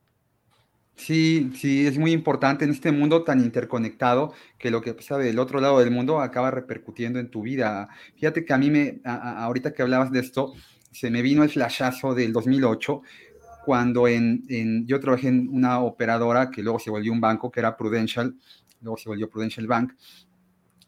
Sí, 0.96 1.50
sí, 1.54 1.86
es 1.86 1.96
muy 1.98 2.12
importante 2.12 2.64
en 2.64 2.72
este 2.72 2.92
mundo 2.92 3.24
tan 3.24 3.40
interconectado 3.40 4.34
que 4.58 4.70
lo 4.70 4.82
que 4.82 4.92
pasa 4.92 5.16
del 5.16 5.38
otro 5.38 5.60
lado 5.60 5.78
del 5.78 5.90
mundo 5.90 6.20
acaba 6.20 6.50
repercutiendo 6.50 7.18
en 7.18 7.30
tu 7.30 7.42
vida. 7.42 7.88
Fíjate 8.16 8.44
que 8.44 8.52
a 8.52 8.58
mí 8.58 8.70
me, 8.70 9.00
ahorita 9.04 9.72
que 9.72 9.80
hablabas 9.80 10.12
de 10.12 10.20
esto, 10.20 10.52
se 10.92 11.10
me 11.10 11.22
vino 11.22 11.42
el 11.42 11.50
flashazo 11.50 12.14
del 12.14 12.32
2008 12.32 13.02
cuando 13.70 14.08
en, 14.08 14.42
en, 14.48 14.84
yo 14.84 14.98
trabajé 14.98 15.28
en 15.28 15.48
una 15.48 15.78
operadora 15.78 16.50
que 16.50 16.60
luego 16.60 16.80
se 16.80 16.90
volvió 16.90 17.12
un 17.12 17.20
banco, 17.20 17.52
que 17.52 17.60
era 17.60 17.76
Prudential, 17.76 18.34
luego 18.80 18.98
se 18.98 19.08
volvió 19.08 19.30
Prudential 19.30 19.68
Bank, 19.68 19.92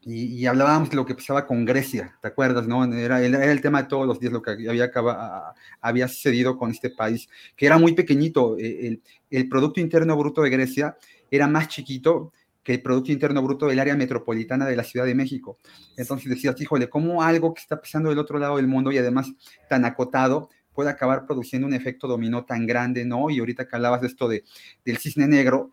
y, 0.01 0.45
hablábamos 0.47 0.89
de 0.89 0.97
lo 0.97 1.05
que 1.05 1.15
pasaba 1.15 1.47
con 1.47 1.63
Grecia, 1.63 2.13
¿te 2.21 2.27
acuerdas? 2.27 2.67
No? 2.67 2.83
Era, 2.83 3.21
era, 3.21 3.49
el 3.49 3.61
tema 3.61 3.83
de 3.83 3.87
todos 3.87 4.05
los 4.05 4.19
días, 4.19 4.33
lo 4.33 4.41
que 4.41 4.51
había, 4.51 4.91
había 5.79 6.07
sucedido 6.09 6.57
con 6.57 6.71
este 6.71 6.89
país, 6.89 7.29
que 7.55 7.67
era 7.67 7.77
muy 7.77 7.93
pequeñito. 7.93 8.57
E, 8.59 8.87
el, 8.87 9.01
el, 9.29 9.47
Producto 9.47 9.79
Interno 9.79 10.17
Bruto 10.17 10.41
de 10.41 10.49
Grecia 10.49 10.97
era 11.31 11.47
más 11.47 11.69
chiquito 11.69 12.33
que 12.61 12.73
el 12.73 12.81
Producto 12.81 13.13
Interno 13.13 13.41
Bruto 13.41 13.67
del 13.67 13.79
área 13.79 13.95
metropolitana 13.95 14.65
de 14.65 14.75
la 14.75 14.83
Ciudad 14.83 15.05
de 15.05 15.15
México. 15.15 15.57
Entonces 15.95 16.29
decías, 16.29 16.59
híjole, 16.59 16.89
¿cómo 16.89 17.23
algo 17.23 17.53
que 17.53 17.61
está 17.61 17.79
pasando 17.79 18.09
del 18.09 18.19
otro 18.19 18.39
lado 18.39 18.57
del 18.57 18.67
mundo 18.67 18.91
y 18.91 18.97
además 18.97 19.31
tan 19.69 19.85
acotado 19.85 20.49
puede 20.73 20.89
acabar 20.89 21.25
produciendo 21.25 21.67
un 21.67 21.73
efecto 21.73 22.07
dominó 22.07 22.45
tan 22.45 22.65
grande, 22.65 23.05
¿no? 23.05 23.29
Y 23.29 23.39
ahorita 23.39 23.67
que 23.67 23.75
hablabas 23.75 24.01
de 24.01 24.07
esto 24.07 24.27
de, 24.27 24.43
del 24.85 24.97
cisne 24.97 25.27
negro, 25.27 25.71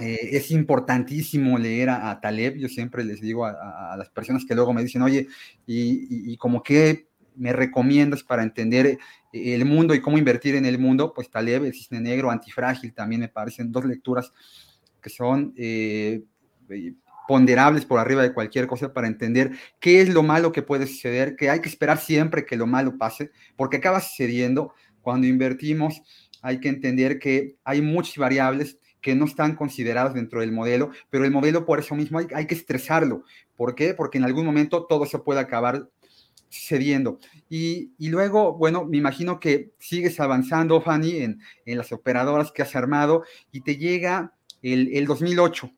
eh, 0.00 0.30
es 0.32 0.50
importantísimo 0.50 1.58
leer 1.58 1.90
a, 1.90 2.20
Taleb. 2.20 2.56
Yo 2.56 2.68
siempre 2.68 3.04
les 3.04 3.20
digo 3.20 3.44
a, 3.46 3.96
las 3.96 4.10
personas 4.10 4.44
que 4.44 4.54
luego 4.54 4.72
me 4.72 4.82
dicen, 4.82 5.02
oye, 5.02 5.26
y, 5.66 6.32
y, 6.32 6.36
como 6.36 6.62
que 6.62 7.08
me 7.34 7.52
recomiendas 7.52 8.22
para 8.22 8.42
entender 8.42 8.86
eh, 8.86 8.98
el 9.32 9.64
mundo 9.64 9.94
y 9.94 10.00
cómo 10.00 10.18
invertir 10.18 10.54
en 10.54 10.66
el 10.66 10.78
mundo, 10.78 11.12
pues 11.14 11.30
Taleb, 11.30 11.64
el 11.64 11.72
cisne 11.72 12.00
negro, 12.00 12.30
antifrágil, 12.30 12.92
también 12.92 13.22
me 13.22 13.28
parecen 13.28 13.72
dos 13.72 13.84
lecturas 13.84 14.32
que 15.00 15.10
son 15.10 15.52
eh, 15.56 16.22
ponderables 17.28 17.84
por 17.84 18.00
arriba 18.00 18.22
de 18.22 18.32
cualquier 18.32 18.66
cosa 18.66 18.94
para 18.94 19.06
entender 19.06 19.52
qué 19.80 20.00
es 20.00 20.08
lo 20.08 20.22
malo 20.22 20.50
que 20.50 20.62
puede 20.62 20.86
suceder, 20.86 21.36
que 21.36 21.50
hay 21.50 21.60
que 21.60 21.68
esperar 21.68 21.98
siempre 21.98 22.46
que 22.46 22.56
lo 22.56 22.66
malo 22.66 22.96
pase, 22.96 23.32
porque 23.54 23.76
acaba 23.76 24.00
sucediendo 24.00 24.72
cuando 25.02 25.26
invertimos. 25.26 26.00
Hay 26.40 26.58
que 26.58 26.70
entender 26.70 27.18
que 27.18 27.56
hay 27.64 27.82
muchas 27.82 28.16
variables 28.16 28.78
que 29.02 29.14
no 29.14 29.26
están 29.26 29.56
consideradas 29.56 30.14
dentro 30.14 30.40
del 30.40 30.52
modelo, 30.52 30.90
pero 31.10 31.26
el 31.26 31.30
modelo 31.30 31.66
por 31.66 31.80
eso 31.80 31.94
mismo 31.94 32.18
hay, 32.18 32.46
que 32.46 32.54
estresarlo. 32.54 33.24
¿Por 33.56 33.74
qué? 33.74 33.92
Porque 33.92 34.16
en 34.16 34.24
algún 34.24 34.46
momento 34.46 34.86
todo 34.86 35.04
se 35.04 35.18
puede 35.18 35.40
acabar 35.40 35.86
sucediendo. 36.48 37.18
Y, 37.50 37.92
luego, 37.98 38.56
bueno, 38.56 38.86
me 38.86 38.96
imagino 38.96 39.38
que 39.38 39.74
sigues 39.78 40.18
avanzando, 40.18 40.80
Fanny, 40.80 41.18
en, 41.18 41.40
las 41.66 41.92
operadoras 41.92 42.52
que 42.52 42.62
has 42.62 42.74
armado 42.74 43.22
y 43.52 43.60
te 43.60 43.76
llega 43.76 44.32
el, 44.62 44.96
el 44.96 45.04
2008 45.04 45.70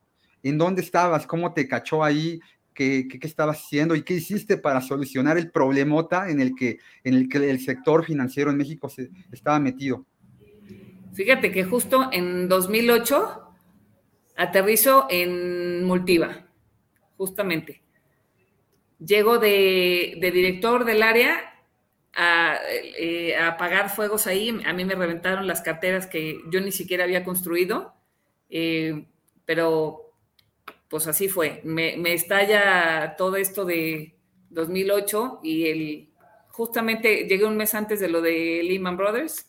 ¿En 0.43 0.59
dónde 0.59 0.83
estabas? 0.83 1.27
¿Cómo 1.27 1.53
te 1.53 1.69
cachó 1.69 2.03
ahí? 2.03 2.41
¿Qué, 2.73 3.09
qué, 3.09 3.27
estabas 3.27 3.59
haciendo 3.59 3.95
y 3.95 4.03
qué 4.03 4.15
hiciste 4.15 4.57
para 4.57 4.81
solucionar 4.81 5.37
el 5.37 5.51
problemota 5.51 6.31
en 6.31 6.41
el 6.41 6.55
que, 6.55 6.79
en 7.05 7.15
el, 7.15 7.29
que 7.29 7.51
el 7.51 7.61
sector 7.61 8.05
financiero 8.05 8.51
en 8.51 8.57
México 8.57 8.89
se, 8.89 9.11
estaba 9.33 9.59
metido? 9.59 10.07
Fíjate 11.13 11.51
que 11.51 11.65
justo 11.65 12.09
en 12.13 12.49
2008 12.49 13.51
aterrizo 14.37 15.07
en 15.11 15.85
Multiva, 15.85 16.47
justamente. 17.17 17.83
Llego 18.99 19.39
de, 19.39 20.19
director 20.21 20.85
del 20.85 21.03
área 21.03 21.55
a, 22.15 22.57
eh, 22.71 23.37
a, 23.37 23.49
apagar 23.49 23.91
fuegos 23.91 24.27
ahí. 24.27 24.59
A 24.65 24.73
mí 24.73 24.85
me 24.85 24.95
reventaron 24.95 25.47
las 25.47 25.61
carteras 25.63 26.07
que 26.07 26.39
yo 26.51 26.61
ni 26.61 26.73
siquiera 26.73 27.05
había 27.05 27.25
construido, 27.25 27.95
eh, 28.49 29.05
pero 29.45 30.10
pues 30.91 31.07
así 31.07 31.29
fue. 31.29 31.61
Me, 31.65 31.95
estalla 32.13 33.15
todo 33.17 33.37
esto 33.37 33.65
de 33.65 34.17
2008 34.51 35.39
y 35.45 35.67
el, 35.69 36.11
justamente 36.49 37.29
llegué 37.29 37.45
un 37.45 37.57
mes 37.57 37.75
antes 37.75 38.01
de 38.01 38.09
lo 38.09 38.21
de 38.21 38.61
Lehman 38.65 38.97
Brothers. 38.97 39.49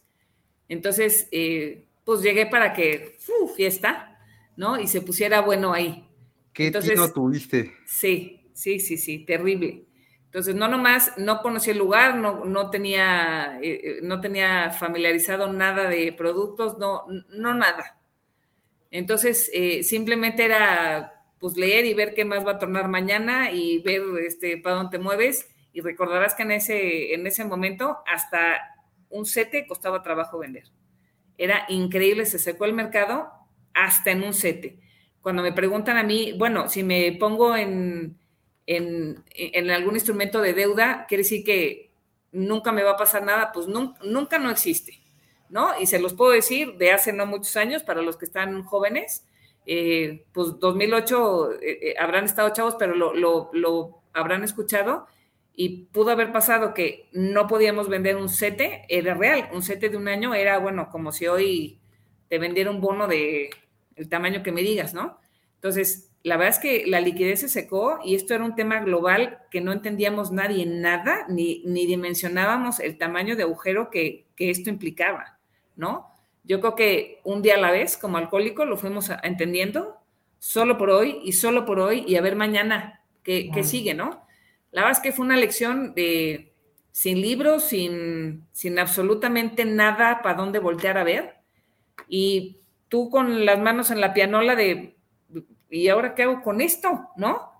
Entonces, 0.69 1.27
eh, 1.31 1.87
pues 2.05 2.21
llegué 2.21 2.45
para 2.45 2.73
que, 2.73 3.17
fiesta, 3.57 4.19
¿no? 4.55 4.79
Y 4.79 4.87
se 4.87 5.01
pusiera 5.01 5.41
bueno 5.41 5.73
ahí. 5.73 6.07
¿Qué 6.53 6.67
Entonces, 6.67 7.11
tuviste? 7.11 7.73
Sí, 7.87 8.51
sí, 8.53 8.79
sí, 8.79 8.97
sí, 8.97 9.25
terrible. 9.25 9.85
Entonces, 10.25 10.53
no 10.53 10.67
nomás, 10.67 11.17
no 11.17 11.41
conocí 11.41 11.71
el 11.71 11.79
lugar, 11.79 12.17
no, 12.17 12.45
no 12.45 12.69
tenía, 12.69 13.59
eh, 13.63 13.81
eh, 13.83 13.99
no 14.03 14.21
tenía 14.21 14.69
familiarizado 14.69 15.51
nada 15.51 15.89
de 15.89 16.13
productos, 16.13 16.77
no, 16.77 17.07
no 17.31 17.55
nada. 17.55 17.99
Entonces, 18.91 19.49
simplemente 19.83 20.43
era 20.43 21.20
pues 21.41 21.57
leer 21.57 21.85
y 21.85 21.95
ver 21.95 22.13
qué 22.13 22.23
más 22.23 22.45
va 22.45 22.51
a 22.51 22.59
tornar 22.59 22.87
mañana 22.87 23.51
y 23.51 23.79
ver 23.79 24.03
este, 24.25 24.57
para 24.57 24.75
dónde 24.75 24.97
te 24.97 25.03
mueves. 25.03 25.49
Y 25.73 25.81
recordarás 25.81 26.35
que 26.35 26.43
en 26.43 26.51
ese, 26.51 27.15
en 27.15 27.25
ese 27.25 27.43
momento 27.43 27.97
hasta 28.05 28.61
un 29.09 29.25
sete 29.25 29.65
costaba 29.65 30.03
trabajo 30.03 30.37
vender. 30.37 30.65
Era 31.39 31.65
increíble, 31.67 32.27
se 32.27 32.37
secó 32.37 32.65
el 32.65 32.73
mercado 32.73 33.31
hasta 33.73 34.11
en 34.11 34.21
un 34.21 34.35
sete. 34.35 34.77
Cuando 35.19 35.41
me 35.41 35.51
preguntan 35.51 35.97
a 35.97 36.03
mí, 36.03 36.33
bueno, 36.37 36.69
si 36.69 36.83
me 36.83 37.11
pongo 37.13 37.57
en, 37.57 38.19
en, 38.67 39.23
en 39.35 39.71
algún 39.71 39.95
instrumento 39.95 40.41
de 40.41 40.53
deuda, 40.53 41.07
quiere 41.07 41.23
decir 41.23 41.43
que 41.43 41.91
nunca 42.31 42.71
me 42.71 42.83
va 42.83 42.91
a 42.91 42.97
pasar 42.97 43.23
nada, 43.23 43.51
pues 43.51 43.67
nunca, 43.67 43.99
nunca 44.03 44.37
no 44.37 44.51
existe, 44.51 45.01
¿no? 45.49 45.79
Y 45.79 45.87
se 45.87 45.99
los 45.99 46.13
puedo 46.13 46.31
decir 46.31 46.77
de 46.77 46.91
hace 46.91 47.13
no 47.13 47.25
muchos 47.25 47.55
años, 47.57 47.81
para 47.81 48.03
los 48.03 48.17
que 48.17 48.25
están 48.25 48.63
jóvenes, 48.63 49.25
eh, 49.65 50.25
pues 50.33 50.59
2008 50.59 51.53
eh, 51.53 51.59
eh, 51.61 51.95
habrán 51.99 52.25
estado 52.25 52.51
chavos, 52.51 52.75
pero 52.79 52.95
lo, 52.95 54.01
habrán 54.13 54.43
escuchado 54.43 55.07
y 55.53 55.85
pudo 55.91 56.11
haber 56.11 56.31
pasado 56.31 56.73
que 56.73 57.07
no 57.11 57.47
podíamos 57.47 57.87
vender 57.87 58.17
un 58.17 58.29
sete, 58.29 58.85
era 58.89 59.13
real, 59.13 59.49
un 59.53 59.61
sete 59.61 59.89
de 59.89 59.97
un 59.97 60.07
año 60.07 60.33
era, 60.33 60.57
bueno, 60.57 60.89
como 60.89 61.11
si 61.11 61.27
hoy 61.27 61.79
te 62.29 62.39
vendiera 62.39 62.71
un 62.71 62.81
bono 62.81 63.07
de 63.07 63.49
el 63.95 64.09
tamaño 64.09 64.41
que 64.43 64.51
me 64.51 64.61
digas, 64.61 64.93
¿no? 64.93 65.19
Entonces, 65.55 66.09
la 66.23 66.37
verdad 66.37 66.55
es 66.55 66.59
que 66.59 66.87
la 66.87 67.01
liquidez 67.01 67.41
se 67.41 67.49
secó 67.49 67.99
y 68.03 68.15
esto 68.15 68.33
era 68.33 68.43
un 68.43 68.55
tema 68.55 68.79
global 68.79 69.39
que 69.51 69.61
no 69.61 69.71
entendíamos 69.71 70.31
nadie 70.31 70.65
nada, 70.65 71.25
ni, 71.29 71.61
ni 71.65 71.85
dimensionábamos 71.85 72.79
el 72.79 72.97
tamaño 72.97 73.35
de 73.35 73.43
agujero 73.43 73.89
que, 73.89 74.25
que 74.35 74.49
esto 74.49 74.69
implicaba, 74.69 75.39
¿no? 75.75 76.10
Yo 76.43 76.59
creo 76.59 76.75
que 76.75 77.21
un 77.23 77.41
día 77.41 77.55
a 77.55 77.59
la 77.59 77.71
vez, 77.71 77.97
como 77.97 78.17
alcohólico, 78.17 78.65
lo 78.65 78.77
fuimos 78.77 79.11
entendiendo, 79.23 79.97
solo 80.39 80.77
por 80.77 80.89
hoy 80.89 81.19
y 81.23 81.33
solo 81.33 81.65
por 81.65 81.79
hoy, 81.79 82.03
y 82.07 82.15
a 82.15 82.21
ver 82.21 82.35
mañana 82.35 83.01
qué, 83.23 83.51
sigue, 83.63 83.93
¿no? 83.93 84.25
La 84.71 84.81
verdad 84.81 84.97
es 84.97 85.03
que 85.03 85.11
fue 85.11 85.25
una 85.25 85.37
lección 85.37 85.93
de 85.93 86.53
sin 86.91 87.21
libros, 87.21 87.65
sin, 87.65 88.45
sin 88.51 88.79
absolutamente 88.79 89.65
nada 89.65 90.21
para 90.21 90.35
dónde 90.35 90.59
voltear 90.59 90.97
a 90.97 91.03
ver, 91.03 91.35
y 92.07 92.57
tú 92.89 93.09
con 93.09 93.45
las 93.45 93.59
manos 93.59 93.91
en 93.91 94.01
la 94.01 94.13
pianola 94.13 94.55
de, 94.55 94.97
¿y 95.69 95.87
ahora 95.87 96.15
qué 96.15 96.23
hago 96.23 96.41
con 96.41 96.59
esto? 96.59 97.09
¿No? 97.15 97.51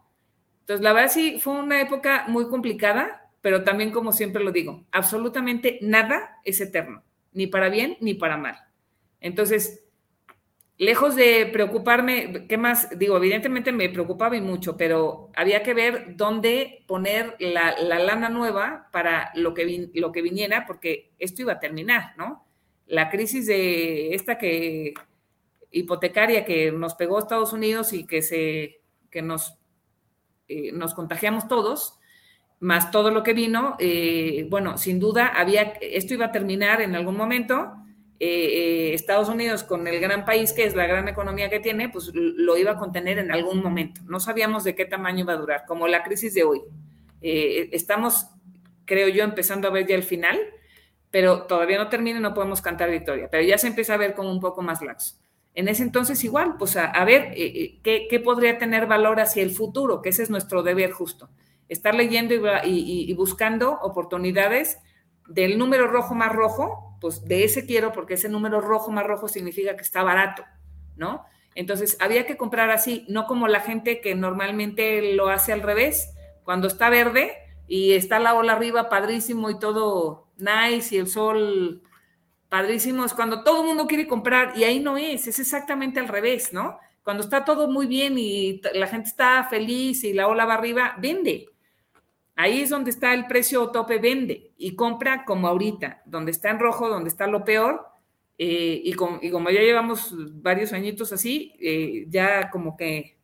Entonces, 0.61 0.84
la 0.84 0.93
verdad 0.93 1.11
sí 1.11 1.39
fue 1.39 1.53
una 1.53 1.82
época 1.82 2.25
muy 2.27 2.47
complicada, 2.47 3.29
pero 3.41 3.63
también, 3.63 3.91
como 3.91 4.11
siempre 4.11 4.43
lo 4.43 4.51
digo, 4.51 4.86
absolutamente 4.91 5.79
nada 5.82 6.39
es 6.43 6.61
eterno, 6.61 7.03
ni 7.34 7.47
para 7.47 7.69
bien 7.69 7.97
ni 8.01 8.13
para 8.13 8.38
mal. 8.38 8.70
Entonces, 9.22 9.86
lejos 10.78 11.15
de 11.15 11.45
preocuparme, 11.53 12.47
¿qué 12.49 12.57
más? 12.57 12.97
Digo, 12.97 13.15
evidentemente 13.15 13.72
me 13.72 13.88
preocupaba 13.89 14.36
y 14.36 14.41
mucho, 14.41 14.76
pero 14.76 15.30
había 15.36 15.61
que 15.61 15.76
ver 15.76 16.17
dónde 16.17 16.84
poner 16.88 17.36
la, 17.39 17.80
lana 17.80 18.30
nueva 18.30 18.89
para 18.91 19.32
lo 19.36 19.53
que, 19.53 19.89
lo 19.93 20.11
que 20.11 20.22
viniera, 20.24 20.65
porque 20.65 21.11
esto 21.19 21.43
iba 21.43 21.53
a 21.53 21.59
terminar, 21.59 22.15
¿no? 22.17 22.47
La 22.88 23.09
crisis 23.09 23.45
de 23.45 24.15
esta 24.15 24.38
que 24.38 24.95
hipotecaria 25.69 26.43
que 26.43 26.72
nos 26.72 26.95
pegó 26.95 27.19
Estados 27.19 27.53
Unidos 27.53 27.93
y 27.93 28.05
que 28.05 28.22
se 28.22 28.82
que 29.11 29.22
nos, 29.22 29.59
eh, 30.47 30.72
nos 30.72 30.93
contagiamos 30.93 31.47
todos, 31.47 31.99
más 32.59 32.89
todo 32.89 33.11
lo 33.11 33.24
que 33.24 33.34
vino, 33.34 33.76
eh, 33.80 34.47
bueno, 34.49 34.78
sin 34.78 34.99
duda 34.99 35.28
había, 35.28 35.74
esto 35.82 36.13
iba 36.13 36.28
a 36.28 36.32
terminar 36.32 36.82
en 36.82 36.95
algún 36.95 37.17
momento 37.17 37.80
eh, 38.24 38.93
Estados 38.93 39.30
Unidos 39.30 39.63
con 39.63 39.88
el 39.88 39.99
gran 39.99 40.26
país 40.26 40.53
que 40.53 40.63
es 40.63 40.76
la 40.76 40.86
gran 40.86 41.07
economía 41.07 41.49
que 41.49 41.59
tiene, 41.59 41.89
pues 41.89 42.11
lo 42.13 42.55
iba 42.55 42.74
a 42.74 42.78
contener 42.78 43.17
en 43.17 43.32
algún 43.32 43.63
momento. 43.63 44.01
No 44.05 44.19
sabíamos 44.19 44.63
de 44.63 44.76
qué 44.76 44.86
tamaño 44.86 45.22
iba 45.22 45.34
a 45.34 45.38
durar, 45.38 45.63
como 45.65 45.88
la 45.88 46.03
crisis 46.03 46.36
de 46.36 46.43
hoy. 46.43 46.61
Eh, 47.24 47.69
estamos, 47.72 48.28
creo 48.86 49.07
yo, 49.07 49.24
empezando 49.24 49.67
a 49.67 49.72
ver 49.72 49.88
ya 49.88 49.95
el 49.95 50.03
final, 50.03 50.39
pero 51.09 51.47
todavía 51.47 51.80
no 51.80 51.89
termina 51.89 52.19
y 52.19 52.22
no 52.22 52.36
podemos 52.36 52.61
cantar 52.61 52.91
victoria, 52.91 53.28
pero 53.32 53.41
ya 53.41 53.57
se 53.57 53.65
empieza 53.65 53.95
a 53.95 53.97
ver 53.97 54.13
como 54.13 54.32
un 54.32 54.39
poco 54.39 54.61
más 54.61 54.84
laxo. 54.84 55.15
En 55.55 55.67
ese 55.67 55.82
entonces 55.82 56.24
igual, 56.24 56.57
pues 56.59 56.78
a, 56.78 57.03
ver 57.03 57.34
eh, 57.36 57.80
¿qué, 57.82 58.22
podría 58.24 58.59
tener 58.59 58.86
valor 58.86 59.19
hacia 59.19 59.41
el 59.41 59.49
futuro, 59.49 60.03
que 60.03 60.09
ese 60.09 60.22
es 60.22 60.30
nuestro 60.30 60.61
deber 60.61 60.91
justo. 60.91 61.28
Estar 61.69 61.95
leyendo 61.95 62.36
y 62.65 63.11
buscando 63.15 63.80
oportunidades 63.82 64.78
del 65.28 65.57
número 65.57 65.88
rojo 65.88 66.13
más 66.13 66.32
rojo 66.32 66.90
pues 67.01 67.25
de 67.25 67.43
ese 67.43 67.65
quiero 67.65 67.91
porque 67.91 68.13
ese 68.13 68.29
número 68.29 68.61
rojo 68.61 68.91
más 68.91 69.05
rojo 69.05 69.27
significa 69.27 69.75
que 69.75 69.81
está 69.81 70.03
barato, 70.03 70.45
¿no? 70.95 71.25
Entonces, 71.55 71.97
había 71.99 72.25
que 72.25 72.37
comprar 72.37 72.69
así, 72.69 73.05
no 73.09 73.25
como 73.25 73.47
la 73.47 73.59
gente 73.59 73.99
que 73.99 74.15
normalmente 74.15 75.15
lo 75.15 75.27
hace 75.27 75.51
al 75.51 75.63
revés, 75.63 76.13
cuando 76.45 76.67
está 76.67 76.89
verde 76.89 77.33
y 77.67 77.93
está 77.93 78.19
la 78.19 78.35
ola 78.35 78.53
arriba 78.53 78.87
padrísimo 78.87 79.49
y 79.49 79.59
todo 79.59 80.27
nice 80.37 80.95
y 80.95 80.99
el 80.99 81.07
sol 81.07 81.81
padrísimo, 82.47 83.03
es 83.03 83.13
cuando 83.13 83.43
todo 83.43 83.61
el 83.61 83.67
mundo 83.67 83.87
quiere 83.87 84.07
comprar 84.07 84.57
y 84.57 84.63
ahí 84.63 84.79
no 84.79 84.97
es, 84.97 85.27
es 85.27 85.39
exactamente 85.39 85.99
al 85.99 86.07
revés, 86.07 86.53
¿no? 86.53 86.77
Cuando 87.03 87.23
está 87.23 87.43
todo 87.43 87.67
muy 87.67 87.87
bien 87.87 88.17
y 88.17 88.61
la 88.73 88.87
gente 88.87 89.09
está 89.09 89.47
feliz 89.49 90.03
y 90.03 90.13
la 90.13 90.27
ola 90.27 90.45
va 90.45 90.53
arriba, 90.53 90.95
vende, 90.99 91.47
Ahí 92.36 92.61
es 92.61 92.69
donde 92.69 92.91
está 92.91 93.13
el 93.13 93.27
precio 93.27 93.69
tope, 93.69 93.99
vende 93.99 94.51
y 94.57 94.75
compra 94.75 95.25
como 95.25 95.47
ahorita, 95.47 96.01
donde 96.05 96.32
está 96.32 96.49
en 96.49 96.59
rojo, 96.59 96.89
donde 96.89 97.09
está 97.09 97.27
lo 97.27 97.43
peor. 97.43 97.88
Eh, 98.38 98.82
y, 98.84 98.93
como 98.93 99.49
ya 99.51 99.61
llevamos 99.61 100.15
varios 100.41 100.73
añitos 100.73 101.13
así, 101.13 101.53
eh, 101.59 102.05
ya 102.09 102.49
como 102.49 102.75
que 102.75 103.17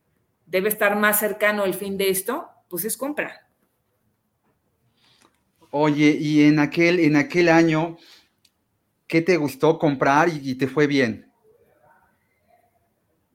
debe 0.45 0.69
estar 0.69 0.95
más 0.95 1.19
cercano 1.19 1.65
el 1.65 1.73
fin 1.73 1.97
de 1.97 2.09
esto, 2.09 2.47
pues 2.69 2.85
es 2.85 2.95
compra. 2.97 3.47
Oye, 5.71 6.17
y 6.19 6.43
en 6.43 6.59
aquel, 6.59 6.99
en 6.99 7.15
aquel 7.15 7.49
año, 7.49 7.97
¿qué 9.05 9.21
te 9.21 9.37
gustó 9.37 9.77
comprar 9.77 10.29
y, 10.29 10.55
te 10.55 10.67
fue 10.67 10.87
bien? 10.87 11.26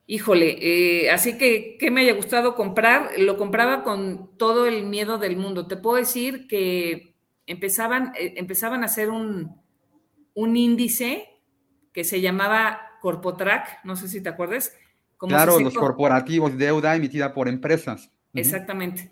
Híjole, 0.07 0.59
eh, 0.61 1.11
así 1.11 1.39
que, 1.39 1.77
¿qué 1.79 1.91
me 1.91 2.01
haya 2.01 2.15
gustado 2.15 2.57
comprar? 2.57 3.11
Lo 3.19 3.37
compraba 3.37 3.85
con 3.85 4.37
todo 4.37 4.67
el 4.67 4.85
miedo 4.85 5.19
del 5.19 5.37
mundo. 5.37 5.69
Te 5.69 5.77
puedo 5.77 5.97
decir 5.97 6.49
que 6.49 7.15
empezaban, 7.47 8.13
eh, 8.19 8.35
empezaban 8.37 8.83
a 8.83 8.87
hacer 8.87 9.11
un, 9.11 9.61
un 10.35 10.57
índice 10.57 11.29
que 11.93 12.03
se 12.03 12.21
llamaba 12.21 12.81
Corpotrack, 13.01 13.85
no 13.85 13.95
sé 13.95 14.09
si 14.09 14.21
te 14.21 14.29
acuerdas. 14.29 14.77
claro, 15.19 15.61
los 15.61 15.75
corporativos, 15.75 16.59
deuda 16.59 16.97
emitida 16.97 17.33
por 17.33 17.49
empresas. 17.49 18.11
Exactamente. 18.35 19.11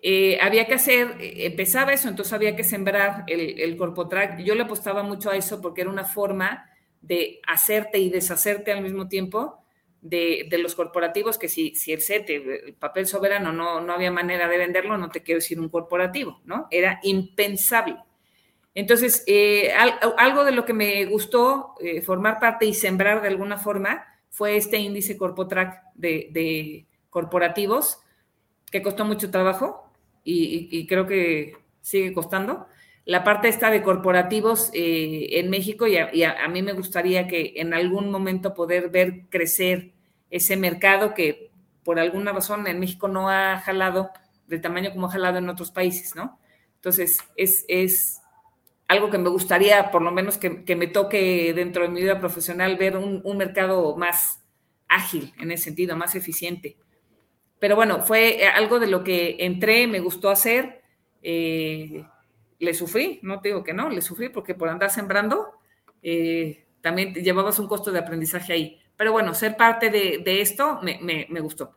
Eh, 0.00 0.38
había 0.40 0.66
que 0.66 0.74
hacer, 0.74 1.16
empezaba 1.20 1.92
eso, 1.92 2.08
entonces 2.08 2.32
había 2.32 2.56
que 2.56 2.64
sembrar 2.64 3.24
el, 3.26 3.60
el 3.60 3.76
Corpotrack. 3.76 4.40
Yo 4.40 4.54
le 4.54 4.62
apostaba 4.62 5.02
mucho 5.02 5.30
a 5.30 5.36
eso 5.36 5.60
porque 5.60 5.82
era 5.82 5.90
una 5.90 6.04
forma 6.04 6.70
de 7.02 7.40
hacerte 7.46 7.98
y 7.98 8.08
deshacerte 8.08 8.72
al 8.72 8.82
mismo 8.82 9.08
tiempo 9.08 9.61
de, 10.02 10.46
los 10.58 10.74
corporativos, 10.74 11.38
que 11.38 11.48
si, 11.48 11.74
si 11.74 11.92
el 11.92 12.02
CETE, 12.02 12.66
el 12.66 12.74
papel 12.74 13.06
soberano, 13.06 13.52
no, 13.52 13.80
no 13.80 13.94
había 13.94 14.10
manera 14.10 14.48
de 14.48 14.58
venderlo, 14.58 14.98
no 14.98 15.08
te 15.08 15.22
quiero 15.22 15.38
decir 15.38 15.58
un 15.58 15.68
corporativo, 15.68 16.40
¿no? 16.44 16.66
Era 16.70 17.00
impensable. 17.02 17.96
Entonces, 18.74 19.22
eh, 19.26 19.72
algo 20.18 20.44
de 20.44 20.52
lo 20.52 20.64
que 20.64 20.72
me 20.72 21.04
gustó 21.06 21.74
eh, 21.80 22.00
formar 22.02 22.40
parte 22.40 22.66
y 22.66 22.74
sembrar 22.74 23.22
de 23.22 23.28
alguna 23.28 23.58
forma 23.58 24.04
fue 24.30 24.56
este 24.56 24.78
índice 24.78 25.16
Corpotrack 25.16 25.82
de, 25.94 26.28
de 26.32 26.86
corporativos, 27.10 27.98
que 28.70 28.82
costó 28.82 29.04
mucho 29.04 29.30
trabajo 29.30 29.92
y, 30.24 30.86
creo 30.86 31.06
que 31.06 31.56
sigue 31.82 32.12
costando. 32.14 32.66
La 33.04 33.24
parte 33.24 33.48
esta 33.48 33.70
de 33.70 33.82
corporativos 33.82 34.70
eh, 34.74 35.40
en 35.40 35.50
México 35.50 35.86
y, 35.86 35.96
a, 35.96 36.48
mí 36.48 36.62
me 36.62 36.72
gustaría 36.72 37.26
que 37.26 37.54
en 37.56 37.74
algún 37.74 38.10
momento 38.10 38.54
poder 38.54 38.90
ver 38.90 39.22
crecer 39.28 39.90
ese 40.30 40.56
mercado 40.56 41.12
que 41.14 41.50
por 41.84 41.98
alguna 41.98 42.32
razón 42.32 42.66
en 42.68 42.78
México 42.78 43.08
no 43.08 43.28
ha 43.28 43.58
jalado 43.58 44.10
del 44.46 44.60
tamaño 44.60 44.92
como 44.92 45.06
ha 45.06 45.10
jalado 45.10 45.38
en 45.38 45.48
otros 45.48 45.72
países, 45.72 46.14
¿no? 46.14 46.38
Entonces, 46.76 47.18
es, 47.36 47.64
es 47.68 48.22
algo 48.92 49.10
que 49.10 49.18
me 49.18 49.30
gustaría, 49.30 49.90
por 49.90 50.02
lo 50.02 50.12
menos 50.12 50.38
que, 50.38 50.76
me 50.76 50.86
toque 50.86 51.52
dentro 51.54 51.82
de 51.82 51.88
mi 51.88 52.02
vida 52.02 52.20
profesional, 52.20 52.76
ver 52.76 52.96
un, 52.96 53.22
mercado 53.36 53.96
más 53.96 54.42
ágil 54.88 55.32
en 55.40 55.50
ese 55.50 55.64
sentido, 55.64 55.96
más 55.96 56.14
eficiente. 56.14 56.76
Pero 57.58 57.74
bueno, 57.74 58.00
fue 58.02 58.46
algo 58.46 58.78
de 58.78 58.88
lo 58.88 59.02
que 59.02 59.36
entré, 59.40 59.86
me 59.86 60.00
gustó 60.00 60.30
hacer. 60.30 60.82
Eh, 61.22 62.04
le 62.62 62.74
sufrí, 62.74 63.20
no 63.22 63.40
te 63.40 63.48
digo 63.48 63.64
que 63.64 63.74
no, 63.74 63.90
le 63.90 64.00
sufrí 64.00 64.28
porque 64.28 64.54
por 64.54 64.68
andar 64.68 64.90
sembrando 64.90 65.52
eh, 66.02 66.64
también 66.80 67.12
llevabas 67.14 67.58
un 67.58 67.68
costo 67.68 67.92
de 67.92 67.98
aprendizaje 67.98 68.52
ahí. 68.52 68.78
Pero 68.96 69.12
bueno, 69.12 69.34
ser 69.34 69.56
parte 69.56 69.90
de, 69.90 70.40
esto 70.40 70.80
me 70.82 71.40
gustó. 71.40 71.76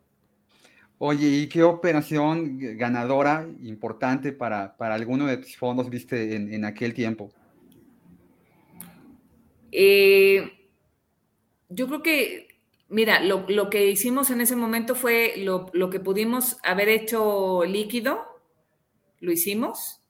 Oye, 0.97 1.27
¿y 1.27 1.47
qué 1.47 1.61
operación 1.61 2.57
ganadora 2.77 3.47
importante 3.63 4.31
para, 4.31 4.77
para 4.77 4.95
alguno 4.95 5.25
de 5.25 5.37
tus 5.37 5.57
fondos 5.57 5.89
viste 5.89 6.35
en, 6.35 6.63
aquel 6.63 6.93
tiempo? 6.93 7.31
Eh, 9.73 10.69
yo 11.67 11.87
creo 11.87 12.01
que, 12.01 12.47
mira, 12.87 13.19
lo, 13.19 13.69
que 13.69 13.89
hicimos 13.89 14.29
en 14.29 14.39
ese 14.39 14.55
momento 14.55 14.95
fue 14.95 15.33
lo, 15.37 15.89
que 15.89 15.99
pudimos 15.99 16.57
haber 16.63 16.87
hecho 16.87 17.65
líquido, 17.65 18.23
lo 19.19 19.33
hicimos, 19.33 20.01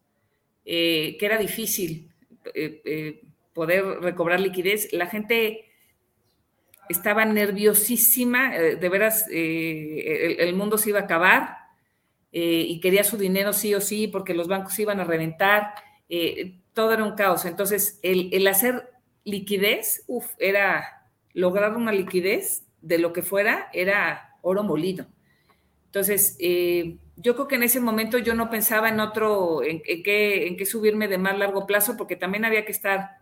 eh, 0.65 1.15
que 1.19 1.25
era 1.25 1.37
difícil 1.37 2.11
eh, 2.53 3.21
poder 3.53 3.85
recobrar 4.01 4.39
liquidez. 4.39 4.91
La 4.91 5.07
gente 5.07 5.65
estaba 6.89 7.25
nerviosísima, 7.25 8.55
eh, 8.55 8.75
de 8.75 8.89
veras, 8.89 9.25
eh, 9.31 10.37
el, 10.39 10.55
mundo 10.55 10.77
se 10.77 10.89
iba 10.89 10.99
a 10.99 11.03
acabar 11.03 11.57
eh, 12.31 12.65
y 12.67 12.79
quería 12.79 13.03
su 13.03 13.17
dinero 13.17 13.53
sí 13.53 13.73
o 13.73 13.81
sí 13.81 14.07
porque 14.07 14.33
los 14.33 14.47
bancos 14.47 14.77
iban 14.79 14.99
a 14.99 15.03
reventar, 15.03 15.73
todo 16.73 16.93
era 16.93 17.03
un 17.03 17.15
caos. 17.15 17.45
Entonces, 17.45 17.99
el, 18.03 18.45
hacer 18.47 18.91
liquidez, 19.23 20.03
uff, 20.07 20.27
era 20.37 21.09
lograr 21.33 21.75
una 21.75 21.91
liquidez 21.91 22.65
de 22.81 22.99
lo 22.99 23.13
que 23.13 23.23
fuera, 23.23 23.69
era 23.73 24.37
oro 24.41 24.63
molido. 24.63 25.07
Entonces, 25.85 26.37
yo 27.17 27.35
creo 27.35 27.47
que 27.47 27.55
en 27.55 27.63
ese 27.63 27.79
momento 27.79 28.17
yo 28.17 28.33
no 28.33 28.49
pensaba 28.49 28.89
en 28.89 28.99
otro, 28.99 29.63
en, 29.63 29.81
qué, 29.81 30.47
en 30.47 30.57
qué 30.57 30.65
subirme 30.65 31.07
de 31.07 31.17
más 31.17 31.37
largo 31.37 31.65
plazo, 31.65 31.95
porque 31.97 32.15
también 32.15 32.45
había 32.45 32.65
que 32.65 32.71
estar, 32.71 33.19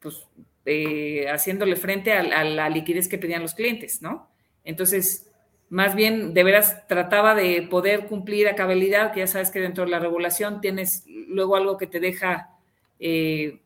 pues, 0.00 0.26
eh, 0.66 1.26
haciéndole 1.30 1.76
frente 1.76 2.12
a, 2.12 2.44
la 2.44 2.68
liquidez 2.68 3.08
que 3.08 3.18
pedían 3.18 3.42
los 3.42 3.54
clientes, 3.54 4.02
¿no? 4.02 4.28
Entonces, 4.64 5.30
más 5.70 5.94
bien, 5.94 6.34
de 6.34 6.44
veras 6.44 6.86
trataba 6.86 7.34
de 7.34 7.62
poder 7.62 8.06
cumplir 8.06 8.48
a 8.48 8.54
cabalidad, 8.54 9.12
que 9.12 9.20
ya 9.20 9.26
sabes 9.26 9.50
que 9.50 9.60
dentro 9.60 9.84
de 9.84 9.90
la 9.90 9.98
regulación 9.98 10.60
tienes 10.60 11.04
luego 11.06 11.56
algo 11.56 11.78
que 11.78 11.86
te 11.86 12.00
deja 12.00 12.50
eh, 13.00 13.60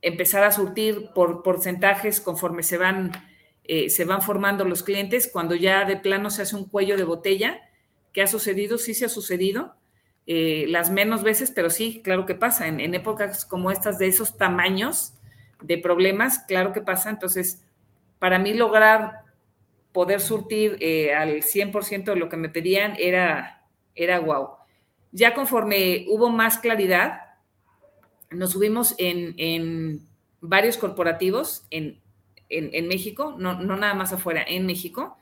empezar 0.00 0.44
a 0.44 0.52
surtir 0.52 1.10
por 1.14 1.42
porcentajes 1.42 2.20
conforme 2.20 2.62
se 2.62 2.78
van, 2.78 3.12
eh, 3.64 3.90
se 3.90 4.04
van 4.04 4.22
formando 4.22 4.64
los 4.64 4.84
clientes, 4.84 5.28
cuando 5.32 5.56
ya 5.56 5.84
de 5.84 5.96
plano 5.96 6.30
se 6.30 6.42
hace 6.42 6.54
un 6.54 6.68
cuello 6.68 6.96
de 6.96 7.04
botella, 7.04 7.67
¿qué 8.12 8.22
ha 8.22 8.26
sucedido? 8.26 8.78
Sí 8.78 8.94
se 8.94 9.06
ha 9.06 9.08
sucedido, 9.08 9.74
las 10.26 10.90
menos 10.90 11.22
veces, 11.22 11.50
pero 11.50 11.70
sí, 11.70 12.02
claro 12.04 12.26
que 12.26 12.34
pasa, 12.34 12.66
en, 12.66 12.80
en 12.80 12.94
épocas 12.94 13.46
como 13.46 13.70
estas 13.70 13.98
de 13.98 14.08
esos 14.08 14.36
tamaños, 14.36 15.14
de 15.62 15.78
problemas, 15.78 16.40
claro 16.40 16.72
que 16.72 16.80
pasa. 16.80 17.10
Entonces, 17.10 17.64
para 18.18 18.38
mí 18.38 18.54
lograr 18.54 19.22
poder 19.92 20.20
surtir 20.20 20.76
eh, 20.80 21.14
al 21.14 21.42
100% 21.42 22.04
de 22.04 22.16
lo 22.16 22.28
que 22.28 22.36
me 22.36 22.48
pedían 22.48 22.94
era, 22.98 23.66
era 23.94 24.20
wow. 24.20 24.50
Ya 25.10 25.34
conforme 25.34 26.06
hubo 26.08 26.30
más 26.30 26.58
claridad, 26.58 27.22
nos 28.30 28.52
subimos 28.52 28.94
en, 28.98 30.06
varios 30.40 30.76
corporativos 30.76 31.66
en, 31.70 31.98
México, 32.86 33.34
no, 33.38 33.54
nada 33.54 33.94
más 33.94 34.12
afuera, 34.12 34.44
en 34.46 34.66
México. 34.66 35.17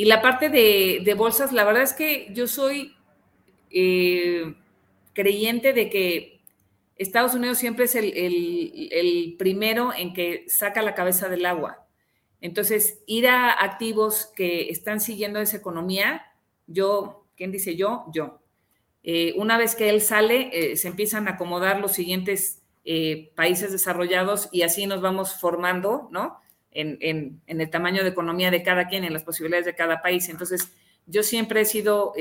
Y 0.00 0.06
la 0.06 0.22
parte 0.22 0.48
de, 0.48 1.14
bolsas, 1.14 1.52
la 1.52 1.62
verdad 1.62 1.82
es 1.82 1.92
que 1.92 2.30
yo 2.32 2.48
soy 2.48 2.96
eh, 3.70 4.54
creyente 5.12 5.74
de 5.74 5.90
que 5.90 6.40
Estados 6.96 7.34
Unidos 7.34 7.58
siempre 7.58 7.84
es 7.84 7.94
el, 7.94 9.36
primero 9.38 9.92
en 9.94 10.14
que 10.14 10.46
saca 10.48 10.80
la 10.80 10.94
cabeza 10.94 11.28
del 11.28 11.44
agua. 11.44 11.86
Entonces, 12.40 13.02
ir 13.04 13.28
a 13.28 13.52
activos 13.52 14.32
que 14.34 14.70
están 14.70 15.00
siguiendo 15.00 15.38
esa 15.38 15.58
economía, 15.58 16.32
yo, 16.66 17.26
¿quién 17.36 17.52
dice 17.52 17.76
yo? 17.76 18.06
Yo. 18.10 18.40
Eh, 19.02 19.34
una 19.36 19.58
vez 19.58 19.74
que 19.74 19.90
él 19.90 20.00
sale, 20.00 20.48
eh, 20.54 20.76
se 20.78 20.88
empiezan 20.88 21.28
a 21.28 21.32
acomodar 21.32 21.78
los 21.78 21.92
siguientes 21.92 22.62
países 23.34 23.70
desarrollados 23.70 24.48
y 24.50 24.62
así 24.62 24.86
nos 24.86 25.02
vamos 25.02 25.38
formando, 25.38 26.08
¿no? 26.10 26.40
En, 26.72 26.98
en, 27.00 27.40
el 27.46 27.70
tamaño 27.70 28.02
de 28.04 28.10
economía 28.10 28.50
de 28.50 28.62
cada 28.62 28.86
quien, 28.86 29.04
en 29.04 29.12
las 29.12 29.24
posibilidades 29.24 29.66
de 29.66 29.74
cada 29.74 30.02
país. 30.02 30.28
Entonces, 30.28 30.72
yo 31.06 31.22
siempre 31.22 31.62
he 31.62 31.64
sido 31.64 32.12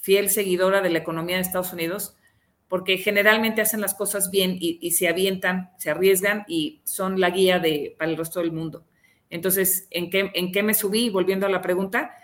fiel 0.00 0.30
seguidora 0.30 0.80
de 0.80 0.90
la 0.90 0.98
economía 0.98 1.36
de 1.36 1.42
Estados 1.42 1.72
Unidos 1.72 2.16
porque 2.68 2.98
generalmente 2.98 3.62
hacen 3.62 3.80
las 3.80 3.94
cosas 3.94 4.30
bien 4.30 4.56
y, 4.60 4.90
se 4.90 5.08
avientan, 5.08 5.70
se 5.78 5.90
arriesgan 5.90 6.44
y 6.46 6.82
son 6.84 7.18
la 7.18 7.30
guía 7.30 7.58
de, 7.58 7.96
para 7.98 8.10
el 8.10 8.16
resto 8.16 8.40
del 8.40 8.52
mundo. 8.52 8.84
Entonces, 9.30 9.88
¿en 9.90 10.10
qué, 10.10 10.30
en 10.34 10.52
qué 10.52 10.62
me 10.62 10.74
subí? 10.74 11.08
Volviendo 11.08 11.46
a 11.46 11.50
la 11.50 11.62
pregunta, 11.62 12.14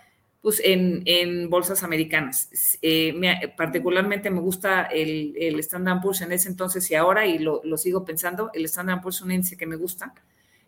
pues 0.41 0.61
en, 0.63 1.49
bolsas 1.49 1.81
americanas. 1.81 2.49
Eh, 2.83 3.51
particularmente 3.57 4.29
me 4.29 4.39
gusta 4.39 4.83
el, 4.83 5.33
el, 5.35 5.59
Standard 5.59 6.01
Poor's 6.01 6.21
en 6.21 6.31
ese 6.31 6.49
entonces 6.49 6.89
y 6.91 6.95
ahora, 6.95 7.25
y 7.25 7.39
lo, 7.39 7.61
sigo 7.77 8.05
pensando, 8.05 8.51
el 8.53 8.65
Standard 8.65 9.01
Poor's 9.01 9.17
es 9.17 9.21
un 9.23 9.31
índice 9.31 9.57
que 9.57 9.65
me 9.65 9.75
gusta 9.75 10.13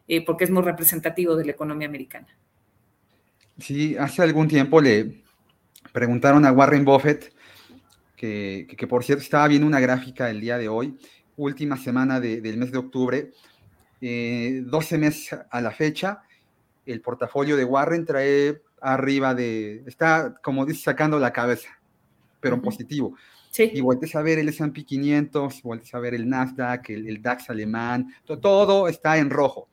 eh, 0.08 0.24
porque 0.26 0.46
es 0.46 0.52
muy 0.52 0.64
representativo 0.64 1.36
de 1.36 1.46
la 1.46 1.52
economía 1.52 1.88
americana. 1.88 2.28
Sí, 3.60 3.96
hace 3.98 4.22
algún 4.22 4.48
tiempo 4.48 4.80
le 4.82 5.24
preguntaron 5.92 6.46
a 6.46 6.52
Warren 6.52 6.86
Buffett 6.86 7.34
que, 8.16 8.88
por 8.90 9.04
cierto 9.04 9.24
estaba 9.24 9.48
viendo 9.48 9.68
una 9.68 9.80
gráfica 9.80 10.30
el 10.30 10.42
día 10.42 10.58
de 10.58 10.68
hoy, 10.68 10.98
última 11.38 11.78
semana 11.78 12.20
del 12.20 12.58
mes 12.58 12.72
de 12.72 12.78
octubre, 12.80 13.32
12 14.02 14.02
eh, 14.02 14.98
meses 14.98 15.40
a 15.50 15.62
la 15.62 15.72
fecha, 15.72 16.24
el 16.86 17.02
portafolio 17.02 17.56
de 17.56 17.64
Warren 17.64 18.06
trae 18.06 18.62
arriba 18.82 19.36
de, 19.36 19.84
está 19.86 20.36
como 20.42 20.66
dice, 20.66 20.82
sacando 20.84 21.20
la 21.20 21.32
cabeza, 21.32 21.70
pero 22.40 22.56
en 22.56 22.62
positivo. 22.62 23.16
Sí. 23.52 23.72
Y 23.74 23.82
vuelves 23.82 24.16
a 24.16 24.22
ver 24.22 24.40
el 24.40 24.50
S&P 24.50 24.84
500, 24.84 25.62
vuelves 25.64 25.94
a 25.94 26.00
ver 26.00 26.14
el 26.14 26.28
Nasdaq, 26.28 26.90
el, 26.90 27.22
DAX 27.22 27.50
alemán, 27.50 28.14
todo, 28.26 28.88
está 28.88 29.18
en 29.18 29.30
rojo. 29.30 29.70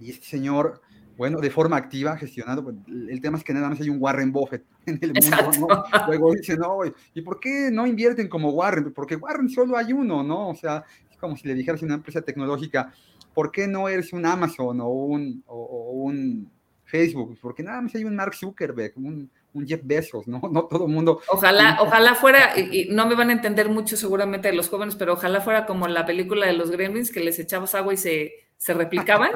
Y 0.00 0.10
este 0.10 0.26
señor 0.26 0.80
Bueno, 1.16 1.40
de 1.40 1.50
forma 1.50 1.76
activa, 1.76 2.16
gestionado. 2.18 2.62
Pues, 2.62 2.76
el 2.86 3.20
tema 3.22 3.38
es 3.38 3.44
que 3.44 3.54
nada 3.54 3.70
más 3.70 3.80
hay 3.80 3.88
un 3.88 4.00
Warren 4.00 4.32
Buffett 4.32 4.64
en 4.86 4.98
el 5.00 5.14
mundo, 5.14 5.66
¿no? 5.66 5.84
Luego 6.08 6.34
dicen, 6.34 6.58
no, 6.58 6.80
¿y 7.14 7.22
por 7.22 7.40
qué 7.40 7.70
no 7.72 7.86
invierten 7.86 8.28
como 8.28 8.50
Warren? 8.50 8.92
Porque 8.92 9.16
Warren 9.16 9.48
solo 9.48 9.76
hay 9.76 9.92
uno, 9.92 10.22
¿no? 10.22 10.50
O 10.50 10.54
sea, 10.54 10.84
es 11.10 11.16
como 11.16 11.36
si 11.36 11.48
le 11.48 11.54
dijeras 11.54 11.82
a 11.82 11.86
una 11.86 11.94
empresa 11.94 12.20
tecnológica, 12.20 12.92
¿por 13.36 13.50
qué 13.50 13.66
no 13.66 13.88
eres 13.88 14.12
un 14.12 14.24
Amazon 14.24 14.80
o 14.80 14.88
un, 14.88 15.42
o, 15.46 15.90
un 15.92 16.50
Facebook? 16.84 17.38
Porque 17.40 17.62
nada 17.62 17.80
más 17.80 17.94
hay 17.94 18.04
un 18.04 18.16
Mark 18.16 18.34
Zuckerberg, 18.34 18.92
un, 18.96 19.30
un 19.52 19.66
Jeff 19.66 19.80
Bezos, 19.84 20.26
¿no? 20.26 20.40
No 20.52 20.64
todo 20.64 20.86
el 20.86 20.92
mundo. 20.92 21.20
Ojalá, 21.28 21.78
ojalá 21.80 22.14
fuera, 22.14 22.58
y, 22.58 22.88
no 22.90 23.06
me 23.06 23.14
van 23.14 23.30
a 23.30 23.32
entender 23.32 23.68
mucho 23.68 23.96
seguramente 23.96 24.52
los 24.52 24.68
jóvenes, 24.68 24.96
pero 24.96 25.14
ojalá 25.14 25.40
fuera 25.40 25.66
como 25.66 25.88
la 25.88 26.04
película 26.06 26.46
de 26.46 26.54
los 26.54 26.70
Gremlins, 26.70 27.10
que 27.10 27.20
les 27.20 27.38
echabas 27.38 27.74
agua 27.74 27.94
y 27.94 27.96
se, 27.96 28.32
se 28.56 28.74
replicaban. 28.74 29.30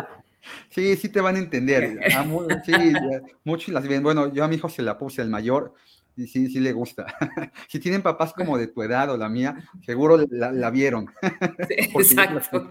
Sí, 0.70 0.96
sí 0.96 1.08
te 1.08 1.20
van 1.20 1.36
a 1.36 1.40
entender. 1.40 1.98
sí, 2.64 2.72
muchos 3.44 3.74
las 3.74 3.86
ven. 3.86 4.02
Bueno, 4.02 4.32
yo 4.32 4.44
a 4.44 4.48
mi 4.48 4.56
hijo 4.56 4.68
se 4.68 4.82
la 4.82 4.98
puse, 4.98 5.22
el 5.22 5.28
mayor, 5.28 5.74
y 6.16 6.26
sí, 6.26 6.48
sí 6.48 6.60
le 6.60 6.72
gusta. 6.72 7.06
si 7.68 7.78
tienen 7.78 8.02
papás 8.02 8.32
como 8.32 8.58
de 8.58 8.66
tu 8.66 8.82
edad 8.82 9.10
o 9.10 9.16
la 9.16 9.28
mía, 9.28 9.56
seguro 9.84 10.18
la, 10.30 10.70
vieron. 10.70 11.10
exacto. 11.68 12.68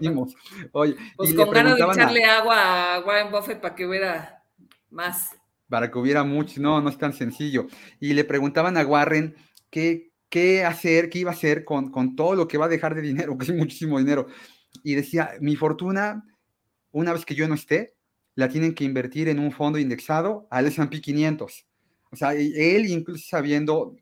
Oye, 0.72 0.96
pues 1.16 1.34
con 1.34 1.50
ganas 1.50 1.76
de 1.76 1.84
echarle 1.84 2.24
agua 2.24 2.94
a 2.94 3.00
Warren 3.00 3.32
Buffett 3.32 3.60
para 3.60 3.74
que 3.74 3.86
hubiera 3.86 4.42
más. 4.90 5.30
Para 5.68 5.90
que 5.90 5.98
hubiera 5.98 6.24
mucho, 6.24 6.60
no, 6.60 6.80
no 6.80 6.88
es 6.90 6.98
tan 6.98 7.12
sencillo. 7.12 7.66
Y 8.00 8.12
le 8.12 8.24
preguntaban 8.24 8.76
a 8.76 8.84
Warren 8.84 9.36
qué, 9.70 10.12
qué 10.28 10.64
hacer, 10.64 11.10
qué 11.10 11.20
iba 11.20 11.30
a 11.30 11.34
hacer 11.34 11.64
con, 11.64 11.90
con 11.90 12.16
todo 12.16 12.34
lo 12.34 12.48
que 12.48 12.58
va 12.58 12.66
a 12.66 12.68
dejar 12.68 12.94
de 12.94 13.02
dinero, 13.02 13.38
que 13.38 13.44
es 13.44 13.54
muchísimo 13.54 13.98
dinero. 13.98 14.26
Y 14.82 14.94
decía, 14.94 15.32
mi 15.40 15.56
fortuna 15.56 16.24
una 16.92 17.12
vez 17.12 17.24
que 17.24 17.34
yo 17.34 17.48
no 17.48 17.54
esté, 17.54 17.94
la 18.34 18.48
tienen 18.48 18.74
que 18.74 18.84
invertir 18.84 19.28
en 19.28 19.38
un 19.38 19.52
fondo 19.52 19.78
indexado 19.78 20.46
al 20.50 20.66
S&P 20.66 21.00
500. 21.00 21.66
O 22.12 22.16
sea, 22.16 22.34
él 22.34 22.86
incluso 22.86 23.24
sabiendo 23.28 23.96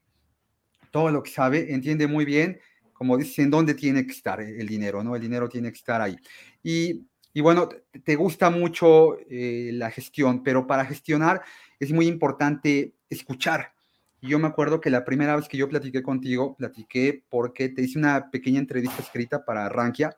todo 0.90 1.10
lo 1.10 1.22
que 1.22 1.30
sabe, 1.30 1.72
entiende 1.72 2.06
muy 2.06 2.24
bien, 2.24 2.60
como 2.92 3.16
dice, 3.16 3.42
en 3.42 3.50
dónde 3.50 3.74
tiene 3.74 4.06
que 4.06 4.12
estar 4.12 4.40
el 4.40 4.66
dinero, 4.66 5.04
¿no? 5.04 5.14
El 5.14 5.22
dinero 5.22 5.48
tiene 5.48 5.70
que 5.70 5.78
estar 5.78 6.00
ahí. 6.00 6.16
Y, 6.62 7.06
bueno, 7.40 7.68
te 8.04 8.16
gusta 8.16 8.50
mucho 8.50 9.16
eh, 9.30 9.70
la 9.74 9.90
gestión, 9.90 10.42
pero 10.42 10.66
para 10.66 10.84
gestionar 10.84 11.42
es 11.78 11.92
muy 11.92 12.06
importante 12.06 12.94
escuchar. 13.08 13.72
Yo 14.20 14.40
me 14.40 14.48
acuerdo 14.48 14.80
que 14.80 14.90
la 14.90 15.04
primera 15.04 15.36
vez 15.36 15.46
que 15.48 15.56
yo 15.56 15.68
platiqué 15.68 16.02
contigo, 16.02 16.56
platiqué 16.56 17.22
porque 17.28 17.68
te 17.68 17.82
hice 17.82 17.98
una 17.98 18.30
pequeña 18.32 18.58
entrevista 18.58 19.00
escrita 19.00 19.44
para 19.44 19.68
Rankia 19.68 20.16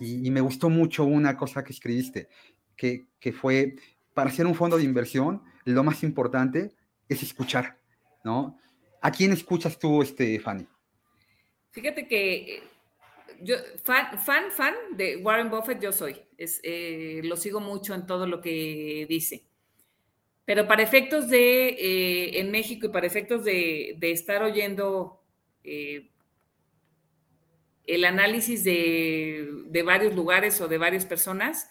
y, 0.00 0.30
me 0.30 0.40
gustó 0.40 0.68
mucho 0.68 1.04
una 1.04 1.36
cosa 1.36 1.64
que 1.64 1.72
escribiste, 1.72 2.28
que, 2.76 3.32
fue, 3.32 3.76
para 4.14 4.30
hacer 4.30 4.46
un 4.46 4.54
fondo 4.54 4.76
de 4.76 4.84
inversión, 4.84 5.42
lo 5.64 5.82
más 5.84 6.02
importante 6.02 6.72
es 7.08 7.22
escuchar, 7.22 7.78
¿no? 8.24 8.58
¿A 9.00 9.10
quién 9.10 9.32
escuchas 9.32 9.78
tú, 9.78 10.02
este, 10.02 10.38
Fanny? 10.40 10.66
Fíjate 11.70 12.06
que 12.06 12.56
eh, 12.56 12.62
yo, 13.40 13.56
fan, 13.82 14.50
fan, 14.50 14.74
de 14.92 15.16
Warren 15.18 15.50
Buffett 15.50 15.80
yo 15.80 15.92
soy. 15.92 16.16
Eh, 16.36 17.20
lo 17.24 17.36
sigo 17.36 17.60
mucho 17.60 17.94
en 17.94 18.06
todo 18.06 18.26
lo 18.26 18.40
que 18.40 19.06
dice. 19.08 19.44
Pero 20.44 20.66
para 20.66 20.82
efectos 20.82 21.28
de, 21.28 21.68
eh, 21.68 22.40
en 22.40 22.50
México 22.50 22.86
y 22.86 22.90
para 22.90 23.06
efectos 23.06 23.44
de, 23.44 23.96
de 23.98 24.10
estar 24.12 24.42
oyendo 24.42 25.22
el 27.88 28.04
análisis 28.04 28.62
de, 28.64 29.82
varios 29.84 30.14
lugares 30.14 30.60
o 30.60 30.68
de 30.68 30.78
varias 30.78 31.06
personas, 31.06 31.68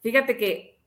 fíjate 0.00 0.36
que 0.36 0.80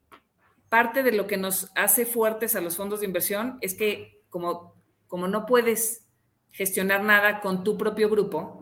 parte 0.70 1.04
de 1.04 1.12
lo 1.12 1.28
que 1.28 1.38
nos 1.38 1.72
hace 1.76 2.06
fuertes 2.06 2.56
a 2.56 2.62
los 2.62 2.76
fondos 2.76 3.00
de 3.00 3.06
inversión 3.06 3.60
es 3.62 3.76
que 3.76 4.24
como, 4.30 4.76
como 5.08 5.28
no 5.28 5.46
puedes 5.46 6.08
gestionar 6.52 7.04
nada 7.04 7.42
con 7.42 7.64
tu 7.64 7.78
propio 7.78 8.10
grupo, 8.10 8.60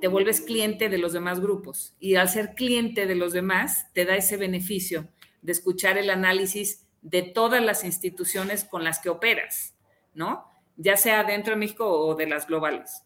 te 0.00 0.06
vuelves 0.06 0.40
cliente 0.40 0.88
de 0.88 0.98
los 0.98 1.12
demás 1.12 1.40
grupos. 1.40 1.96
Y 1.98 2.14
al 2.14 2.28
ser 2.28 2.54
cliente 2.54 3.06
de 3.06 3.16
los 3.16 3.32
demás, 3.32 3.92
te 3.94 4.04
da 4.04 4.14
ese 4.14 4.36
beneficio 4.36 5.08
de 5.42 5.52
escuchar 5.52 5.98
el 5.98 6.10
análisis 6.10 6.86
de 7.02 7.22
todas 7.22 7.62
las 7.62 7.82
instituciones 7.84 8.64
con 8.64 8.84
las 8.84 9.00
que 9.00 9.08
operas, 9.08 9.74
¿no? 10.14 10.44
Ya 10.76 10.96
sea 10.96 11.24
dentro 11.24 11.54
de 11.54 11.60
México 11.60 11.90
o 11.90 12.14
de 12.14 12.26
las 12.26 12.46
globales. 12.46 13.02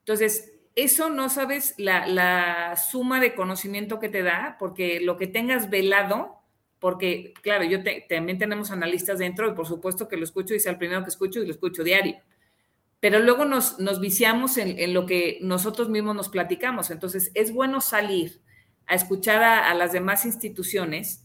Entonces, 0.00 0.51
eso 0.74 1.10
no 1.10 1.28
sabes 1.28 1.74
la, 1.76 2.76
suma 2.76 3.20
de 3.20 3.34
conocimiento 3.34 3.98
que 3.98 4.08
te 4.08 4.22
da, 4.22 4.56
porque 4.58 5.00
lo 5.00 5.16
que 5.16 5.26
tengas 5.26 5.70
velado, 5.70 6.38
porque 6.78 7.34
claro, 7.42 7.64
yo 7.64 7.80
también 8.08 8.38
tenemos 8.38 8.70
analistas 8.70 9.18
dentro 9.18 9.48
y 9.48 9.54
por 9.54 9.66
supuesto 9.66 10.08
que 10.08 10.16
lo 10.16 10.24
escucho 10.24 10.54
y 10.54 10.56
es 10.56 10.66
el 10.66 10.78
primero 10.78 11.02
que 11.02 11.10
escucho 11.10 11.40
y 11.40 11.46
lo 11.46 11.52
escucho 11.52 11.84
diario. 11.84 12.16
Pero 13.00 13.18
luego 13.18 13.44
nos, 13.44 13.78
nos 13.78 14.00
viciamos 14.00 14.56
en, 14.56 14.94
lo 14.94 15.06
que 15.06 15.38
nosotros 15.42 15.88
mismos 15.88 16.14
nos 16.14 16.28
platicamos. 16.28 16.90
Entonces, 16.90 17.32
es 17.34 17.52
bueno 17.52 17.80
salir 17.80 18.40
a 18.86 18.94
escuchar 18.94 19.42
a 19.42 19.74
las 19.74 19.92
demás 19.92 20.24
instituciones, 20.24 21.24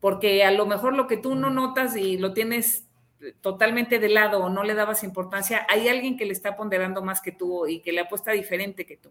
porque 0.00 0.42
a 0.44 0.50
lo 0.50 0.66
mejor 0.66 0.94
lo 0.94 1.06
que 1.06 1.18
tú 1.18 1.34
no 1.34 1.50
notas 1.50 1.96
y 1.96 2.16
lo 2.16 2.32
tienes 2.32 2.85
totalmente 3.40 3.98
de 3.98 4.08
lado 4.08 4.40
o 4.40 4.48
no 4.48 4.64
le 4.64 4.74
dabas 4.74 5.04
importancia, 5.04 5.66
hay 5.68 5.88
alguien 5.88 6.16
que 6.16 6.26
le 6.26 6.32
está 6.32 6.56
ponderando 6.56 7.02
más 7.02 7.20
que 7.20 7.32
tú 7.32 7.66
y 7.66 7.80
que 7.80 7.92
le 7.92 8.00
apuesta 8.00 8.32
diferente 8.32 8.86
que 8.86 8.96
tú. 8.96 9.10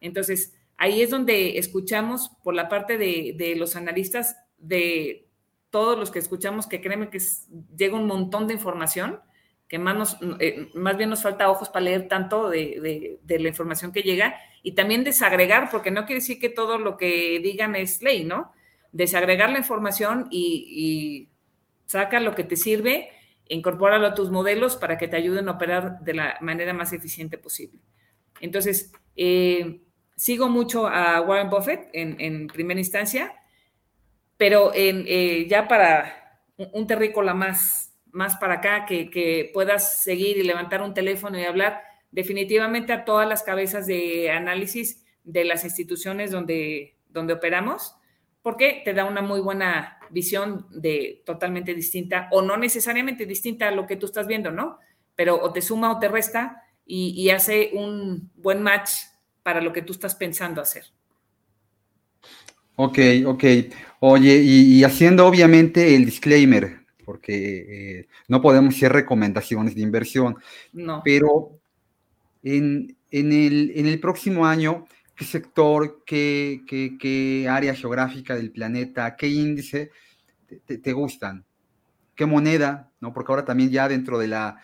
Entonces, 0.00 0.54
ahí 0.76 1.02
es 1.02 1.10
donde 1.10 1.58
escuchamos 1.58 2.30
por 2.42 2.54
la 2.54 2.68
parte 2.68 2.98
de, 2.98 3.54
los 3.56 3.76
analistas, 3.76 4.36
de 4.58 5.26
todos 5.70 5.98
los 5.98 6.10
que 6.10 6.18
escuchamos, 6.18 6.66
que 6.66 6.80
créeme 6.80 7.10
que 7.10 7.18
llega 7.76 7.96
un 7.96 8.06
montón 8.06 8.46
de 8.46 8.54
información, 8.54 9.20
que 9.68 9.78
más, 9.78 9.96
nos, 9.96 10.18
eh, 10.40 10.68
más 10.74 10.96
bien 10.96 11.10
nos 11.10 11.22
falta 11.22 11.50
ojos 11.50 11.68
para 11.68 11.84
leer 11.84 12.06
tanto 12.06 12.50
de, 12.50 13.18
la 13.26 13.48
información 13.48 13.92
que 13.92 14.02
llega 14.02 14.36
y 14.62 14.72
también 14.72 15.04
desagregar, 15.04 15.70
porque 15.70 15.90
no 15.90 16.06
quiere 16.06 16.20
decir 16.20 16.38
que 16.38 16.48
todo 16.48 16.78
lo 16.78 16.96
que 16.96 17.40
digan 17.42 17.74
es 17.74 18.02
ley, 18.02 18.24
¿no? 18.24 18.52
Desagregar 18.92 19.50
la 19.50 19.58
información 19.58 20.28
y, 20.30 20.66
y 20.68 21.28
saca 21.86 22.20
lo 22.20 22.34
que 22.34 22.44
te 22.44 22.56
sirve 22.56 23.10
incorpóralo 23.48 24.06
a 24.06 24.14
tus 24.14 24.30
modelos 24.30 24.76
para 24.76 24.98
que 24.98 25.08
te 25.08 25.16
ayuden 25.16 25.48
a 25.48 25.52
operar 25.52 26.00
de 26.00 26.14
la 26.14 26.36
manera 26.40 26.72
más 26.72 26.92
eficiente 26.92 27.38
posible. 27.38 27.80
Entonces, 28.40 28.92
eh, 29.16 29.80
sigo 30.16 30.48
mucho 30.48 30.86
a 30.86 31.20
Warren 31.20 31.50
Buffett 31.50 31.88
en, 31.92 32.46
primera 32.48 32.80
instancia, 32.80 33.34
pero 34.36 34.72
en, 34.74 35.04
eh, 35.06 35.46
ya 35.48 35.68
para 35.68 36.40
un 36.56 36.86
terrícola 36.86 37.34
más, 37.34 37.94
más 38.12 38.36
para 38.36 38.54
acá, 38.54 38.86
que, 38.86 39.50
puedas 39.52 40.02
seguir 40.02 40.36
y 40.36 40.42
levantar 40.42 40.82
un 40.82 40.94
teléfono 40.94 41.38
y 41.38 41.44
hablar 41.44 41.82
definitivamente 42.10 42.92
a 42.92 43.04
todas 43.04 43.28
las 43.28 43.42
cabezas 43.42 43.86
de 43.86 44.30
análisis 44.30 45.04
de 45.24 45.44
las 45.44 45.64
instituciones 45.64 46.30
donde, 46.30 46.96
donde 47.08 47.32
operamos, 47.32 47.96
porque 48.44 48.82
te 48.84 48.92
da 48.92 49.06
una 49.06 49.22
muy 49.22 49.40
buena 49.40 49.98
visión 50.10 50.66
de 50.70 51.22
totalmente 51.24 51.74
distinta 51.74 52.28
o 52.30 52.42
no 52.42 52.58
necesariamente 52.58 53.24
distinta 53.24 53.68
a 53.68 53.70
lo 53.70 53.86
que 53.86 53.96
tú 53.96 54.04
estás 54.04 54.26
viendo, 54.26 54.50
¿no? 54.50 54.78
Pero 55.16 55.42
o 55.42 55.50
te 55.50 55.62
suma 55.62 55.90
o 55.90 55.98
te 55.98 56.08
resta 56.08 56.62
y, 56.84 57.30
hace 57.30 57.70
un 57.72 58.30
buen 58.36 58.62
match 58.62 58.90
para 59.42 59.62
lo 59.62 59.72
que 59.72 59.80
tú 59.80 59.94
estás 59.94 60.14
pensando 60.14 60.60
hacer. 60.60 60.84
Ok, 62.76 62.98
ok. 63.24 63.44
Oye, 64.00 64.36
y, 64.44 64.84
haciendo 64.84 65.26
obviamente 65.26 65.96
el 65.96 66.04
disclaimer, 66.04 66.80
porque 67.02 68.00
eh, 68.00 68.08
no 68.28 68.42
podemos 68.42 68.74
hacer 68.74 68.92
recomendaciones 68.92 69.74
de 69.74 69.80
inversión, 69.80 70.36
no. 70.74 71.00
pero 71.02 71.58
en, 72.42 72.94
el, 73.10 73.72
en 73.74 73.86
el 73.86 73.98
próximo 74.00 74.44
año 74.44 74.84
qué 75.16 75.24
sector, 75.24 76.02
qué, 76.04 76.62
qué, 76.66 77.46
área 77.48 77.74
geográfica 77.74 78.34
del 78.34 78.50
planeta, 78.50 79.16
qué 79.16 79.28
índice 79.28 79.90
te, 80.66 80.92
gustan, 80.92 81.44
qué 82.14 82.26
moneda, 82.26 82.90
¿no? 83.00 83.12
Porque 83.12 83.32
ahora 83.32 83.44
también 83.44 83.70
ya 83.70 83.88
dentro 83.88 84.18
de 84.18 84.28
la, 84.28 84.60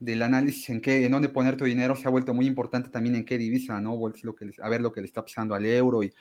del 0.00 0.22
análisis 0.22 0.68
en 0.70 0.80
qué, 0.80 1.04
en 1.04 1.12
dónde 1.12 1.28
poner 1.28 1.56
tu 1.56 1.64
dinero 1.64 1.96
se 1.96 2.06
ha 2.06 2.10
vuelto 2.10 2.34
muy 2.34 2.46
importante 2.46 2.88
también 2.88 3.14
en 3.16 3.24
qué 3.24 3.38
divisa, 3.38 3.80
¿no? 3.80 3.98
Lo 4.22 4.34
que, 4.34 4.50
a 4.60 4.68
ver 4.68 4.80
lo 4.80 4.92
que 4.92 5.00
le 5.00 5.06
está 5.06 5.22
pasando 5.22 5.54
al 5.54 5.64
euro 5.64 6.02
y, 6.02 6.12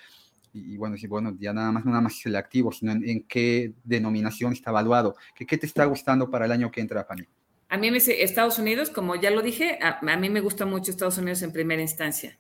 y, 0.53 0.77
bueno, 0.77 0.97
sí, 0.97 1.07
bueno, 1.07 1.35
ya 1.39 1.53
nada 1.53 1.71
más, 1.71 1.85
nada 1.85 2.01
más 2.01 2.17
es 2.17 2.25
el 2.25 2.35
activo, 2.35 2.71
sino 2.71 2.91
en, 2.91 3.23
qué 3.23 3.73
denominación 3.83 4.53
está 4.53 4.69
evaluado. 4.71 5.15
¿Qué, 5.35 5.45
¿Qué 5.45 5.57
te 5.57 5.65
está 5.65 5.85
gustando 5.85 6.29
para 6.29 6.45
el 6.45 6.51
año 6.51 6.69
que 6.69 6.81
entra, 6.81 7.05
Fanny? 7.05 7.23
A 7.69 7.77
mí 7.77 7.89
me 7.89 7.97
Estados 7.97 8.59
Unidos, 8.59 8.89
como 8.89 9.15
ya 9.15 9.31
lo 9.31 9.41
dije, 9.41 9.79
a, 9.81 9.99
a 9.99 10.17
mí 10.17 10.29
me 10.29 10.41
gusta 10.41 10.65
mucho 10.65 10.91
Estados 10.91 11.17
Unidos 11.17 11.41
en 11.41 11.53
primera 11.53 11.81
instancia. 11.81 12.37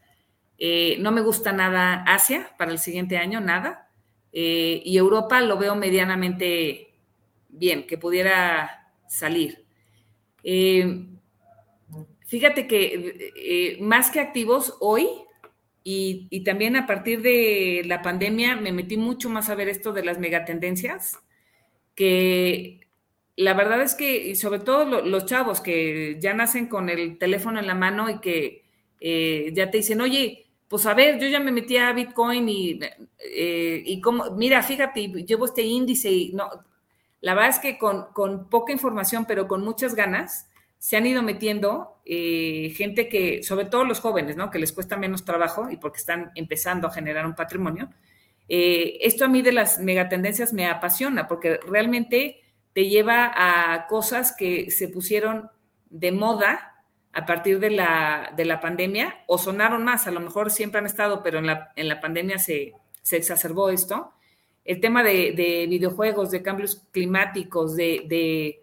Eh, 0.63 0.97
no 0.99 1.11
me 1.11 1.21
gusta 1.21 1.51
nada 1.51 2.03
Asia 2.03 2.51
para 2.55 2.71
el 2.71 2.77
siguiente 2.77 3.17
año, 3.17 3.41
nada. 3.41 3.89
Eh, 4.31 4.79
y 4.85 4.95
Europa 4.95 5.41
lo 5.41 5.57
veo 5.57 5.75
medianamente 5.75 6.93
bien, 7.49 7.87
que 7.87 7.97
pudiera 7.97 8.93
salir. 9.07 9.65
Eh, 10.43 11.07
fíjate 12.27 12.67
que 12.67 13.79
más 13.81 14.11
que 14.11 14.19
activos 14.19 14.77
hoy, 14.81 15.07
y, 15.83 16.27
y, 16.29 16.43
también 16.43 16.75
a 16.75 16.85
partir 16.85 17.23
de 17.23 17.81
la 17.87 18.03
pandemia 18.03 18.55
me 18.55 18.71
metí 18.71 18.97
mucho 18.97 19.31
más 19.31 19.49
a 19.49 19.55
ver 19.55 19.67
esto 19.67 19.93
de 19.93 20.05
las 20.05 20.19
megatendencias. 20.19 21.17
que 21.95 22.81
la 23.35 23.53
verdad 23.55 23.81
es 23.81 23.95
que, 23.95 24.27
y 24.29 24.35
sobre 24.35 24.59
todo 24.59 25.01
los 25.01 25.25
chavos 25.25 25.61
que 25.61 26.17
ya 26.19 26.35
nacen 26.35 26.67
con 26.67 26.89
el 26.89 27.17
teléfono 27.17 27.59
en 27.59 27.67
la 27.67 27.75
mano 27.75 28.09
y 28.11 28.19
que 28.19 28.63
ya 29.53 29.71
te 29.71 29.77
dicen, 29.77 30.01
oye, 30.01 30.40
pues 30.71 30.85
a 30.85 30.93
ver, 30.93 31.19
yo 31.19 31.27
ya 31.27 31.41
me 31.41 31.51
metí 31.51 31.75
a 31.75 31.91
Bitcoin 31.91 32.47
y, 32.47 32.79
eh, 33.19 33.83
y 33.85 33.99
como, 33.99 34.31
mira, 34.31 34.63
fíjate, 34.63 35.05
llevo 35.05 35.43
este 35.43 35.63
índice 35.63 36.09
y 36.09 36.31
no, 36.31 36.49
la 37.19 37.33
verdad 37.33 37.49
es 37.49 37.59
que 37.59 37.77
con, 37.77 38.05
con 38.13 38.49
poca 38.49 38.71
información, 38.71 39.25
pero 39.25 39.49
con 39.49 39.65
muchas 39.65 39.95
ganas, 39.95 40.47
se 40.77 40.95
han 40.95 41.05
ido 41.05 41.23
metiendo 41.23 42.01
eh, 42.05 42.73
gente 42.73 43.09
que, 43.09 43.43
sobre 43.43 43.65
todo 43.65 43.83
los 43.83 43.99
jóvenes, 43.99 44.37
¿no? 44.37 44.49
Que 44.49 44.59
les 44.59 44.71
cuesta 44.71 44.95
menos 44.95 45.25
trabajo 45.25 45.69
y 45.69 45.75
porque 45.75 45.97
están 45.97 46.31
empezando 46.35 46.87
a 46.87 46.91
generar 46.91 47.25
un 47.25 47.35
patrimonio. 47.35 47.89
Eh, 48.47 48.97
esto 49.01 49.25
a 49.25 49.27
mí 49.27 49.41
de 49.41 49.51
las 49.51 49.77
megatendencias 49.77 50.53
me 50.53 50.67
apasiona 50.67 51.27
porque 51.27 51.59
realmente 51.67 52.39
te 52.71 52.87
lleva 52.87 53.29
a 53.35 53.87
cosas 53.87 54.33
que 54.37 54.71
se 54.71 54.87
pusieron 54.87 55.49
de 55.89 56.13
moda 56.13 56.70
a 57.13 57.25
partir 57.25 57.59
de 57.59 57.71
la, 57.71 58.33
de 58.35 58.45
la 58.45 58.59
pandemia 58.59 59.23
o 59.27 59.37
sonaron 59.37 59.83
más, 59.83 60.07
a 60.07 60.11
lo 60.11 60.19
mejor 60.19 60.51
siempre 60.51 60.79
han 60.79 60.85
estado, 60.85 61.21
pero 61.23 61.39
en 61.39 61.47
la, 61.47 61.71
en 61.75 61.87
la 61.87 61.99
pandemia 61.99 62.39
se, 62.39 62.73
se 63.01 63.17
exacerbó 63.17 63.69
esto. 63.69 64.13
El 64.63 64.79
tema 64.79 65.03
de, 65.03 65.33
de 65.33 65.67
videojuegos, 65.67 66.31
de 66.31 66.41
cambios 66.41 66.87
climáticos, 66.91 67.75
de, 67.75 68.03
de 68.07 68.61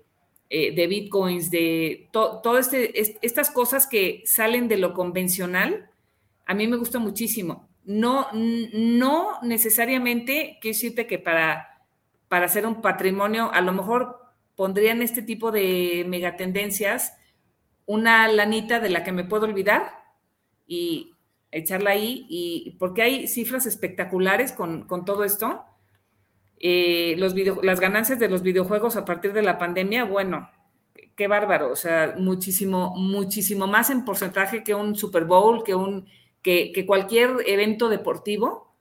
eh, 0.51 0.74
de 0.74 0.86
bitcoins, 0.86 1.51
de 1.51 2.09
todas 2.11 2.72
este, 2.72 3.18
estas 3.20 3.51
cosas 3.51 3.86
que 3.86 4.22
salen 4.24 4.66
de 4.66 4.78
lo 4.78 4.94
convencional, 4.94 5.90
a 6.46 6.55
mí 6.55 6.66
me 6.66 6.78
gusta 6.78 6.99
muchísimo. 6.99 7.68
No, 7.84 8.28
no 8.32 9.42
necesariamente 9.42 10.57
quiero 10.62 10.74
decirte 10.74 11.07
que 11.07 11.18
para, 11.18 11.82
para 12.28 12.46
hacer 12.46 12.66
un 12.66 12.80
patrimonio, 12.80 13.51
a 13.53 13.61
lo 13.61 13.72
mejor 13.72 14.22
pondrían 14.57 15.03
este 15.03 15.20
tipo 15.20 15.51
de 15.51 16.07
megatendencias 16.09 17.12
una 17.89 18.28
lanita 18.28 18.78
de 18.78 18.91
la 18.91 19.03
que 19.03 19.11
me 19.11 19.24
puedo 19.24 19.47
olvidar 19.47 20.05
y 20.68 21.14
echarla 21.51 21.91
ahí, 21.91 22.26
y 22.28 22.76
porque 22.78 23.03
hay 23.03 23.26
cifras 23.26 23.66
espectaculares 23.66 24.53
con, 24.53 24.86
con 24.86 25.05
todo 25.05 25.24
esto 25.24 25.64
eh, 26.61 27.14
los 27.18 27.34
las 27.62 27.80
ganancias 27.80 28.18
de 28.18 28.28
los 28.28 28.43
videojuegos 28.43 28.97
a 28.97 29.05
partir 29.05 29.32
de 29.32 29.43
la 29.43 29.59
pandemia, 29.59 30.05
bueno, 30.05 30.51
qué 31.14 31.28
bárbaro, 31.28 31.70
o 31.70 31.76
sea, 31.76 32.16
muchísimo, 32.18 32.95
muchísimo 32.97 33.66
más 33.66 33.91
en 33.91 34.05
porcentaje 34.05 34.64
que 34.64 34.74
un 34.74 34.97
Super 34.97 35.24
Bowl, 35.24 35.62
que, 35.62 35.74
un, 35.74 36.07
que, 36.43 36.84
cualquier 36.86 37.30
evento 37.47 37.89
deportivo 37.89 38.74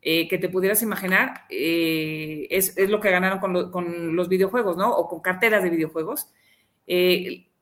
eh, 0.00 0.28
que 0.28 0.38
te 0.38 0.48
pudieras 0.48 0.82
imaginar, 0.82 1.42
eh, 1.50 2.46
es, 2.50 2.76
lo 2.88 3.00
que 3.00 3.10
ganaron 3.10 3.40
con, 3.40 4.16
los 4.16 4.28
videojuegos, 4.28 4.76
¿no? 4.76 4.90
O 4.90 5.08
con 5.08 5.20
carteras 5.20 5.62
de 5.62 5.70
videojuegos. 5.70 6.28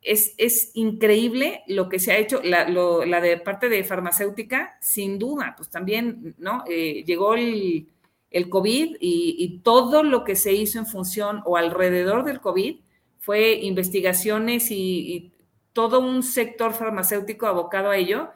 Es, 0.08 0.34
es, 0.38 0.70
increíble 0.74 1.64
lo 1.66 1.88
que 1.88 1.98
se 1.98 2.12
ha 2.12 2.18
hecho, 2.18 2.40
la, 2.44 2.68
la, 2.68 3.20
de 3.20 3.38
parte 3.38 3.68
de 3.68 3.82
farmacéutica, 3.82 4.78
sin 4.80 5.18
duda, 5.18 5.54
pues 5.56 5.68
también, 5.68 6.36
¿no? 6.38 6.64
llegó 6.64 7.34
el, 7.34 7.88
el 8.30 8.48
COVID 8.48 8.96
y, 9.00 9.60
todo 9.64 10.02
lo 10.02 10.24
que 10.24 10.36
se 10.36 10.52
hizo 10.52 10.78
en 10.78 10.86
función 10.86 11.42
o 11.46 11.56
alrededor 11.56 12.24
del 12.24 12.40
COVID 12.40 12.80
fue 13.18 13.54
investigaciones 13.54 14.70
y, 14.70 15.32
todo 15.72 16.00
un 16.00 16.22
sector 16.22 16.72
farmacéutico 16.72 17.46
abocado 17.46 17.90
a 17.90 17.98
ello, 17.98 18.30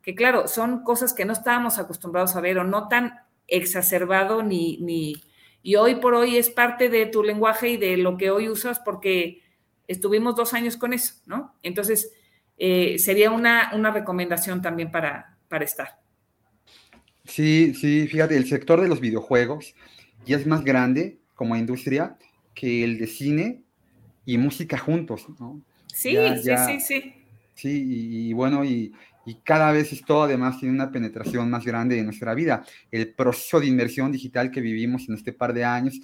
que 0.00 0.14
claro, 0.14 0.48
son 0.48 0.82
cosas 0.82 1.12
que 1.12 1.26
no 1.26 1.34
estábamos 1.34 1.78
acostumbrados 1.78 2.36
a 2.36 2.40
ver 2.40 2.58
o 2.58 2.64
no 2.64 2.88
tan 2.88 3.20
exacerbado 3.48 4.42
ni, 4.42 4.78
ni, 4.78 5.22
y 5.62 5.76
hoy 5.76 5.96
por 5.96 6.14
hoy 6.14 6.38
es 6.38 6.48
parte 6.48 6.88
de 6.88 7.04
tu 7.04 7.22
lenguaje 7.22 7.68
y 7.68 7.76
de 7.76 7.98
lo 7.98 8.16
que 8.16 8.30
hoy 8.30 8.48
usas 8.48 8.78
porque 8.78 9.42
estuvimos 9.88 10.36
dos 10.36 10.54
años 10.54 10.76
con 10.76 10.92
eso, 10.92 11.14
¿no? 11.26 11.54
Entonces, 11.62 12.12
eh, 12.58 12.98
sería 12.98 13.30
una, 13.30 13.70
una 13.74 13.90
recomendación 13.90 14.62
también 14.62 14.90
para, 14.90 15.36
para 15.48 15.64
estar. 15.64 15.98
Sí, 17.24 17.74
sí, 17.74 18.06
fíjate, 18.06 18.36
el 18.36 18.46
sector 18.46 18.80
de 18.80 18.88
los 18.88 19.00
videojuegos 19.00 19.74
ya 20.24 20.36
es 20.36 20.46
más 20.46 20.64
grande 20.64 21.18
como 21.34 21.56
industria 21.56 22.16
que 22.54 22.84
el 22.84 22.98
de 22.98 23.06
cine 23.06 23.62
y 24.24 24.38
música 24.38 24.78
juntos, 24.78 25.26
¿no? 25.38 25.60
Sí, 25.92 26.16
sí, 26.42 26.50
sí, 26.66 26.80
sí. 26.80 27.14
Sí, 27.54 28.28
y, 28.28 28.32
bueno, 28.34 28.64
y, 28.64 28.92
cada 29.42 29.72
vez 29.72 29.92
esto 29.92 30.22
además 30.22 30.60
tiene 30.60 30.74
una 30.74 30.92
penetración 30.92 31.50
más 31.50 31.64
grande 31.64 31.98
en 31.98 32.04
nuestra 32.04 32.32
vida. 32.34 32.64
El 32.92 33.12
proceso 33.12 33.58
de 33.58 33.66
inmersión 33.66 34.12
digital 34.12 34.52
que 34.52 34.60
vivimos 34.60 35.08
en 35.08 35.16
este 35.16 35.32
par 35.32 35.52
de 35.52 35.64
años 35.64 36.00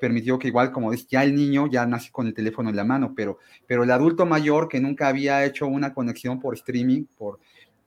permitió 0.00 0.38
que 0.38 0.48
igual 0.48 0.72
como 0.72 0.92
es 0.92 1.06
ya 1.06 1.22
el 1.22 1.34
niño 1.34 1.68
ya 1.70 1.86
nace 1.86 2.10
con 2.10 2.26
el 2.26 2.34
teléfono 2.34 2.70
en 2.70 2.76
la 2.76 2.84
mano, 2.84 3.12
pero, 3.14 3.38
pero 3.66 3.84
el 3.84 3.90
adulto 3.90 4.26
mayor 4.26 4.68
que 4.68 4.80
nunca 4.80 5.08
había 5.08 5.44
hecho 5.44 5.66
una 5.66 5.94
conexión 5.94 6.40
por 6.40 6.54
streaming, 6.54 7.04
por, 7.16 7.38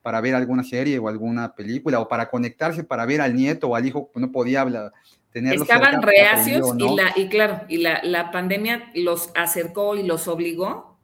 para 0.02 0.20
ver 0.20 0.34
alguna 0.34 0.62
serie 0.62 0.98
o 0.98 1.08
alguna 1.08 1.54
película 1.54 2.00
o 2.00 2.08
para 2.08 2.30
conectarse 2.30 2.84
para 2.84 3.06
ver 3.06 3.20
al 3.20 3.34
nieto 3.34 3.68
o 3.68 3.74
al 3.74 3.86
hijo 3.86 4.10
que 4.12 4.20
no 4.20 4.30
podía 4.30 4.60
hablar. 4.60 4.92
Estaban 5.32 6.00
reacios 6.00 6.74
y, 6.78 6.96
la, 6.96 7.12
y 7.14 7.28
claro, 7.28 7.62
y 7.68 7.78
la, 7.78 8.00
la, 8.02 8.30
pandemia 8.30 8.90
los 8.94 9.30
acercó 9.34 9.94
y 9.94 10.02
los 10.02 10.28
obligó 10.28 10.98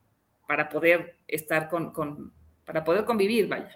para 0.49 0.71
poder 0.71 1.17
estar 1.29 1.69
con, 1.69 1.93
con, 1.93 2.33
para 2.65 2.83
poder 2.83 3.05
convivir, 3.05 3.49
vaya. 3.49 3.71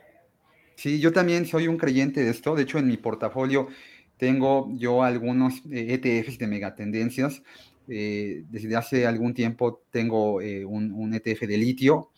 Sí, 0.77 1.01
yo 1.01 1.13
también 1.13 1.45
soy 1.47 1.69
un 1.69 1.77
creyente 1.77 2.23
de 2.23 2.31
esto. 2.31 2.55
De 2.55 2.63
hecho, 2.63 2.79
en 2.79 2.87
mi 2.87 2.97
portafolio 2.97 3.69
tengo 4.17 4.71
yo 4.77 5.03
algunos 5.03 5.63
ETFs 5.71 6.33
eh, 6.33 6.35
e 6.35 6.39
de 6.39 6.47
megatendencias. 6.47 7.43
Eh, 7.89 8.43
desde 8.51 8.75
hace 8.75 9.07
algún 9.07 9.33
tiempo 9.33 9.83
tengo 9.91 10.41
eh, 10.41 10.65
un, 10.65 10.93
un, 10.93 11.15
ETF 11.15 11.43
de 11.43 11.57
litio, 11.57 12.11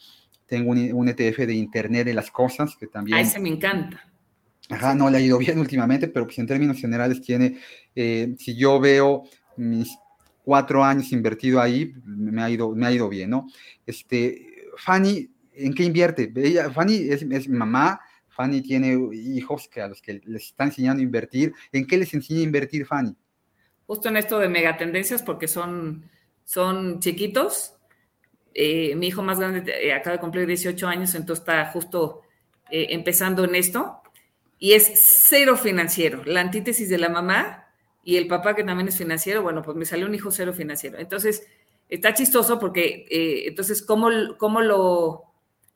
tengo 0.47 0.71
un, 0.71 1.09
ETF 1.09 1.41
de 1.41 1.55
Internet 1.55 2.07
de 2.07 2.15
las 2.15 2.31
Cosas, 2.31 2.75
que 2.77 2.87
también... 2.87 3.19
A 3.19 3.21
ese 3.21 3.39
me 3.39 3.51
encanta. 3.51 4.03
Ajá, 4.71 4.95
no 4.95 5.11
le 5.11 5.19
ha 5.19 5.21
ido 5.21 5.37
bien 5.39 5.59
últimamente, 5.59 6.09
pero 6.09 6.27
pues 6.27 6.39
en 6.39 6.47
términos 6.47 6.79
generales 6.79 7.21
tiene, 7.21 7.59
eh, 7.95 8.35
si 8.39 8.57
yo 8.57 8.81
veo 8.81 9.25
mis 9.57 9.97
cuatro 10.43 10.85
años 10.85 11.13
invertido 11.13 11.61
ahí, 11.61 11.93
me 12.05 12.43
ha 12.43 12.49
ido, 12.49 12.75
me 12.75 12.87
ha 12.87 12.93
ido 12.93 13.09
bien, 13.09 13.31
¿no? 13.31 13.47
Este, 13.87 14.69
Fanny, 14.77 15.31
¿en 15.55 15.75
qué 15.75 15.85
invierte? 15.85 16.33
Ella, 16.37 16.71
Fanny 16.71 16.95
es, 17.11 17.23
es 17.23 17.49
mamá, 17.49 18.01
Fanny 18.39 18.63
tiene 18.63 18.97
hijos 19.13 19.67
que 19.67 19.81
a 19.81 19.89
los 19.89 20.01
que 20.01 20.21
les 20.25 20.45
está 20.45 20.63
enseñando 20.63 21.01
a 21.01 21.03
invertir. 21.03 21.53
¿En 21.73 21.85
qué 21.89 21.97
les 21.99 22.15
enseña 22.15 22.39
a 22.39 22.45
invertir 22.45 22.87
Fanny? 22.87 23.17
Justo 23.85 24.09
en 24.09 24.17
esto 24.17 24.39
de 24.39 24.49
megatendencias, 24.49 25.25
porque 25.25 25.49
son, 25.49 26.09
son 26.45 27.01
chiquitos, 27.01 27.75
eh, 28.55 28.95
mi 28.95 29.09
hijo 29.09 29.25
más 29.25 29.41
grande 29.41 29.73
eh, 29.83 29.93
acaba 29.93 30.15
de 30.15 30.21
cumplir 30.21 30.47
18 30.47 30.87
años, 30.87 31.17
entonces 31.17 31.43
está 31.43 31.67
justo 31.73 32.23
eh, 32.71 32.87
empezando 32.91 33.43
en 33.43 33.57
esto. 33.57 34.03
Y 34.61 34.75
es 34.75 34.89
cero 34.95 35.57
financiero, 35.57 36.23
la 36.25 36.41
antítesis 36.41 36.89
de 36.89 36.99
la 36.99 37.09
mamá 37.09 37.67
y 38.05 38.19
el 38.19 38.29
papá 38.29 38.55
que 38.55 38.63
también 38.63 38.87
es 38.87 38.97
financiero. 38.97 39.43
Bueno, 39.43 39.63
pues 39.63 39.77
me 39.77 39.85
salió 39.85 40.07
un 40.07 40.15
hijo 40.15 40.31
cero 40.31 40.53
financiero. 40.53 40.97
Entonces, 40.97 41.45
está 41.89 42.15
chistoso 42.15 42.61
porque, 42.61 43.05
entonces, 43.49 43.83
¿cómo, 43.83 44.11
¿cómo, 44.37 44.61
lo 44.61 45.28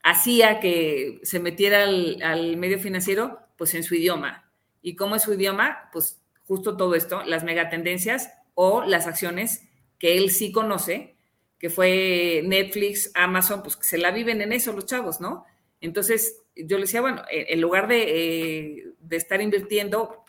hacía 0.02 0.60
que 0.60 1.20
se 1.22 1.40
metiera 1.40 1.84
al, 1.84 2.56
medio 2.56 2.78
financiero? 2.78 3.38
Pues 3.56 3.74
en 3.74 3.84
su 3.84 3.94
idioma. 3.94 4.50
¿Y 4.82 4.96
cómo 4.96 5.16
es 5.16 5.22
su 5.22 5.34
idioma? 5.34 5.90
Pues 5.92 6.20
justo 6.44 6.76
todo 6.76 6.94
esto, 6.94 7.22
las 7.24 7.44
megatendencias 7.44 8.32
o 8.54 8.84
las 8.84 9.06
acciones 9.06 9.68
que 9.98 10.18
él 10.18 10.30
sí 10.30 10.50
conoce 10.52 11.16
que 11.62 11.70
fue 11.70 12.42
Netflix, 12.44 13.12
Amazon, 13.14 13.62
pues 13.62 13.76
que 13.76 13.84
se 13.84 13.96
la 13.96 14.10
viven 14.10 14.40
en 14.40 14.52
eso 14.52 14.72
los 14.72 14.84
chavos, 14.84 15.20
¿no? 15.20 15.44
Entonces, 15.80 16.42
yo 16.56 16.76
le 16.76 16.86
decía, 16.86 17.00
bueno, 17.00 17.22
en 17.30 17.60
lugar 17.60 17.86
de, 17.86 18.78
eh, 18.78 18.84
estar 19.10 19.40
invirtiendo, 19.40 20.24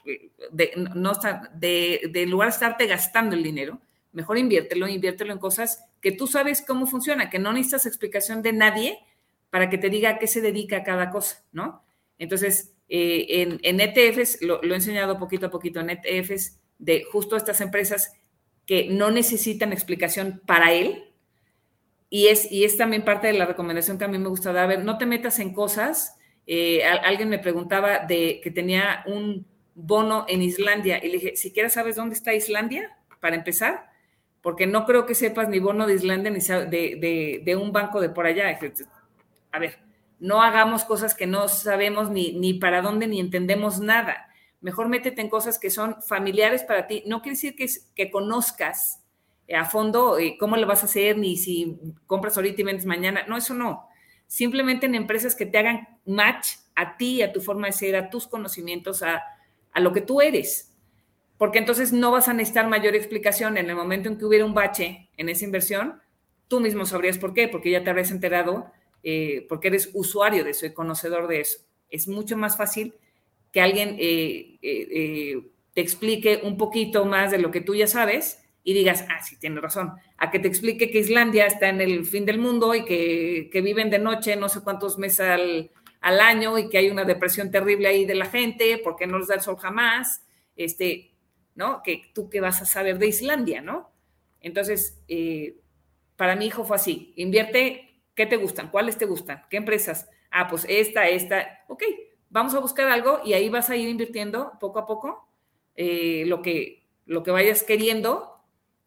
de, 0.51 0.73
no 0.93 1.11
estar, 1.11 1.51
de, 1.53 2.25
lugar 2.27 2.49
de 2.49 2.53
estarte 2.53 2.85
gastando 2.85 3.35
el 3.35 3.41
dinero, 3.41 3.81
mejor 4.11 4.37
inviértelo, 4.37 4.87
inviértelo 4.87 5.33
en 5.33 5.39
cosas 5.39 5.83
que 6.01 6.11
tú 6.11 6.27
sabes 6.27 6.61
cómo 6.61 6.85
funciona, 6.85 7.31
que 7.31 7.39
no 7.39 7.51
necesitas 7.51 7.87
explicación 7.87 8.43
de 8.43 8.53
nadie 8.53 8.99
para 9.53 9.69
que 9.69 9.77
te 9.77 9.91
diga 9.91 10.09
a 10.09 10.17
qué 10.17 10.25
se 10.25 10.41
dedica 10.41 10.81
cada 10.81 11.11
cosa, 11.11 11.45
¿no? 11.51 11.85
Entonces, 12.17 12.73
eh, 12.89 13.27
en, 13.29 13.59
en, 13.61 13.81
ETFs, 13.81 14.41
lo, 14.41 14.63
he 14.63 14.73
enseñado 14.73 15.19
poquito 15.19 15.45
a 15.45 15.51
poquito, 15.51 15.79
en 15.79 15.91
ETFs 15.91 16.59
de 16.79 17.03
justo 17.03 17.35
estas 17.35 17.61
empresas 17.61 18.15
que 18.65 18.89
no 18.89 19.11
necesitan 19.11 19.71
explicación 19.71 20.41
para 20.47 20.73
él, 20.73 21.03
y 22.09 22.29
es, 22.29 22.51
y 22.51 22.63
es 22.63 22.77
también 22.77 23.05
parte 23.05 23.27
de 23.27 23.33
la 23.33 23.45
recomendación 23.45 23.99
que 23.99 24.05
a 24.05 24.07
mí 24.07 24.17
me 24.17 24.27
gusta 24.27 24.51
dar. 24.53 24.63
A 24.63 24.67
ver, 24.67 24.83
no 24.83 24.97
te 24.97 25.05
metas 25.05 25.37
en 25.37 25.53
cosas. 25.53 26.17
Eh, 26.47 26.83
alguien 26.83 27.29
me 27.29 27.37
preguntaba 27.37 27.99
de 27.99 28.41
que 28.43 28.49
tenía 28.49 29.03
un 29.05 29.45
bono 29.75 30.25
en 30.27 30.41
Islandia 30.41 30.97
y 30.97 31.09
le 31.09 31.19
dije, 31.19 31.35
siquiera 31.35 31.69
sabes 31.69 31.95
dónde 31.95 32.15
está 32.15 32.33
Islandia, 32.33 32.97
para 33.19 33.35
empezar, 33.35 33.91
porque 34.41 34.65
no 34.65 34.87
creo 34.87 35.05
que 35.05 35.13
sepas 35.13 35.47
ni 35.47 35.59
bono 35.59 35.85
de 35.85 35.93
Islandia 35.93 36.31
ni 36.31 36.39
de, 36.39 37.41
de, 37.45 37.55
un 37.55 37.71
banco 37.71 38.01
de 38.01 38.09
por 38.09 38.25
allá. 38.25 38.49
A 39.53 39.59
ver, 39.59 39.79
no 40.19 40.41
hagamos 40.41 40.83
cosas 40.83 41.13
que 41.13 41.27
no 41.27 41.47
sabemos 41.47 42.09
ni, 42.09 42.33
ni 42.33 42.55
para 42.55 42.81
dónde 42.81 43.07
ni 43.07 43.19
entendemos 43.19 43.79
nada. 43.79 44.27
Mejor 44.61 44.89
métete 44.89 45.21
en 45.21 45.29
cosas 45.29 45.59
que 45.59 45.69
son 45.69 46.01
familiares 46.01 46.63
para 46.63 46.87
ti. 46.87 47.03
No 47.05 47.21
quiere 47.21 47.35
decir 47.35 47.55
que, 47.55 48.09
conozcas 48.09 49.03
a 49.53 49.65
fondo 49.65 50.17
eh, 50.17 50.37
cómo 50.39 50.57
lo 50.57 50.65
vas 50.65 50.81
a 50.81 50.85
hacer, 50.85 51.17
ni 51.17 51.37
si 51.37 51.77
compras 52.07 52.35
ahorita 52.35 52.61
y 52.61 52.63
vendes 52.63 52.85
mañana. 52.85 53.25
No, 53.27 53.37
eso 53.37 53.53
no. 53.53 53.87
Simplemente 54.25 54.87
en 54.87 54.95
empresas 54.95 55.35
que 55.35 55.45
te 55.45 55.59
hagan 55.59 55.99
match 56.05 56.55
a 56.73 56.97
ti, 56.97 57.21
a 57.21 57.31
tu 57.31 57.39
forma 57.39 57.67
de 57.67 57.73
ser, 57.73 57.95
a 57.95 58.09
tus 58.09 58.25
conocimientos, 58.25 59.03
a, 59.03 59.21
a 59.71 59.79
lo 59.79 59.93
que 59.93 60.01
tú 60.01 60.19
eres. 60.19 60.73
Porque 61.37 61.59
entonces 61.59 61.93
no 61.93 62.09
vas 62.09 62.27
a 62.27 62.33
necesitar 62.33 62.67
mayor 62.67 62.95
explicación 62.95 63.57
en 63.57 63.69
el 63.69 63.75
momento 63.75 64.09
en 64.09 64.17
que 64.17 64.25
hubiera 64.25 64.45
un 64.45 64.55
bache 64.55 65.09
en 65.17 65.29
esa 65.29 65.45
inversión. 65.45 66.01
Tú 66.47 66.59
mismo 66.59 66.85
sabrías 66.85 67.19
por 67.19 67.33
qué, 67.33 67.49
porque 67.49 67.69
ya 67.69 67.83
te 67.83 67.89
habrías 67.91 68.09
enterado, 68.09 68.71
eh, 69.03 69.45
porque 69.49 69.67
eres 69.67 69.89
usuario 69.93 70.43
de 70.43 70.51
eso 70.51 70.65
y 70.65 70.73
conocedor 70.73 71.27
de 71.27 71.41
eso. 71.41 71.59
Es 71.89 72.07
mucho 72.07 72.37
más 72.37 72.57
fácil 72.57 72.95
que 73.51 73.61
alguien 73.61 73.97
eh, 73.99 75.43
te 75.73 75.81
explique 75.81 76.41
un 76.43 76.57
poquito 76.57 77.05
más 77.05 77.31
de 77.31 77.39
lo 77.39 77.51
que 77.51 77.61
tú 77.61 77.75
ya 77.75 77.87
sabes 77.87 78.43
y 78.63 78.73
digas, 78.73 79.05
ah, 79.09 79.21
sí, 79.21 79.37
tiene 79.37 79.59
razón, 79.59 79.91
a 80.17 80.31
que 80.31 80.39
te 80.39 80.47
explique 80.47 80.89
que 80.89 80.99
Islandia 80.99 81.45
está 81.45 81.69
en 81.69 81.81
el 81.81 82.05
fin 82.05 82.25
del 82.25 82.39
mundo 82.39 82.73
y 82.73 82.85
que, 82.85 83.61
viven 83.61 83.89
de 83.89 83.99
noche 83.99 84.35
no 84.35 84.47
sé 84.47 84.61
cuántos 84.61 84.97
meses 84.97 85.27
al, 85.27 85.69
año 86.01 86.57
y 86.57 86.69
que 86.69 86.77
hay 86.77 86.89
una 86.89 87.05
depresión 87.05 87.49
terrible 87.49 87.87
ahí 87.87 88.05
de 88.05 88.15
la 88.15 88.25
gente 88.25 88.79
porque 88.83 89.07
no 89.07 89.19
les 89.19 89.27
da 89.27 89.35
el 89.35 89.41
sol 89.41 89.57
jamás, 89.57 90.21
este, 90.57 91.11
¿no? 91.55 91.81
Que 91.81 92.11
tú 92.13 92.29
qué 92.29 92.41
vas 92.41 92.61
a 92.61 92.65
saber 92.65 92.99
de 92.99 93.07
Islandia, 93.07 93.61
¿no? 93.61 93.89
Entonces, 94.41 95.01
eh, 95.07 95.55
para 96.17 96.35
mi 96.35 96.47
hijo 96.47 96.65
fue 96.65 96.75
así, 96.75 97.13
invierte, 97.15 97.92
¿qué 98.15 98.25
te 98.25 98.37
gustan? 98.37 98.69
¿Cuáles 98.69 98.97
te 98.97 99.05
gustan? 99.05 99.43
¿Qué 99.49 99.57
empresas? 99.57 100.09
Ah, 100.31 100.47
pues 100.47 100.65
esta, 100.67 101.07
esta, 101.07 101.63
ok, 101.67 101.83
vamos 102.29 102.53
a 102.55 102.59
buscar 102.59 102.87
algo 102.87 103.21
y 103.23 103.33
ahí 103.33 103.49
vas 103.49 103.69
a 103.69 103.75
ir 103.75 103.87
invirtiendo 103.87 104.53
poco 104.59 104.79
a 104.79 104.85
poco 104.85 105.27
eh, 105.75 106.23
lo, 106.27 106.41
que, 106.41 106.87
lo 107.05 107.23
que 107.23 107.31
vayas 107.31 107.63
queriendo 107.63 108.33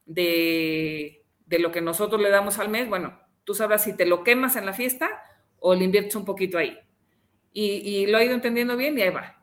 de, 0.07 1.25
lo 1.49 1.73
que 1.73 1.81
nosotros 1.81 2.21
le 2.21 2.31
damos 2.31 2.59
al 2.59 2.69
mes, 2.69 2.89
bueno, 2.89 3.19
tú 3.45 3.55
sabrás 3.55 3.85
si 3.85 3.97
te 3.97 4.07
lo 4.07 4.25
quemas 4.25 4.57
en 4.57 4.67
la 4.67 4.73
fiesta 4.73 5.09
o 5.59 5.75
le 5.75 5.85
inviertes 5.85 6.17
un 6.17 6.25
poquito 6.25 6.59
ahí. 6.59 6.79
Y, 7.53 8.07
lo 8.07 8.19
he 8.19 8.27
ido 8.27 8.35
entendiendo 8.35 8.77
bien 8.77 8.99
y 8.99 9.03
ahí 9.03 9.11
va. 9.11 9.43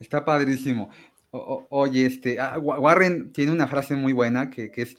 Está 0.00 0.24
padrísimo. 0.24 0.90
oye, 1.30 2.06
este, 2.06 2.40
ah, 2.40 2.58
Warren 2.58 3.32
tiene 3.32 3.52
una 3.52 3.68
frase 3.68 3.94
muy 3.94 4.14
buena 4.14 4.50
que, 4.50 4.72
es 4.74 4.96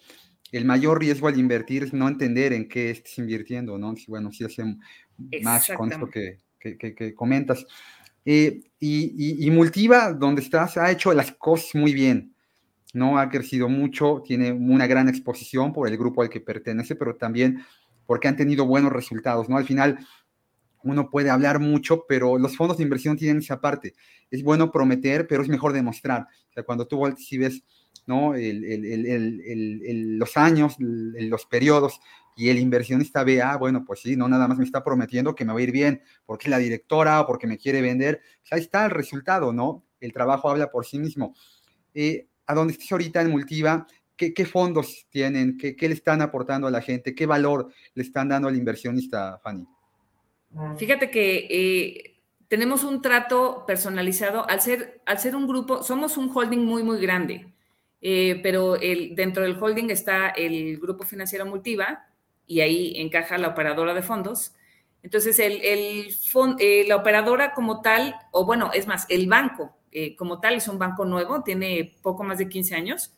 el 0.51 0.65
mayor 0.65 0.99
riesgo 0.99 1.27
al 1.27 1.39
invertir 1.39 1.83
es 1.83 1.93
no 1.93 2.07
entender 2.07 2.53
en 2.53 2.67
qué 2.67 2.91
estás 2.91 3.17
invirtiendo, 3.17 3.77
¿no? 3.77 3.95
Bueno, 4.07 4.31
si 4.31 4.43
hace 4.43 4.63
más 5.41 5.69
con 5.75 5.91
esto 5.91 6.09
que, 6.09 7.13
comentas. 7.15 7.65
Eh, 8.25 8.61
y, 8.79 9.45
y, 9.45 9.51
Multiva, 9.51 10.11
donde 10.13 10.41
estás, 10.41 10.77
ha 10.77 10.91
hecho 10.91 11.13
las 11.13 11.31
cosas 11.31 11.75
muy 11.75 11.93
bien. 11.93 12.33
¿no? 12.93 13.17
Ha 13.17 13.29
crecido 13.29 13.69
mucho, 13.69 14.23
tiene 14.25 14.51
una 14.51 14.87
gran 14.87 15.07
exposición 15.07 15.71
por 15.71 15.87
el 15.87 15.97
grupo 15.97 16.21
al 16.21 16.29
que 16.29 16.41
pertenece, 16.41 16.95
pero 16.95 17.15
también 17.15 17.63
porque 18.05 18.27
han 18.27 18.35
tenido 18.35 18.65
buenos 18.65 18.91
resultados, 18.91 19.49
¿no? 19.49 19.57
Al 19.57 19.65
final, 19.65 19.99
uno 20.83 21.09
puede 21.09 21.29
hablar 21.29 21.59
mucho, 21.59 22.05
pero 22.07 22.37
los 22.37 22.55
fondos 22.55 22.77
de 22.77 22.83
inversión 22.83 23.17
tienen 23.17 23.39
esa 23.39 23.59
parte. 23.59 23.93
Es 24.31 24.43
bueno 24.43 24.71
prometer, 24.71 25.27
pero 25.27 25.41
es 25.41 25.49
mejor 25.49 25.73
demostrar. 25.73 26.27
O 26.49 26.53
sea, 26.53 26.63
cuando 26.63 26.87
tú 26.87 27.03
si 27.17 27.37
ves, 27.37 27.63
¿no? 28.07 28.33
los 28.35 30.37
años, 30.37 30.75
los 30.79 31.45
periodos, 31.45 31.99
y 32.37 32.49
el 32.49 32.59
inversionista 32.59 33.23
ve, 33.23 33.41
ah, 33.41 33.57
bueno, 33.57 33.83
pues 33.83 34.01
sí, 34.01 34.15
no 34.15 34.27
nada 34.27 34.47
más 34.47 34.59
me 34.59 34.63
está 34.63 34.83
prometiendo 34.83 35.33
que 35.33 35.43
me 35.43 35.53
va 35.53 35.59
a 35.59 35.63
ir 35.63 35.71
bien 35.71 36.03
porque 36.23 36.49
la 36.49 36.59
directora 36.59 37.19
o 37.19 37.25
porque 37.25 37.47
me 37.47 37.57
quiere 37.57 37.81
vender. 37.81 38.21
Pues 38.41 38.53
ahí 38.53 38.59
está 38.59 38.85
el 38.85 38.91
resultado, 38.91 39.51
¿no? 39.51 39.83
El 39.99 40.13
trabajo 40.13 40.47
habla 40.47 40.69
por 40.69 40.85
sí 40.85 40.99
mismo. 40.99 41.33
Eh, 41.95 42.27
a 42.45 42.53
dónde 42.53 42.73
estés 42.73 42.91
ahorita 42.91 43.21
en 43.21 43.31
Multiva, 43.31 43.87
¿qué, 44.15 44.45
fondos 44.45 45.07
tienen? 45.09 45.57
¿Qué, 45.57 45.75
le 45.79 45.95
están 45.95 46.21
aportando 46.21 46.67
a 46.67 46.71
la 46.71 46.81
gente? 46.81 47.15
¿Qué 47.15 47.25
valor 47.25 47.73
le 47.95 48.03
están 48.03 48.29
dando 48.29 48.47
al 48.47 48.55
inversionista, 48.55 49.39
Fanny? 49.43 49.65
Fíjate 50.77 51.09
que 51.09 51.47
eh, 51.49 52.21
tenemos 52.47 52.83
un 52.83 53.01
trato 53.01 53.65
personalizado. 53.65 54.47
Al 54.47 54.61
ser, 54.61 55.01
al 55.07 55.17
ser 55.17 55.35
un 55.35 55.47
grupo, 55.47 55.81
somos 55.81 56.17
un 56.17 56.31
holding 56.33 56.63
muy, 56.63 56.83
muy 56.83 57.01
grande, 57.01 57.51
eh, 58.01 58.39
pero 58.43 58.75
el, 58.75 59.15
dentro 59.15 59.43
del 59.43 59.61
holding 59.61 59.89
está 59.89 60.29
el 60.29 60.77
grupo 60.77 61.03
financiero 61.03 61.45
Multiva 61.45 62.05
y 62.45 62.61
ahí 62.61 62.93
encaja 62.97 63.37
la 63.37 63.49
operadora 63.49 63.93
de 63.93 64.01
fondos. 64.01 64.53
Entonces, 65.03 65.39
el, 65.39 65.61
el 65.63 66.15
eh, 66.59 66.85
la 66.87 66.95
operadora 66.95 67.53
como 67.53 67.81
tal, 67.81 68.15
o 68.31 68.45
bueno, 68.45 68.71
es 68.73 68.87
más, 68.87 69.05
el 69.09 69.27
banco 69.27 69.77
eh, 69.91 70.15
como 70.15 70.39
tal 70.39 70.55
es 70.55 70.67
un 70.67 70.77
banco 70.77 71.05
nuevo, 71.05 71.43
tiene 71.43 71.95
poco 72.01 72.23
más 72.23 72.37
de 72.37 72.49
15 72.49 72.75
años. 72.75 73.13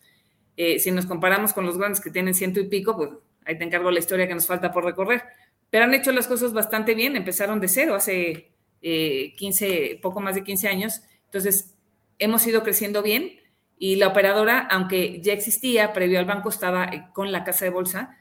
Eh, 0.56 0.80
si 0.80 0.92
nos 0.92 1.06
comparamos 1.06 1.54
con 1.54 1.66
los 1.66 1.78
grandes 1.78 2.00
que 2.00 2.12
tienen 2.12 2.34
ciento 2.34 2.60
y 2.60 2.68
pico, 2.68 2.96
pues 2.96 3.10
ahí 3.46 3.58
te 3.58 3.64
encargo 3.64 3.92
la 3.92 4.00
historia 4.00 4.28
que 4.28 4.36
nos 4.36 4.48
falta 4.48 4.72
por 4.72 4.86
recorrer. 4.86 5.24
Pero 5.70 5.86
han 5.86 5.94
hecho 5.94 6.12
las 6.12 6.28
cosas 6.28 6.54
bastante 6.54 6.96
bien, 6.96 7.16
empezaron 7.16 7.60
de 7.60 7.68
cero 7.68 7.96
hace 7.96 8.52
15, 8.82 9.32
eh, 9.92 10.00
poco 10.02 10.20
más 10.20 10.36
de 10.36 10.44
15 10.44 10.68
años. 10.68 11.02
Entonces, 11.26 11.76
hemos 12.18 12.46
ido 12.48 12.64
creciendo 12.64 13.02
bien 13.04 13.40
y 13.80 13.96
la 13.96 14.10
operadora, 14.10 14.68
aunque 14.70 15.22
ya 15.22 15.34
existía, 15.34 15.94
previo 15.94 16.20
al 16.20 16.26
banco 16.26 16.50
estaba 16.50 17.12
con 17.14 17.32
la 17.32 17.44
casa 17.44 17.66
de 17.66 17.72
bolsa, 17.72 18.18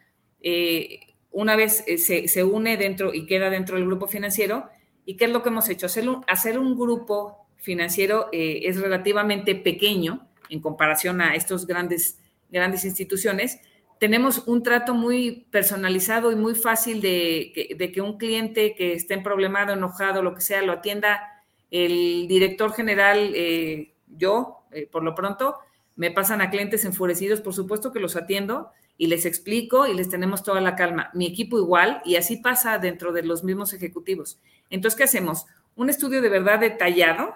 una 1.30 1.56
vez 1.56 1.84
se, 1.98 2.28
se, 2.28 2.44
une 2.44 2.76
dentro 2.78 3.12
y 3.12 3.26
queda 3.26 3.50
dentro 3.50 3.76
del 3.76 3.84
grupo 3.84 4.06
financiero. 4.06 4.70
¿Y 5.04 5.16
qué 5.16 5.26
es 5.26 5.30
lo 5.32 5.42
que 5.42 5.50
hemos 5.50 5.68
hecho? 5.68 5.86
Hacer 5.86 6.08
un, 6.08 6.24
hacer 6.28 6.58
un 6.58 6.78
grupo 6.78 7.48
financiero 7.56 8.28
eh, 8.32 8.60
es 8.64 8.80
relativamente 8.80 9.54
pequeño 9.54 10.26
en 10.48 10.60
comparación 10.60 11.20
a 11.20 11.34
estos 11.34 11.66
grandes, 11.66 12.18
grandes 12.50 12.84
instituciones, 12.84 13.60
tenemos 13.98 14.44
un 14.46 14.62
trato 14.62 14.94
muy 14.94 15.46
personalizado 15.50 16.30
y 16.30 16.36
muy 16.36 16.54
fácil 16.54 17.00
de, 17.00 17.90
que 17.92 18.00
un 18.00 18.16
cliente 18.16 18.74
que 18.74 18.92
esté 18.92 19.14
en 19.14 19.22
problemado, 19.22 19.72
enojado, 19.72 20.22
lo 20.22 20.34
que 20.34 20.40
sea, 20.40 20.62
lo 20.62 20.72
atienda 20.72 21.42
el 21.70 22.26
director 22.28 22.72
general, 22.72 23.32
eh, 23.34 23.92
yo, 24.06 24.57
eh, 24.72 24.86
por 24.90 25.02
lo 25.02 25.14
pronto, 25.14 25.56
me 25.96 26.10
pasan 26.10 26.40
a 26.40 26.50
clientes 26.50 26.84
enfurecidos, 26.84 27.40
por 27.40 27.54
supuesto 27.54 27.92
que 27.92 28.00
los 28.00 28.16
atiendo 28.16 28.70
y 28.96 29.06
les 29.06 29.26
explico 29.26 29.86
y 29.86 29.94
les 29.94 30.08
tenemos 30.08 30.42
toda 30.42 30.60
la 30.60 30.76
calma. 30.76 31.10
Mi 31.14 31.26
equipo 31.26 31.58
igual 31.58 32.02
y 32.04 32.16
así 32.16 32.36
pasa 32.36 32.78
dentro 32.78 33.12
de 33.12 33.22
los 33.22 33.44
mismos 33.44 33.72
ejecutivos. 33.72 34.38
Entonces, 34.70 34.96
¿qué 34.96 35.04
hacemos? 35.04 35.46
Un 35.76 35.90
estudio 35.90 36.20
de 36.20 36.28
verdad 36.28 36.60
detallado 36.60 37.34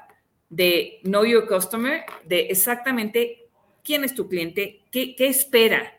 de 0.48 1.00
Know 1.04 1.24
Your 1.24 1.46
Customer, 1.48 2.02
de 2.24 2.42
exactamente 2.50 3.48
quién 3.82 4.04
es 4.04 4.14
tu 4.14 4.28
cliente, 4.28 4.82
qué, 4.90 5.14
espera, 5.18 5.92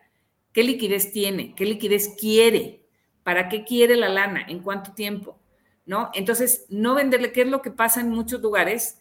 qué 0.51 0.63
liquidez 0.63 1.11
tiene, 1.11 1.55
qué 1.55 1.65
liquidez 1.65 2.15
quiere, 2.19 2.81
para 3.23 3.49
qué 3.49 3.63
quiere 3.63 3.95
la 3.95 4.09
lana, 4.09 4.45
en 4.47 4.59
cuánto 4.59 4.93
tiempo, 4.93 5.39
¿no? 5.85 6.11
Entonces, 6.13 6.65
no 6.69 6.93
venderle, 6.93 7.31
¿qué 7.31 7.41
es 7.41 7.47
lo 7.47 7.61
que 7.61 7.71
pasa 7.71 8.01
en 8.01 8.09
muchos 8.09 8.41
lugares? 8.41 8.99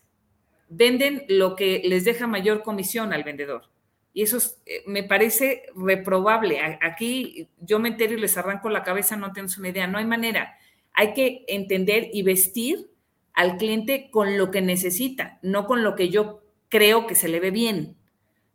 Venden 0.75 1.25
lo 1.29 1.55
que 1.55 1.83
les 1.85 2.05
deja 2.05 2.27
mayor 2.27 2.63
comisión 2.63 3.13
al 3.13 3.25
vendedor. 3.25 3.69
Y 4.15 4.23
eso 4.23 4.39
eh, 4.67 4.83
me 4.87 5.03
parece 5.03 5.65
reprobable. 5.77 6.61
Aquí 6.81 7.49
yo 7.61 7.79
me 7.79 7.91
entero 7.91 8.15
y 8.15 8.21
les 8.21 8.37
arranco 8.39 8.71
la 8.71 8.83
cabeza, 8.83 9.17
no 9.17 9.33
tengo 9.33 9.49
una 9.59 9.69
idea. 9.69 9.87
No 9.87 9.99
hay 9.99 10.07
manera. 10.07 10.57
Hay 10.95 11.13
que 11.13 11.45
entender 11.49 12.09
y 12.13 12.23
vestir 12.23 12.91
al 13.35 13.57
cliente 13.57 14.11
con 14.11 14.37
lo 14.37 14.51
que 14.51 14.61
necesita, 14.61 15.39
no 15.43 15.67
con 15.67 15.83
lo 15.83 15.95
que 15.95 16.09
yo 16.09 16.43
creo 16.69 17.07
que 17.07 17.15
se 17.15 17.29
le 17.29 17.41
ve 17.41 17.51
bien, 17.51 17.97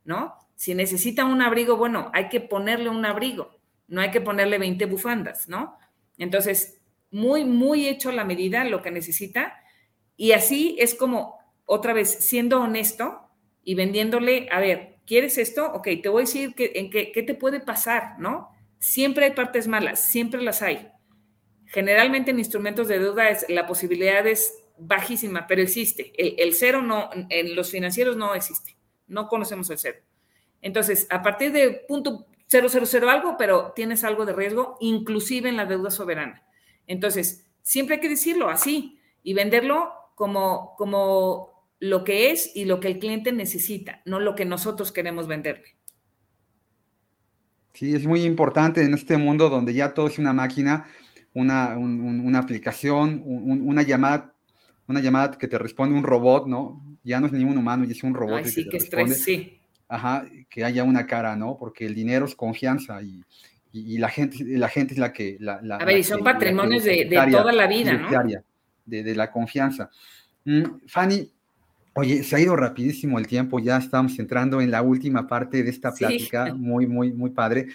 ¿no? 0.05 0.35
Si 0.55 0.73
necesita 0.75 1.25
un 1.25 1.41
abrigo, 1.41 1.77
bueno, 1.77 2.09
hay 2.13 2.29
que 2.29 2.41
ponerle 2.41 2.89
un 2.89 3.05
abrigo, 3.05 3.59
no 3.87 4.01
hay 4.01 4.11
que 4.11 4.21
ponerle 4.21 4.57
20 4.57 4.85
bufandas, 4.85 5.47
¿no? 5.47 5.77
Entonces, 6.17 6.79
muy, 7.11 7.45
muy 7.45 7.87
hecho 7.87 8.11
la 8.11 8.23
medida 8.23 8.63
lo 8.65 8.81
que 8.81 8.91
necesita 8.91 9.61
y 10.15 10.31
así 10.31 10.75
es 10.79 10.95
como, 10.95 11.37
otra 11.67 11.93
vez, 11.93 12.09
siendo 12.27 12.59
honesto 12.61 13.29
y 13.63 13.75
vendiéndole, 13.75 14.47
a 14.51 14.59
ver, 14.59 14.95
¿quieres 15.05 15.37
esto? 15.37 15.71
Ok, 15.73 15.89
te 16.01 16.09
voy 16.09 16.21
a 16.21 16.25
decir 16.25 16.55
que, 16.55 16.71
en 16.75 16.89
qué, 16.89 17.11
qué 17.11 17.21
te 17.21 17.35
puede 17.35 17.59
pasar, 17.59 18.17
¿no? 18.17 18.49
Siempre 18.79 19.25
hay 19.25 19.31
partes 19.31 19.67
malas, 19.67 19.99
siempre 19.99 20.41
las 20.41 20.61
hay. 20.63 20.89
Generalmente 21.65 22.31
en 22.31 22.39
instrumentos 22.39 22.87
de 22.87 22.97
deuda 22.97 23.29
es, 23.29 23.45
la 23.49 23.67
posibilidad 23.67 24.25
es 24.25 24.63
bajísima, 24.77 25.45
pero 25.47 25.61
existe. 25.61 26.13
El, 26.17 26.53
cero 26.53 26.81
no, 26.81 27.09
en 27.29 27.55
los 27.55 27.69
financieros 27.69 28.15
no 28.15 28.33
existe. 28.33 28.77
No 29.07 29.27
conocemos 29.27 29.69
el 29.69 29.77
cero. 29.77 29.99
Entonces, 30.61 31.07
a 31.09 31.21
partir 31.21 31.51
de 31.51 31.85
punto 31.87 32.27
000 32.47 33.09
algo, 33.09 33.35
pero 33.37 33.73
tienes 33.75 34.03
algo 34.03 34.25
de 34.25 34.33
riesgo, 34.33 34.77
inclusive 34.79 35.49
en 35.49 35.57
la 35.57 35.65
deuda 35.65 35.91
soberana. 35.91 36.43
Entonces, 36.87 37.45
siempre 37.61 37.95
hay 37.95 38.01
que 38.01 38.09
decirlo 38.09 38.49
así 38.49 38.99
y 39.23 39.33
venderlo 39.33 39.91
como, 40.15 40.75
como 40.77 41.56
lo 41.79 42.03
que 42.03 42.31
es 42.31 42.55
y 42.55 42.65
lo 42.65 42.79
que 42.79 42.87
el 42.87 42.99
cliente 42.99 43.31
necesita, 43.31 44.01
no 44.05 44.19
lo 44.19 44.35
que 44.35 44.45
nosotros 44.45 44.91
queremos 44.91 45.27
venderle. 45.27 45.75
Sí, 47.73 47.93
es 47.93 48.05
muy 48.07 48.23
importante 48.23 48.83
en 48.83 48.93
este 48.93 49.17
mundo 49.17 49.49
donde 49.49 49.73
ya 49.73 49.93
todo 49.93 50.07
es 50.07 50.17
una 50.17 50.33
máquina, 50.33 50.87
una, 51.33 51.77
una 51.77 52.39
aplicación, 52.39 53.21
una 53.25 53.83
llamada 53.83 54.33
una 54.87 55.01
llamada 55.01 55.37
que 55.37 55.47
te 55.47 55.57
responde 55.57 55.95
un 55.95 56.03
robot, 56.03 56.47
¿no? 56.47 56.81
Ya 57.03 57.19
no 57.19 57.27
es 57.27 57.33
ni 57.33 57.43
un 57.43 57.57
humano, 57.57 57.83
ya 57.83 57.91
es 57.91 58.03
un 58.03 58.13
robot. 58.13 58.43
Ay, 58.45 58.51
sí, 58.51 58.67
qué 58.69 58.77
estrés, 58.77 59.23
sí. 59.23 59.59
ajá, 59.87 60.25
que 60.49 60.63
haya 60.63 60.83
una 60.83 61.05
cara, 61.05 61.35
¿no? 61.35 61.57
Porque 61.57 61.85
el 61.85 61.93
dinero 61.93 62.25
es 62.25 62.35
confianza 62.35 63.01
y, 63.01 63.23
y, 63.71 63.97
la, 63.97 64.09
gente, 64.09 64.37
la 64.45 64.69
gente 64.69 64.93
es 64.93 64.99
la 64.99 65.11
que... 65.11 65.37
La, 65.39 65.59
a 65.79 65.85
ver, 65.85 65.97
y 65.97 66.03
son 66.03 66.23
patrimonios 66.23 66.85
de, 66.85 67.05
de, 67.05 67.31
toda 67.31 67.51
la 67.51 67.67
vida, 67.67 67.93
¿no? 67.93 68.09
De, 68.85 69.03
de, 69.03 69.15
la 69.15 69.29
confianza. 69.29 69.89
Mm, 70.45 70.63
Fanny, 70.87 71.29
oye, 71.97 72.23
se 72.23 72.35
ha 72.35 72.39
ido 72.39 72.55
rapidísimo 72.55 73.17
el 73.17 73.25
tiempo, 73.25 73.59
ya 73.59 73.77
estamos 73.77 74.19
entrando 74.19 74.61
en 74.61 74.69
la 74.69 74.83
última 74.83 75.25
parte 75.27 75.63
de 75.63 75.69
esta 75.71 75.91
plática, 75.91 76.53
muy, 76.53 76.85
muy, 76.85 77.11
muy 77.11 77.31
padre. 77.31 77.69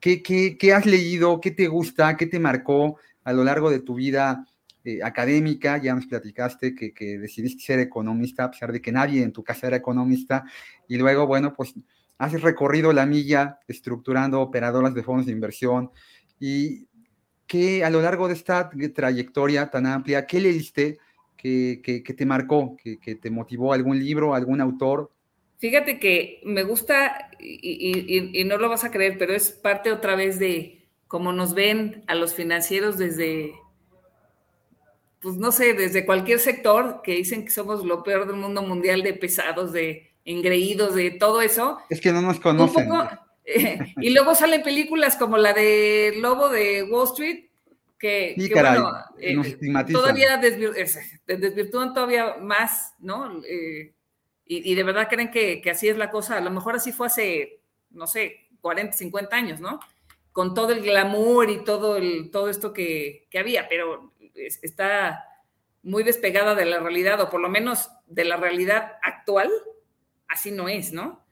¿Qué, 0.00 0.22
qué, 0.22 0.56
qué 0.58 0.72
has 0.72 0.86
leído? 0.86 1.40
¿Qué 1.42 1.50
te 1.50 1.68
gusta? 1.68 2.16
¿Qué 2.16 2.26
te 2.26 2.38
marcó 2.38 2.98
a 3.22 3.32
lo 3.34 3.44
largo 3.44 3.70
de 3.70 3.80
tu 3.80 3.94
vida? 3.94 4.46
Eh, 4.82 5.00
académica, 5.02 5.82
ya 5.82 5.94
nos 5.94 6.06
platicaste 6.06 6.74
que, 6.74 6.94
que, 6.94 7.18
decidiste 7.18 7.60
ser 7.60 7.80
economista, 7.80 8.44
a 8.44 8.50
pesar 8.52 8.70
de 8.70 8.80
que 8.80 8.92
nadie 8.92 9.22
en 9.24 9.32
tu 9.32 9.42
casa 9.42 9.66
era 9.66 9.76
economista, 9.76 10.44
y 10.86 10.96
luego, 10.96 11.26
bueno, 11.26 11.52
pues 11.54 11.74
has 12.18 12.40
recorrido 12.40 12.92
la 12.92 13.04
milla 13.04 13.58
estructurando 13.66 14.40
operadoras 14.40 14.94
de 14.94 15.02
fondos 15.02 15.26
de 15.26 15.32
inversión, 15.32 15.90
y 16.38 16.86
que 17.48 17.84
a 17.84 17.90
lo 17.90 18.00
largo 18.00 18.28
de 18.28 18.34
esta 18.34 18.70
trayectoria 18.94 19.70
tan 19.70 19.86
amplia, 19.86 20.24
¿qué 20.24 20.40
leíste 20.40 20.98
que, 21.82 22.02
que, 22.02 22.14
te 22.14 22.26
marcó, 22.26 22.76
que, 22.76 23.14
te 23.14 23.30
motivó 23.30 23.72
algún 23.72 23.98
libro, 23.98 24.34
algún 24.34 24.60
autor? 24.60 25.10
Fíjate 25.58 25.98
que 25.98 26.40
me 26.44 26.62
gusta, 26.62 27.30
y, 27.38 28.38
y, 28.38 28.44
no 28.44 28.58
lo 28.58 28.68
vas 28.68 28.84
a 28.84 28.90
creer, 28.90 29.16
pero 29.18 29.34
es 29.34 29.50
parte 29.50 29.92
otra 29.92 30.16
vez 30.16 30.38
de 30.38 30.86
cómo 31.08 31.32
nos 31.32 31.54
ven 31.54 32.04
a 32.06 32.14
los 32.14 32.34
financieros 32.34 32.98
desde, 32.98 33.54
pues 35.20 35.36
no 35.36 35.52
sé, 35.52 35.74
desde 35.74 36.04
cualquier 36.04 36.38
sector 36.40 37.00
que 37.02 37.14
dicen 37.14 37.44
que 37.44 37.50
somos 37.50 37.84
lo 37.84 38.02
peor 38.02 38.26
del 38.26 38.36
mundo 38.36 38.62
mundial 38.62 39.02
de 39.02 39.14
pesados, 39.14 39.72
de 39.72 40.10
engreídos, 40.24 40.94
de 40.94 41.12
todo 41.12 41.40
eso. 41.40 41.78
Es 41.88 42.00
que 42.00 42.12
no 42.12 42.22
nos 42.22 42.40
conocen. 42.40 42.88
Eh, 43.48 43.78
y 44.00 44.10
luego 44.10 44.34
salen 44.34 44.64
películas 44.64 45.14
como 45.14 45.38
la 45.38 45.52
de 45.52 46.14
Lobo 46.18 46.48
de 46.48 46.82
Wall 46.82 47.06
Street, 47.06 47.44
que, 47.98 48.34
bueno, 48.52 48.92
eh, 49.18 49.84
todavía 49.90 50.38
desvirtúan 51.26 51.94
todavía 51.94 52.36
más, 52.36 52.94
¿no? 52.98 53.42
Eh, 53.44 53.94
y, 54.48 54.74
de 54.74 54.82
verdad 54.84 55.08
creen 55.08 55.30
que, 55.30 55.62
así 55.70 55.88
es 55.88 55.96
la 55.96 56.10
cosa. 56.10 56.36
A 56.36 56.40
lo 56.40 56.50
mejor 56.50 56.76
así 56.76 56.92
fue 56.92 57.08
hace, 57.08 57.60
no 57.90 58.06
sé, 58.06 58.48
40, 58.60 58.92
50 58.96 59.36
años, 59.36 59.60
¿no? 59.60 59.80
Con 60.30 60.54
todo 60.54 60.72
el 60.72 60.82
glamour 60.82 61.50
y 61.50 61.64
todo, 61.64 61.96
el, 61.96 62.30
todo 62.30 62.48
esto 62.48 62.72
que, 62.72 63.26
que 63.30 63.38
había, 63.38 63.68
pero 63.68 64.12
está 64.34 65.24
muy 65.82 66.02
despegada 66.02 66.54
de 66.54 66.64
la 66.64 66.80
realidad, 66.80 67.20
o 67.20 67.30
por 67.30 67.40
lo 67.40 67.48
menos 67.48 67.90
de 68.06 68.24
la 68.24 68.36
realidad 68.36 68.98
actual, 69.02 69.50
así 70.28 70.50
no 70.50 70.68
es, 70.68 70.92
¿no? 70.92 71.24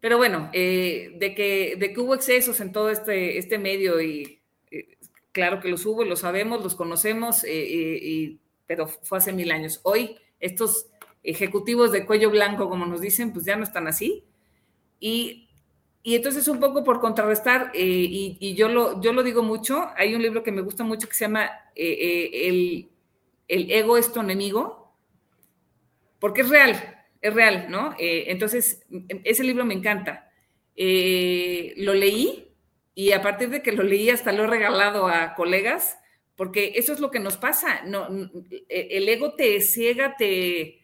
Pero 0.00 0.16
bueno, 0.16 0.50
eh, 0.52 1.12
de, 1.16 1.34
que, 1.34 1.76
de 1.76 1.92
que 1.92 2.00
hubo 2.00 2.14
excesos 2.14 2.60
en 2.60 2.72
todo 2.72 2.90
este, 2.90 3.38
este 3.38 3.58
medio 3.58 4.00
y 4.00 4.37
claro 5.38 5.60
que 5.60 5.68
los 5.68 5.86
hubo, 5.86 6.04
los 6.04 6.20
sabemos, 6.20 6.62
los 6.62 6.74
conocemos, 6.74 7.44
eh, 7.46 8.36
pero 8.66 8.88
fue 8.88 9.18
hace 9.18 9.32
mil 9.32 9.50
años. 9.52 9.80
Hoy 9.84 10.16
estos 10.40 10.86
ejecutivos 11.22 11.92
de 11.92 12.06
cuello 12.06 12.30
blanco, 12.30 12.68
como 12.68 12.86
nos 12.86 13.00
dicen, 13.00 13.32
pues 13.32 13.44
ya 13.44 13.56
no 13.56 13.64
están 13.64 13.86
así. 13.86 14.24
Y 15.00 15.48
y 16.02 16.14
entonces 16.14 16.48
un 16.48 16.58
poco 16.58 16.84
por 16.84 17.00
contrarrestar, 17.00 17.70
eh, 17.74 18.36
y, 18.40 18.54
yo, 18.54 18.70
lo, 18.70 18.98
yo 19.02 19.12
lo 19.12 19.22
digo 19.22 19.42
mucho, 19.42 19.90
hay 19.94 20.14
un 20.14 20.22
libro 20.22 20.42
que 20.42 20.52
me 20.52 20.62
gusta 20.62 20.82
mucho 20.84 21.06
que 21.06 21.14
se 21.14 21.26
llama 21.26 21.50
eh, 21.74 21.98
eh, 22.00 22.48
el, 22.48 22.88
el, 23.46 23.70
ego 23.70 23.98
es 23.98 24.10
tu 24.10 24.20
enemigo, 24.20 24.94
porque 26.18 26.40
es 26.40 26.48
real, 26.48 27.04
es 27.20 27.34
real, 27.34 27.66
¿no? 27.68 27.94
entonces, 27.98 28.86
ese 29.22 29.44
libro 29.44 29.66
me 29.66 29.74
encanta. 29.74 30.30
lo 30.76 31.94
leí 31.94 32.47
y 32.98 33.12
a 33.12 33.22
partir 33.22 33.48
de 33.50 33.62
que 33.62 33.70
lo 33.70 33.84
leí 33.84 34.10
hasta 34.10 34.32
lo 34.32 34.42
he 34.42 34.46
regalado 34.48 35.06
a 35.06 35.36
colegas, 35.36 36.00
porque 36.34 36.72
eso 36.74 36.92
es 36.92 36.98
lo 36.98 37.12
que 37.12 37.20
nos 37.20 37.36
pasa, 37.36 37.82
no, 37.84 38.08
el 38.68 39.08
ego 39.08 39.34
te 39.34 39.60
ciega, 39.60 40.16
te 40.16 40.82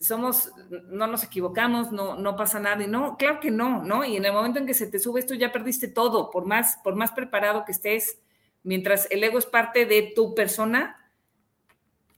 somos, 0.00 0.50
no 0.88 1.06
nos 1.06 1.22
equivocamos, 1.22 1.92
no, 1.92 2.16
no 2.16 2.34
pasa 2.34 2.60
nada. 2.60 2.82
Y 2.82 2.86
no, 2.86 3.18
claro 3.18 3.40
que 3.40 3.50
no, 3.50 3.82
¿no? 3.82 4.06
Y 4.06 4.16
en 4.16 4.24
el 4.24 4.32
momento 4.32 4.58
en 4.58 4.64
que 4.64 4.72
se 4.72 4.86
te 4.86 4.98
sube 4.98 5.20
esto 5.20 5.34
ya 5.34 5.52
perdiste 5.52 5.86
todo, 5.86 6.30
por 6.30 6.46
más, 6.46 6.78
por 6.82 6.94
más 6.94 7.12
preparado 7.12 7.66
que 7.66 7.72
estés, 7.72 8.18
mientras 8.62 9.06
el 9.10 9.22
ego 9.22 9.38
es 9.38 9.44
parte 9.44 9.84
de 9.84 10.14
tu 10.16 10.34
persona, 10.34 11.12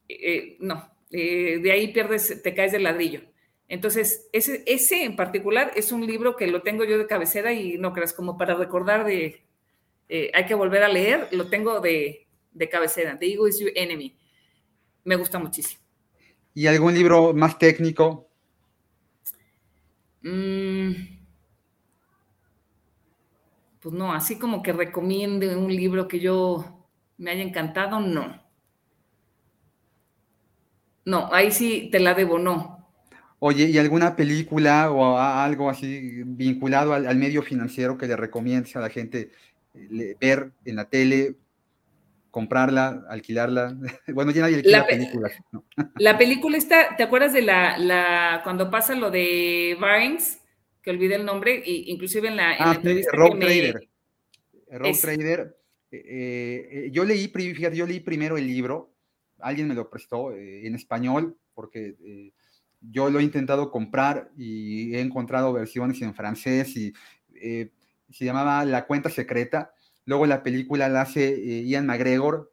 eh, 0.08 0.56
no, 0.60 0.88
eh, 1.10 1.58
de 1.60 1.72
ahí 1.72 1.92
pierdes, 1.92 2.40
te 2.44 2.54
caes 2.54 2.70
del 2.70 2.84
ladrillo. 2.84 3.22
Entonces, 3.68 4.28
ese, 4.32 4.62
ese 4.66 5.04
en 5.04 5.16
particular 5.16 5.72
es 5.74 5.90
un 5.90 6.06
libro 6.06 6.36
que 6.36 6.46
lo 6.46 6.62
tengo 6.62 6.84
yo 6.84 6.98
de 6.98 7.06
cabecera 7.06 7.52
y 7.52 7.78
no 7.78 7.92
creas, 7.92 8.12
como 8.12 8.38
para 8.38 8.54
recordar 8.54 9.04
de, 9.04 9.44
eh, 10.08 10.30
hay 10.34 10.46
que 10.46 10.54
volver 10.54 10.82
a 10.84 10.88
leer, 10.88 11.28
lo 11.32 11.48
tengo 11.48 11.80
de, 11.80 12.26
de 12.52 12.68
cabecera, 12.68 13.18
The 13.18 13.26
Ego 13.26 13.48
is 13.48 13.58
Your 13.58 13.72
Enemy. 13.74 14.16
Me 15.04 15.16
gusta 15.16 15.38
muchísimo. 15.38 15.82
¿Y 16.54 16.66
algún 16.66 16.94
libro 16.94 17.34
más 17.34 17.58
técnico? 17.58 18.26
Mm. 20.22 20.92
pues 23.78 23.94
no, 23.94 24.12
así 24.12 24.36
como 24.36 24.60
que 24.60 24.72
recomiende 24.72 25.54
un 25.54 25.68
libro 25.68 26.08
que 26.08 26.18
yo 26.18 26.88
me 27.18 27.30
haya 27.30 27.42
encantado, 27.42 28.00
no. 28.00 28.42
No, 31.04 31.28
ahí 31.32 31.52
sí 31.52 31.88
te 31.92 32.00
la 32.00 32.14
debo, 32.14 32.40
no. 32.40 32.75
Oye, 33.46 33.66
¿y 33.70 33.78
alguna 33.78 34.16
película 34.16 34.90
o 34.90 35.18
algo 35.18 35.70
así 35.70 36.22
vinculado 36.24 36.92
al, 36.92 37.06
al 37.06 37.16
medio 37.16 37.42
financiero 37.42 37.96
que 37.96 38.06
le 38.06 38.16
recomiendes 38.16 38.74
a 38.74 38.80
la 38.80 38.88
gente 38.88 39.30
eh, 39.74 40.16
ver 40.20 40.50
en 40.64 40.76
la 40.76 40.86
tele 40.86 41.36
comprarla, 42.36 43.06
alquilarla. 43.08 43.74
Bueno, 44.12 44.30
ya 44.30 44.42
nadie 44.42 44.56
alquila 44.56 44.78
la, 44.80 44.86
películas. 44.86 45.32
La 45.96 46.18
película 46.18 46.58
está, 46.58 46.94
¿te 46.94 47.02
acuerdas 47.02 47.32
de 47.32 47.40
la, 47.40 47.78
la 47.78 48.42
cuando 48.44 48.70
pasa 48.70 48.94
lo 48.94 49.10
de 49.10 49.74
Barnes? 49.80 50.42
Que 50.82 50.90
olvidé 50.90 51.14
el 51.14 51.24
nombre, 51.24 51.62
y 51.64 51.90
inclusive 51.90 52.28
en 52.28 52.36
la, 52.36 52.54
en 52.54 52.62
ah, 52.62 52.74
entrevista 52.74 53.16
Rob 53.16 53.38
Trader. 53.38 53.88
Rob 54.70 55.00
Trader. 55.00 55.56
Eh, 55.90 56.68
eh, 56.70 56.88
yo 56.92 57.06
leí, 57.06 57.28
fíjate, 57.28 57.74
yo 57.74 57.86
leí 57.86 58.00
primero 58.00 58.36
el 58.36 58.46
libro, 58.46 58.92
alguien 59.38 59.68
me 59.68 59.74
lo 59.74 59.88
prestó 59.88 60.32
eh, 60.32 60.66
en 60.66 60.74
español, 60.74 61.38
porque 61.54 61.94
yo 62.90 63.10
lo 63.10 63.20
he 63.20 63.22
intentado 63.22 63.70
comprar 63.70 64.30
y 64.36 64.94
he 64.94 65.00
encontrado 65.00 65.52
versiones 65.52 66.00
en 66.02 66.14
francés 66.14 66.76
y 66.76 66.92
se 68.10 68.24
llamaba 68.24 68.64
La 68.64 68.86
cuenta 68.86 69.10
secreta. 69.10 69.72
Luego 70.04 70.26
la 70.26 70.42
película 70.42 70.88
la 70.88 71.02
hace 71.02 71.34
eh, 71.34 71.64
Ian 71.64 71.86
McGregor, 71.86 72.52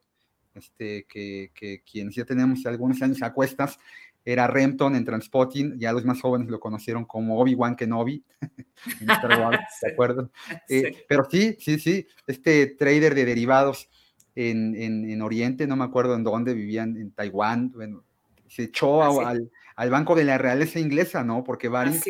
este, 0.56 1.06
que, 1.08 1.52
quien 1.90 2.10
ya 2.10 2.26
tenemos 2.26 2.66
algunos 2.66 3.02
años 3.02 3.22
a 3.22 3.34
cuestas, 3.34 3.78
era 4.26 4.48
Renton 4.48 4.96
en 4.96 5.04
Transpotting, 5.04 5.78
ya 5.78 5.92
los 5.92 6.06
más 6.06 6.22
jóvenes 6.22 6.48
lo 6.50 6.60
conocieron 6.60 7.06
como 7.06 7.40
Obi-Wan 7.40 7.76
Kenobi, 7.76 8.24
Wars, 9.08 9.60
¿de 9.82 9.92
acuerdo? 9.92 10.32
Eh, 10.70 11.06
pero 11.08 11.28
sí, 11.30 11.58
sí, 11.60 11.78
sí, 11.78 12.08
este 12.26 12.68
trader 12.68 13.14
de 13.16 13.26
derivados 13.26 13.90
en, 14.36 14.76
en, 14.76 15.22
Oriente, 15.22 15.68
no 15.68 15.76
me 15.76 15.84
acuerdo 15.84 16.16
en 16.16 16.24
dónde, 16.24 16.54
vivían 16.54 16.96
en 16.98 17.12
Taiwán, 17.12 17.72
bueno, 17.72 18.04
se 18.48 18.64
echó 18.64 19.04
ah, 19.04 19.30
al, 19.30 19.52
al 19.76 19.90
banco 19.90 20.16
de 20.16 20.24
la 20.24 20.38
realeza 20.38 20.80
inglesa, 20.80 21.24
¿no? 21.24 21.44
Porque 21.44 21.68
Barings 21.68 22.06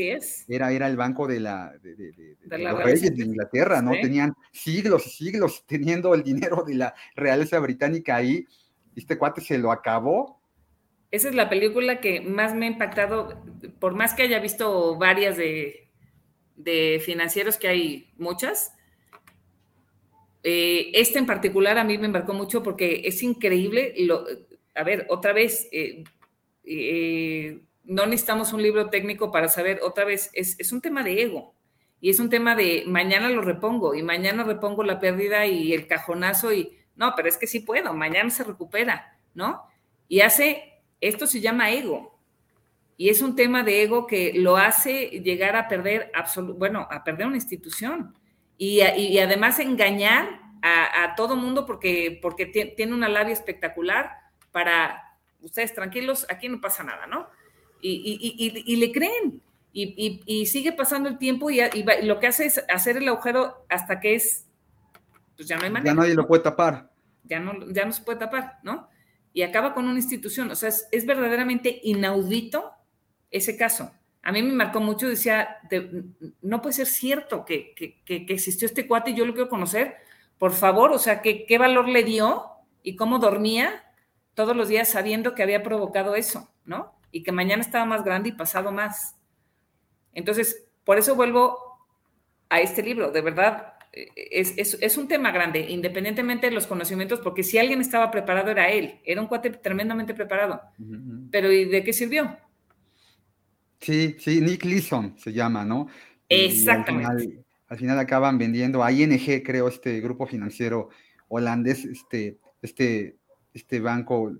Era, 0.47 0.71
era 0.71 0.87
el 0.87 0.97
banco 0.97 1.27
de, 1.27 1.39
la, 1.39 1.73
de, 1.81 2.35
los 2.57 2.83
reyes 2.83 3.15
de 3.15 3.23
Inglaterra, 3.23 3.81
¿no? 3.81 3.91
Tenían 3.91 4.33
siglos 4.51 5.07
y 5.07 5.09
siglos 5.25 5.63
teniendo 5.65 6.13
el 6.13 6.23
dinero 6.23 6.63
de 6.63 6.75
la 6.75 6.95
realeza 7.15 7.59
británica 7.59 8.15
ahí. 8.15 8.45
Este 8.95 9.17
cuate 9.17 9.41
se 9.41 9.57
lo 9.57 9.71
acabó. 9.71 10.41
Esa 11.11 11.29
es 11.29 11.35
la 11.35 11.49
película 11.49 12.01
que 12.01 12.21
más 12.21 12.55
me 12.55 12.65
ha 12.65 12.69
impactado, 12.69 13.41
por 13.79 13.93
más 13.93 14.13
que 14.13 14.23
haya 14.23 14.39
visto 14.39 14.97
varias 14.97 15.37
de, 15.37 15.89
financieros, 17.05 17.57
que 17.57 17.67
hay 17.67 18.11
muchas. 18.17 18.73
Eh, 20.43 20.91
este 20.95 21.19
en 21.19 21.25
particular 21.25 21.77
a 21.77 21.85
mí 21.85 21.97
me 21.97 22.07
embarcó 22.07 22.33
mucho 22.33 22.63
porque 22.63 23.03
es 23.05 23.23
increíble. 23.23 23.93
Lo, 23.99 24.25
a 24.75 24.83
ver, 24.83 25.05
otra 25.09 25.33
vez, 25.33 25.69
eh, 25.71 26.03
eh, 26.63 27.61
no 27.83 28.05
necesitamos 28.05 28.53
un 28.53 28.61
libro 28.61 28.89
técnico 28.89 29.31
para 29.31 29.49
saber, 29.49 29.79
otra 29.83 30.05
vez, 30.05 30.31
es, 30.33 30.71
un 30.71 30.81
tema 30.81 31.03
de 31.03 31.21
ego. 31.21 31.55
Y 31.99 32.09
es 32.09 32.19
un 32.19 32.29
tema 32.29 32.55
de 32.55 32.83
mañana 32.85 33.29
lo 33.29 33.41
repongo 33.41 33.95
y 33.95 34.03
mañana 34.03 34.43
repongo 34.43 34.83
la 34.83 34.99
pérdida 34.99 35.45
y 35.45 35.73
el 35.73 35.87
cajonazo 35.87 36.51
y 36.51 36.77
no, 36.95 37.13
pero 37.15 37.29
es 37.29 37.37
que 37.37 37.47
sí 37.47 37.61
puedo, 37.61 37.93
mañana 37.93 38.29
se 38.29 38.43
recupera, 38.43 39.17
¿no? 39.33 39.63
Y 40.09 40.19
hace, 40.19 40.81
esto 40.99 41.27
se 41.27 41.39
llama 41.39 41.71
ego. 41.71 42.19
Y 42.97 43.09
es 43.09 43.21
un 43.21 43.35
tema 43.35 43.63
de 43.63 43.83
ego 43.83 44.05
que 44.05 44.33
lo 44.35 44.57
hace 44.57 45.07
llegar 45.21 45.55
a 45.55 45.67
perder, 45.67 46.11
bueno, 46.57 46.87
a 46.91 47.03
perder 47.03 47.27
una 47.27 47.37
institución. 47.37 48.13
Y, 48.57 48.81
además 48.81 49.59
engañar 49.59 50.41
a, 50.61 51.03
a, 51.03 51.15
todo 51.15 51.35
mundo 51.35 51.65
porque, 51.65 52.19
porque 52.21 52.45
tiene 52.45 52.93
una 52.93 53.09
labia 53.09 53.33
espectacular 53.33 54.11
para 54.51 55.12
ustedes 55.43 55.73
tranquilos, 55.73 56.25
aquí 56.29 56.49
no 56.49 56.59
pasa 56.59 56.83
nada, 56.83 57.05
¿no? 57.05 57.27
Y, 57.81 58.75
le 58.77 58.91
creen. 58.91 59.41
Y, 59.73 60.45
sigue 60.45 60.71
pasando 60.71 61.09
el 61.09 61.17
tiempo 61.17 61.49
y, 61.51 61.59
lo 62.03 62.19
que 62.19 62.27
hace 62.27 62.45
es 62.45 62.63
hacer 62.69 62.97
el 62.97 63.07
agujero 63.07 63.65
hasta 63.69 63.99
que 63.99 64.15
es, 64.15 64.47
pues 65.35 65.47
ya 65.47 65.57
no 65.57 65.63
hay 65.63 65.69
manera. 65.69 65.93
Ya 65.93 66.01
nadie 66.01 66.15
lo 66.15 66.27
puede 66.27 66.43
tapar. 66.43 66.89
Ya 67.23 67.39
no, 67.39 67.71
ya 67.71 67.85
no 67.85 67.91
se 67.91 68.03
puede 68.03 68.19
tapar, 68.19 68.59
¿no? 68.63 68.89
Y 69.33 69.41
acaba 69.41 69.73
con 69.73 69.85
una 69.85 69.99
institución. 69.99 70.51
O 70.51 70.55
sea, 70.55 70.69
es, 70.69 71.05
verdaderamente 71.05 71.79
inaudito 71.83 72.71
ese 73.31 73.57
caso. 73.57 73.91
A 74.21 74.31
mí 74.31 74.41
me 74.41 74.53
marcó 74.53 74.79
mucho, 74.79 75.09
decía, 75.09 75.57
no 76.41 76.61
puede 76.61 76.73
ser 76.73 76.87
cierto 76.87 77.43
que, 77.43 77.73
que, 77.75 78.25
existió 78.29 78.67
este 78.67 78.87
cuate 78.87 79.11
y 79.11 79.15
yo 79.15 79.25
lo 79.25 79.33
quiero 79.33 79.49
conocer. 79.49 79.95
Por 80.37 80.53
favor, 80.53 80.91
o 80.91 80.99
sea, 80.99 81.21
¿qué, 81.21 81.45
¿qué 81.45 81.57
valor 81.57 81.89
le 81.89 82.03
dio 82.03 82.45
y 82.83 82.95
cómo 82.95 83.19
dormía 83.19 83.83
todos 84.33 84.55
los 84.55 84.67
días 84.67 84.89
sabiendo 84.89 85.35
que 85.35 85.43
había 85.43 85.63
provocado 85.63 86.15
eso, 86.15 86.49
¿no? 86.65 86.93
Y 87.11 87.23
que 87.23 87.31
mañana 87.31 87.61
estaba 87.61 87.85
más 87.85 88.03
grande 88.03 88.29
y 88.29 88.33
pasado 88.33 88.71
más. 88.71 89.15
Entonces, 90.13 90.65
por 90.83 90.97
eso 90.97 91.15
vuelvo 91.15 91.57
a 92.49 92.59
este 92.61 92.83
libro, 92.83 93.11
de 93.11 93.21
verdad, 93.21 93.73
es, 93.93 94.97
un 94.97 95.07
tema 95.07 95.31
grande, 95.31 95.69
independientemente 95.69 96.47
de 96.47 96.53
los 96.53 96.65
conocimientos, 96.65 97.19
porque 97.19 97.43
si 97.43 97.59
alguien 97.59 97.79
estaba 97.79 98.09
preparado 98.09 98.49
era 98.49 98.69
él, 98.69 98.99
era 99.05 99.21
un 99.21 99.27
cuate 99.27 99.51
tremendamente 99.51 100.15
preparado. 100.15 100.61
Pero 101.31 101.51
¿y 101.51 101.65
de 101.65 101.83
qué 101.83 101.93
sirvió? 101.93 102.35
Sí, 103.79 104.15
sí, 104.17 104.41
Nick 104.41 104.65
Leeson 104.65 105.15
se 105.17 105.31
llama, 105.31 105.63
¿no? 105.63 105.87
Exactamente. 106.27 107.43
Al 107.67 107.77
final, 107.77 107.99
acaban 107.99 108.37
vendiendo 108.37 108.83
a 108.83 108.91
ING, 108.91 109.43
creo, 109.43 109.67
este 109.67 109.99
grupo 109.99 110.25
financiero 110.25 110.89
holandés, 111.27 111.85
este, 111.85 112.37
este, 112.61 113.17
este 113.53 113.79
banco 113.79 114.33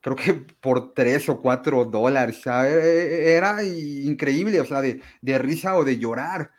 creo 0.00 0.16
que 0.16 0.34
por 0.34 0.92
tres 0.92 1.28
o 1.30 1.40
cuatro 1.40 1.84
dólares, 1.86 2.42
era 2.44 3.64
increíble, 3.64 4.60
o 4.60 4.66
sea, 4.66 4.82
de, 4.82 5.38
risa 5.38 5.78
o 5.78 5.84
de 5.84 5.98
llorar, 5.98 6.50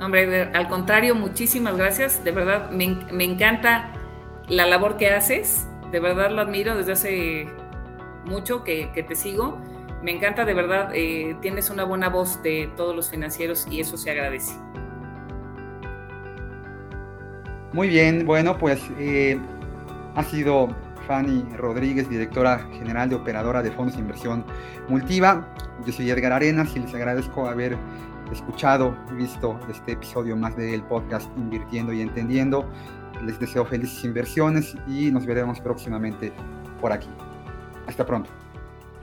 Hombre, 0.00 0.50
al 0.52 0.68
contrario, 0.68 1.14
muchísimas 1.14 1.76
gracias. 1.76 2.22
De 2.24 2.30
verdad, 2.30 2.70
me, 2.70 3.24
encanta 3.24 3.92
la 4.48 4.66
labor 4.66 4.96
que 4.96 5.10
haces. 5.10 5.66
De 5.90 6.00
verdad 6.00 6.30
lo 6.30 6.42
admiro 6.42 6.76
desde 6.76 6.92
hace 6.92 7.46
mucho 8.24 8.64
que, 8.64 8.88
te 9.06 9.14
sigo. 9.14 9.58
Me 10.04 10.10
encanta, 10.10 10.44
de 10.44 10.52
verdad, 10.52 10.90
eh, 10.92 11.34
tienes 11.40 11.70
una 11.70 11.84
buena 11.84 12.10
voz 12.10 12.42
de 12.42 12.70
todos 12.76 12.94
los 12.94 13.08
financieros 13.08 13.66
y 13.70 13.80
eso 13.80 13.96
se 13.96 14.10
agradece. 14.10 14.52
Muy 17.72 17.88
bien, 17.88 18.26
bueno, 18.26 18.58
pues 18.58 18.82
eh, 18.98 19.40
ha 20.14 20.22
sido 20.22 20.68
Fanny 21.06 21.42
Rodríguez, 21.56 22.06
directora 22.10 22.58
general 22.74 23.08
de 23.08 23.14
operadora 23.14 23.62
de 23.62 23.70
fondos 23.70 23.94
de 23.94 24.02
inversión 24.02 24.44
Multiva. 24.88 25.48
Yo 25.86 25.92
soy 25.94 26.10
Edgar 26.10 26.32
Arenas 26.32 26.76
y 26.76 26.80
les 26.80 26.94
agradezco 26.94 27.48
haber 27.48 27.74
escuchado 28.30 28.94
y 29.10 29.14
visto 29.14 29.58
este 29.70 29.92
episodio 29.92 30.36
más 30.36 30.54
del 30.54 30.82
podcast 30.82 31.30
Invirtiendo 31.38 31.94
y 31.94 32.02
Entendiendo. 32.02 32.68
Les 33.24 33.40
deseo 33.40 33.64
felices 33.64 34.04
inversiones 34.04 34.76
y 34.86 35.10
nos 35.10 35.24
veremos 35.24 35.60
próximamente 35.60 36.30
por 36.78 36.92
aquí. 36.92 37.08
Hasta 37.86 38.04
pronto. 38.04 38.43